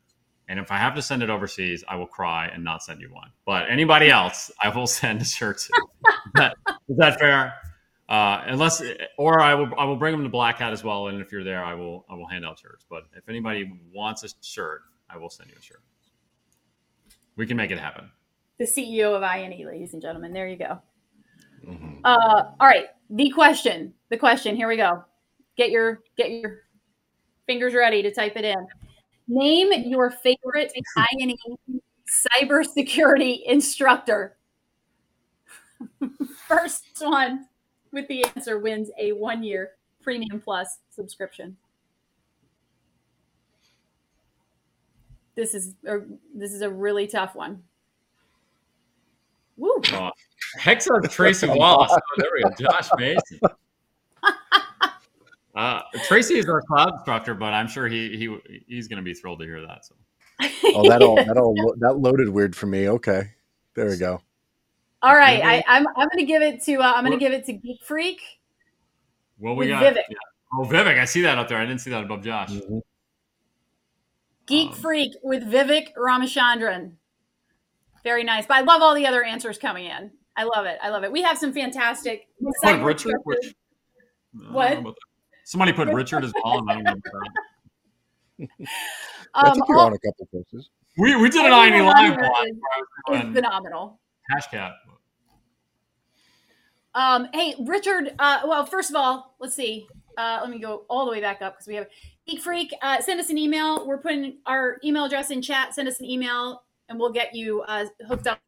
And 0.48 0.60
if 0.60 0.70
I 0.70 0.76
have 0.76 0.94
to 0.96 1.02
send 1.02 1.22
it 1.22 1.30
overseas, 1.30 1.82
I 1.88 1.96
will 1.96 2.06
cry 2.06 2.46
and 2.48 2.62
not 2.62 2.82
send 2.82 3.00
you 3.00 3.12
one. 3.12 3.30
But 3.46 3.70
anybody 3.70 4.10
else, 4.10 4.50
I 4.62 4.68
will 4.68 4.86
send 5.00 5.22
a 5.22 5.24
shirt 5.24 5.58
to. 5.58 5.72
is, 5.72 6.32
that, 6.34 6.56
is 6.88 6.96
that 6.96 7.18
fair? 7.18 7.54
Uh, 8.08 8.42
unless, 8.46 8.82
or 9.16 9.40
I 9.40 9.54
will, 9.54 9.70
I 9.78 9.84
will 9.84 9.96
bring 9.96 10.12
them 10.12 10.22
to 10.24 10.28
Black 10.28 10.58
Hat 10.58 10.72
as 10.72 10.84
well. 10.84 11.08
And 11.08 11.20
if 11.20 11.32
you're 11.32 11.44
there, 11.44 11.64
I 11.64 11.74
will, 11.74 12.04
I 12.10 12.14
will 12.14 12.26
hand 12.26 12.44
out 12.44 12.58
shirts. 12.58 12.84
But 12.88 13.04
if 13.16 13.28
anybody 13.28 13.72
wants 13.92 14.22
a 14.24 14.28
shirt, 14.42 14.82
I 15.08 15.16
will 15.16 15.30
send 15.30 15.50
you 15.50 15.56
a 15.58 15.62
shirt. 15.62 15.82
We 17.36 17.46
can 17.46 17.56
make 17.56 17.70
it 17.70 17.78
happen. 17.78 18.10
The 18.58 18.66
CEO 18.66 19.16
of 19.16 19.22
INE, 19.22 19.66
ladies 19.66 19.94
and 19.94 20.02
gentlemen. 20.02 20.32
There 20.32 20.46
you 20.46 20.56
go. 20.56 20.80
Mhm. 21.66 22.00
Uh, 22.04 22.44
all 22.60 22.66
right. 22.66 22.86
The 23.12 23.28
question. 23.28 23.92
The 24.08 24.16
question. 24.16 24.56
Here 24.56 24.66
we 24.66 24.78
go. 24.78 25.04
Get 25.56 25.70
your 25.70 26.00
get 26.16 26.30
your 26.30 26.62
fingers 27.46 27.74
ready 27.74 28.02
to 28.02 28.10
type 28.10 28.36
it 28.36 28.44
in. 28.46 28.66
Name 29.28 29.70
your 29.86 30.10
favorite 30.10 30.72
INE 30.96 31.36
cybersecurity 32.10 33.42
instructor. 33.44 34.38
First 36.48 36.84
one 37.00 37.48
with 37.92 38.08
the 38.08 38.24
answer 38.34 38.58
wins 38.58 38.90
a 38.98 39.12
one 39.12 39.42
year 39.42 39.72
premium 40.02 40.40
plus 40.40 40.78
subscription. 40.88 41.58
This 45.34 45.52
is 45.52 45.74
a, 45.86 45.98
this 46.34 46.54
is 46.54 46.62
a 46.62 46.70
really 46.70 47.06
tough 47.06 47.34
one. 47.34 47.62
Woo. 49.58 49.82
Uh, 49.92 50.10
Hexa 50.58 51.10
Tracy 51.10 51.48
Wallace. 51.50 51.92
Oh, 51.92 52.00
there 52.18 52.28
we 52.34 52.42
go. 52.42 52.50
Josh 52.58 52.88
Mason. 52.98 53.40
Uh, 55.54 55.82
Tracy 56.04 56.38
is 56.38 56.48
our 56.48 56.62
cloud 56.62 56.94
instructor, 56.94 57.34
but 57.34 57.52
I'm 57.52 57.68
sure 57.68 57.86
he 57.86 58.16
he 58.16 58.62
he's 58.66 58.88
going 58.88 58.96
to 58.96 59.02
be 59.02 59.12
thrilled 59.12 59.40
to 59.40 59.44
hear 59.44 59.60
that. 59.60 59.84
So 59.84 59.94
Oh, 60.74 60.88
that 60.88 61.02
all 61.02 61.16
that 61.16 61.36
all 61.36 61.74
that 61.80 61.98
loaded 61.98 62.30
weird 62.30 62.56
for 62.56 62.64
me. 62.66 62.88
Okay, 62.88 63.30
there 63.74 63.86
we 63.90 63.98
go. 63.98 64.22
All 65.02 65.14
right, 65.14 65.44
I, 65.44 65.62
I'm 65.68 65.86
I'm 65.88 66.08
gonna 66.08 66.24
give 66.24 66.40
it 66.40 66.62
to 66.64 66.76
uh, 66.76 66.92
I'm 66.94 67.04
gonna 67.04 67.18
give 67.18 67.32
it 67.32 67.44
to 67.46 67.52
Geek 67.52 67.82
Freak. 67.84 68.20
Well, 69.38 69.54
we 69.54 69.66
With 69.66 69.78
got? 69.78 69.92
Vivek. 69.92 70.02
Yeah. 70.08 70.16
Oh, 70.54 70.64
Vivek, 70.64 70.98
I 70.98 71.04
see 71.04 71.20
that 71.20 71.36
up 71.36 71.48
there. 71.48 71.58
I 71.58 71.66
didn't 71.66 71.82
see 71.82 71.90
that 71.90 72.02
above 72.02 72.24
Josh. 72.24 72.48
Mhm. 72.50 72.80
Geek 74.46 74.70
Um, 74.70 74.74
Freak 74.76 75.12
with 75.22 75.42
Vivek 75.42 75.88
Ramachandran. 75.98 76.92
Very 78.04 78.24
nice, 78.24 78.46
but 78.46 78.56
I 78.56 78.60
love 78.62 78.80
all 78.80 78.94
the 78.94 79.06
other 79.06 79.22
answers 79.22 79.58
coming 79.58 79.84
in. 79.84 80.12
I 80.36 80.44
love 80.44 80.66
it. 80.66 80.78
I 80.82 80.88
love 80.88 81.04
it. 81.04 81.12
We 81.12 81.22
have 81.22 81.36
some 81.38 81.52
fantastic. 81.52 82.28
What 82.38 82.82
Richard? 82.82 83.14
Which, 83.24 83.54
What? 84.50 84.72
know 84.74 84.78
about 84.80 84.94
that. 84.94 85.00
Somebody 85.44 85.72
put 85.72 85.88
Richard 85.88 86.24
as 86.24 86.32
well, 86.42 86.58
and 86.58 86.70
I 86.70 86.74
don't 86.82 86.86
know. 86.86 88.46
I 89.34 89.50
Um, 89.50 89.62
you're 89.68 89.78
on 89.78 89.92
a 89.92 89.98
couple 89.98 90.26
places. 90.26 90.70
We 90.98 91.16
we 91.16 91.28
did 91.30 91.44
an 91.44 91.52
Everyone 91.52 91.94
live 91.94 92.16
one. 92.16 92.16
is- 92.16 92.16
where 92.16 92.30
I 92.32 92.78
was 92.78 92.86
it's 93.08 93.20
doing 93.22 93.34
phenomenal. 93.34 93.98
Hashcat. 94.32 94.72
Um, 96.94 97.28
hey, 97.32 97.54
Richard. 97.66 98.14
Uh, 98.18 98.40
well, 98.46 98.66
first 98.66 98.90
of 98.90 98.96
all, 98.96 99.34
let's 99.40 99.54
see. 99.54 99.86
Uh, 100.18 100.38
let 100.42 100.50
me 100.50 100.58
go 100.58 100.84
all 100.90 101.06
the 101.06 101.10
way 101.10 101.20
back 101.20 101.40
up 101.40 101.54
because 101.54 101.66
we 101.66 101.74
have 101.76 101.86
Geek 102.26 102.40
Freak. 102.40 102.72
Uh, 102.82 103.00
send 103.00 103.18
us 103.18 103.30
an 103.30 103.38
email. 103.38 103.86
We're 103.86 103.98
putting 103.98 104.38
our 104.46 104.78
email 104.84 105.04
address 105.06 105.30
in 105.30 105.40
chat. 105.40 105.74
Send 105.74 105.88
us 105.88 106.00
an 106.00 106.06
email, 106.06 106.62
and 106.88 106.98
we'll 107.00 107.12
get 107.12 107.34
you 107.34 107.62
uh, 107.62 107.86
hooked 108.06 108.26
up 108.26 108.38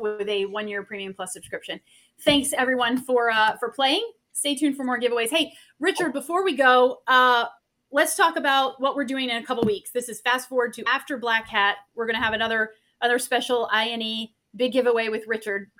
with 0.00 0.28
a 0.28 0.46
one-year 0.46 0.82
premium 0.82 1.14
plus 1.14 1.32
subscription. 1.32 1.80
Thanks 2.22 2.52
everyone 2.52 3.02
for 3.02 3.30
uh, 3.30 3.56
for 3.58 3.70
playing. 3.70 4.08
Stay 4.32 4.54
tuned 4.54 4.76
for 4.76 4.84
more 4.84 4.98
giveaways. 4.98 5.30
Hey, 5.30 5.52
Richard. 5.78 6.12
Before 6.12 6.44
we 6.44 6.56
go, 6.56 7.02
uh, 7.06 7.46
let's 7.90 8.16
talk 8.16 8.36
about 8.36 8.80
what 8.80 8.94
we're 8.96 9.04
doing 9.04 9.28
in 9.28 9.36
a 9.36 9.44
couple 9.44 9.64
weeks. 9.64 9.90
This 9.90 10.08
is 10.08 10.20
fast 10.20 10.48
forward 10.48 10.72
to 10.74 10.84
after 10.84 11.18
Black 11.18 11.48
Hat. 11.48 11.76
We're 11.94 12.06
going 12.06 12.16
to 12.16 12.22
have 12.22 12.32
another 12.32 12.72
other 13.00 13.18
special 13.18 13.68
INE 13.72 14.28
big 14.56 14.72
giveaway 14.72 15.08
with 15.08 15.24
Richard. 15.26 15.70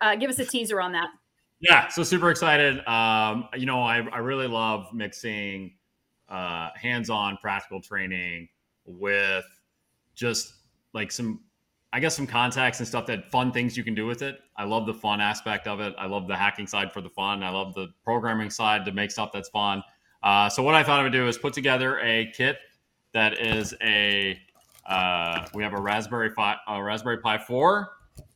Uh, 0.00 0.14
give 0.16 0.30
us 0.30 0.38
a 0.38 0.44
teaser 0.44 0.80
on 0.80 0.92
that. 0.92 1.08
Yeah, 1.60 1.88
so 1.88 2.02
super 2.02 2.30
excited. 2.30 2.86
Um, 2.86 3.48
you 3.56 3.64
know, 3.64 3.80
I, 3.80 4.06
I 4.12 4.18
really 4.18 4.46
love 4.46 4.92
mixing 4.92 5.72
uh, 6.28 6.68
hands-on 6.74 7.38
practical 7.38 7.80
training 7.80 8.48
with 8.84 9.46
just 10.14 10.54
like 10.92 11.10
some, 11.10 11.40
I 11.96 11.98
guess, 11.98 12.14
some 12.14 12.26
contacts 12.26 12.78
and 12.78 12.86
stuff 12.86 13.06
that 13.06 13.30
fun 13.30 13.50
things 13.52 13.74
you 13.74 13.82
can 13.82 13.94
do 13.94 14.04
with 14.04 14.20
it. 14.20 14.40
I 14.54 14.64
love 14.64 14.84
the 14.84 14.92
fun 14.92 15.18
aspect 15.18 15.66
of 15.66 15.80
it. 15.80 15.94
I 15.96 16.04
love 16.04 16.28
the 16.28 16.36
hacking 16.36 16.66
side 16.66 16.92
for 16.92 17.00
the 17.00 17.08
fun. 17.08 17.42
I 17.42 17.48
love 17.48 17.72
the 17.72 17.88
programming 18.04 18.50
side 18.50 18.84
to 18.84 18.92
make 18.92 19.10
stuff 19.10 19.30
that's 19.32 19.48
fun. 19.48 19.82
Uh, 20.22 20.50
so 20.50 20.62
what 20.62 20.74
I 20.74 20.82
thought 20.82 21.00
I 21.00 21.04
would 21.04 21.12
do 21.12 21.26
is 21.26 21.38
put 21.38 21.54
together 21.54 21.98
a 22.00 22.30
kit 22.36 22.58
that 23.14 23.40
is 23.40 23.74
a 23.82 24.38
uh, 24.86 25.46
we 25.54 25.62
have 25.62 25.72
a 25.72 25.80
Raspberry 25.80 26.32
Pi, 26.32 26.56
a 26.68 26.82
Raspberry 26.82 27.16
Pi 27.16 27.38
4 27.38 27.88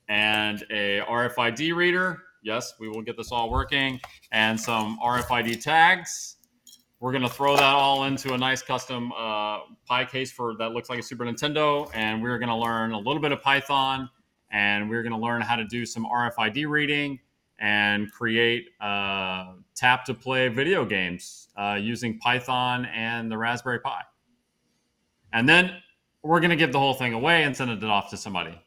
and 0.08 0.64
a 0.70 1.00
RFID 1.00 1.76
reader. 1.76 2.22
Yes, 2.42 2.72
we 2.80 2.88
will 2.88 3.02
get 3.02 3.18
this 3.18 3.30
all 3.30 3.50
working, 3.50 4.00
and 4.32 4.58
some 4.58 4.98
RFID 5.04 5.62
tags. 5.62 6.36
We're 7.00 7.12
gonna 7.12 7.30
throw 7.30 7.56
that 7.56 7.74
all 7.74 8.04
into 8.04 8.34
a 8.34 8.38
nice 8.38 8.62
custom 8.62 9.10
uh, 9.12 9.60
Pi 9.86 10.04
case 10.04 10.30
for 10.30 10.54
that 10.58 10.72
looks 10.72 10.90
like 10.90 10.98
a 10.98 11.02
Super 11.02 11.24
Nintendo, 11.24 11.90
and 11.94 12.22
we're 12.22 12.38
gonna 12.38 12.58
learn 12.58 12.92
a 12.92 12.98
little 12.98 13.20
bit 13.20 13.32
of 13.32 13.42
Python, 13.42 14.08
and 14.52 14.90
we're 14.90 15.02
gonna 15.02 15.18
learn 15.18 15.40
how 15.40 15.56
to 15.56 15.64
do 15.64 15.86
some 15.86 16.04
RFID 16.04 16.68
reading 16.68 17.18
and 17.58 18.12
create 18.12 18.68
uh, 18.80 19.54
tap 19.74 20.04
to 20.04 20.14
play 20.14 20.48
video 20.48 20.84
games 20.84 21.48
uh, 21.56 21.78
using 21.80 22.18
Python 22.18 22.84
and 22.86 23.30
the 23.32 23.36
Raspberry 23.38 23.80
Pi. 23.80 24.02
And 25.32 25.48
then 25.48 25.72
we're 26.22 26.40
gonna 26.40 26.56
give 26.56 26.72
the 26.72 26.78
whole 26.78 26.94
thing 26.94 27.14
away 27.14 27.44
and 27.44 27.56
send 27.56 27.70
it 27.70 27.82
off 27.82 28.10
to 28.10 28.18
somebody. 28.18 28.60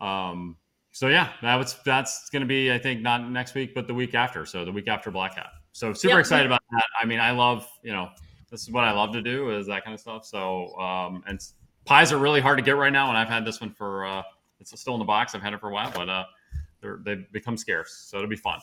Um, 0.00 0.56
so 0.92 1.08
yeah, 1.08 1.32
that 1.42 1.56
was 1.56 1.76
that's 1.84 2.28
going 2.30 2.40
to 2.40 2.46
be 2.46 2.72
I 2.72 2.78
think 2.78 3.02
not 3.02 3.28
next 3.30 3.54
week, 3.54 3.74
but 3.74 3.86
the 3.86 3.94
week 3.94 4.14
after. 4.14 4.46
So 4.46 4.64
the 4.64 4.72
week 4.72 4.88
after 4.88 5.10
Black 5.10 5.34
Hat. 5.34 5.50
So 5.78 5.92
super 5.92 6.14
Yep. 6.14 6.20
excited 6.20 6.46
about 6.46 6.62
that. 6.72 6.82
I 7.00 7.06
mean, 7.06 7.20
I 7.20 7.30
love 7.30 7.70
you 7.84 7.92
know 7.92 8.10
this 8.50 8.62
is 8.62 8.70
what 8.70 8.82
I 8.82 8.90
love 8.90 9.12
to 9.12 9.22
do 9.22 9.56
is 9.56 9.68
that 9.68 9.84
kind 9.84 9.94
of 9.94 10.00
stuff. 10.00 10.24
So 10.24 10.76
um, 10.76 11.22
and 11.28 11.40
pies 11.84 12.10
are 12.12 12.18
really 12.18 12.40
hard 12.40 12.58
to 12.58 12.64
get 12.64 12.72
right 12.72 12.92
now, 12.92 13.10
and 13.10 13.16
I've 13.16 13.28
had 13.28 13.44
this 13.44 13.60
one 13.60 13.70
for 13.70 14.04
uh, 14.04 14.22
it's 14.58 14.78
still 14.80 14.94
in 14.94 14.98
the 14.98 15.04
box. 15.04 15.36
I've 15.36 15.42
had 15.42 15.52
it 15.52 15.60
for 15.60 15.68
a 15.68 15.72
while, 15.72 15.92
but 15.94 16.08
uh, 16.08 16.24
they're, 16.80 16.98
they've 17.04 17.30
become 17.30 17.56
scarce, 17.56 17.92
so 17.92 18.16
it'll 18.16 18.28
be 18.28 18.34
fun. 18.34 18.58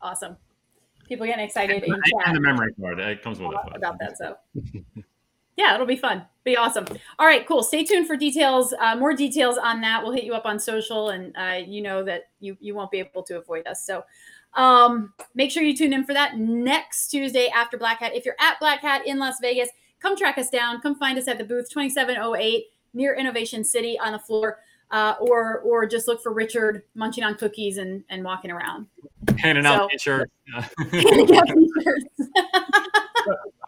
Awesome. 0.00 0.36
People 1.06 1.26
getting 1.26 1.44
excited 1.44 1.82
in 1.82 1.92
And 1.92 2.02
chat 2.04 2.32
the 2.32 2.40
memory 2.40 2.72
card 2.80 2.98
it 2.98 3.22
comes 3.22 3.38
with 3.38 3.52
it. 3.52 3.76
about 3.76 3.98
that. 3.98 4.16
So, 4.18 4.36
yeah, 5.56 5.74
it'll 5.74 5.86
be 5.86 5.96
fun. 5.96 6.24
Be 6.44 6.56
awesome. 6.56 6.86
All 7.18 7.26
right, 7.26 7.46
cool. 7.46 7.62
Stay 7.62 7.84
tuned 7.84 8.06
for 8.06 8.16
details. 8.16 8.74
Uh, 8.80 8.96
more 8.96 9.12
details 9.14 9.58
on 9.58 9.82
that. 9.82 10.02
We'll 10.02 10.12
hit 10.12 10.24
you 10.24 10.32
up 10.34 10.46
on 10.46 10.58
social, 10.58 11.10
and 11.10 11.36
uh, 11.36 11.60
you 11.66 11.82
know 11.82 12.02
that 12.04 12.30
you 12.40 12.56
you 12.60 12.74
won't 12.74 12.90
be 12.90 12.98
able 12.98 13.22
to 13.24 13.36
avoid 13.38 13.66
us. 13.66 13.86
So, 13.86 14.04
um, 14.56 15.12
make 15.34 15.50
sure 15.50 15.62
you 15.62 15.76
tune 15.76 15.92
in 15.92 16.04
for 16.04 16.12
that 16.14 16.38
next 16.38 17.08
Tuesday 17.08 17.48
after 17.48 17.76
Black 17.78 18.00
Hat. 18.00 18.14
If 18.14 18.24
you're 18.24 18.36
at 18.40 18.58
Black 18.60 18.80
Hat 18.80 19.06
in 19.06 19.18
Las 19.18 19.36
Vegas, 19.40 19.68
come 20.00 20.16
track 20.16 20.38
us 20.38 20.50
down. 20.50 20.80
Come 20.80 20.96
find 20.96 21.18
us 21.18 21.28
at 21.28 21.38
the 21.38 21.44
booth 21.44 21.68
2708 21.70 22.64
near 22.94 23.14
Innovation 23.14 23.64
City 23.64 23.98
on 23.98 24.12
the 24.12 24.18
floor. 24.18 24.58
Uh, 24.90 25.14
or 25.18 25.58
or 25.60 25.86
just 25.86 26.06
look 26.06 26.22
for 26.22 26.32
Richard 26.32 26.82
munching 26.94 27.24
on 27.24 27.34
cookies 27.34 27.78
and, 27.78 28.04
and 28.10 28.22
walking 28.22 28.50
around. 28.52 28.86
handing 29.38 29.64
So- 29.64 29.70
out 29.70 29.90
t-shirts. 29.90 30.30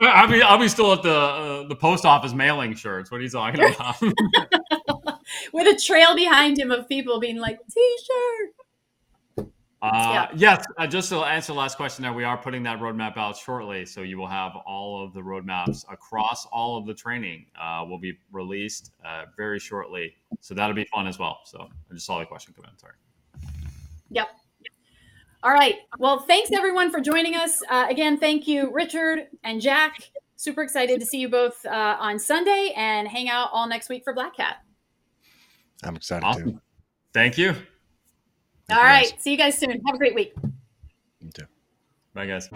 I'll 0.03 0.28
be 0.28 0.43
I'll 0.43 0.59
be 0.59 0.68
still 0.68 0.93
at 0.93 1.03
the 1.03 1.14
uh, 1.16 1.68
the 1.68 1.74
post 1.74 2.05
office 2.05 2.34
mailing 2.34 2.74
shirts. 2.74 3.11
What 3.11 3.20
are 3.20 3.24
you 3.24 3.30
talking 3.30 3.61
about? 3.74 3.97
with 5.53 5.66
a 5.66 5.80
trail 5.84 6.14
behind 6.14 6.59
him 6.59 6.70
of 6.70 6.87
people 6.89 7.18
being 7.18 7.39
like 7.39 7.59
t-shirt 7.72 8.51
Uh, 9.83 10.27
Yes, 10.35 10.64
uh, 10.79 10.87
just 10.87 11.09
to 11.11 11.16
answer 11.18 11.53
the 11.53 11.59
last 11.59 11.77
question 11.77 12.03
there, 12.03 12.12
we 12.12 12.24
are 12.24 12.37
putting 12.37 12.62
that 12.64 12.81
roadmap 12.81 13.16
out 13.16 13.37
shortly. 13.37 13.85
So 13.85 14.03
you 14.03 14.18
will 14.18 14.27
have 14.27 14.53
all 14.66 15.05
of 15.05 15.12
the 15.12 15.20
roadmaps 15.20 15.85
across 15.93 16.47
all 16.47 16.77
of 16.79 16.87
the 16.87 16.95
training 16.95 17.47
uh, 17.61 17.85
will 17.89 17.99
be 17.99 18.18
released 18.33 18.93
uh, 19.05 19.27
very 19.37 19.59
shortly. 19.59 20.16
So 20.41 20.55
that'll 20.55 20.74
be 20.74 20.87
fun 20.87 21.07
as 21.07 21.18
well. 21.18 21.41
So 21.45 21.68
I 21.91 21.95
just 21.95 22.07
saw 22.07 22.18
the 22.18 22.27
question 22.27 22.55
come 22.57 22.64
in. 22.70 22.79
Sorry. 22.79 22.95
yep 24.11 24.29
all 25.43 25.53
right 25.53 25.77
well 25.99 26.20
thanks 26.20 26.51
everyone 26.53 26.91
for 26.91 26.99
joining 27.01 27.35
us 27.35 27.61
uh, 27.70 27.87
again 27.91 28.18
thank 28.18 28.49
you 28.49 28.72
richard 28.72 29.27
and 29.45 29.61
jack 29.61 30.11
super 30.37 30.62
excited 30.62 30.99
to 30.99 31.05
see 31.05 31.18
you 31.18 31.29
both 31.29 31.64
uh, 31.66 31.97
on 32.01 32.18
sunday 32.18 32.72
and 32.74 33.07
hang 33.07 33.29
out 33.29 33.51
all 33.53 33.68
next 33.68 33.91
week 33.91 34.03
for 34.03 34.14
black 34.14 34.35
hat 34.39 34.57
I'm 35.83 35.97
excited 35.97 36.24
Awesome. 36.24 36.53
too. 36.53 36.61
Thank 37.12 37.39
you. 37.39 37.55
All 38.71 38.83
right 38.83 39.14
see 39.21 39.31
you 39.31 39.37
guys 39.37 39.57
soon 39.59 39.71
have 39.71 39.95
a 39.95 39.99
great 39.99 40.14
week 40.14 40.35
You 41.21 41.31
too. 41.31 41.47
Bye, 42.14 42.27
guys. 42.27 42.49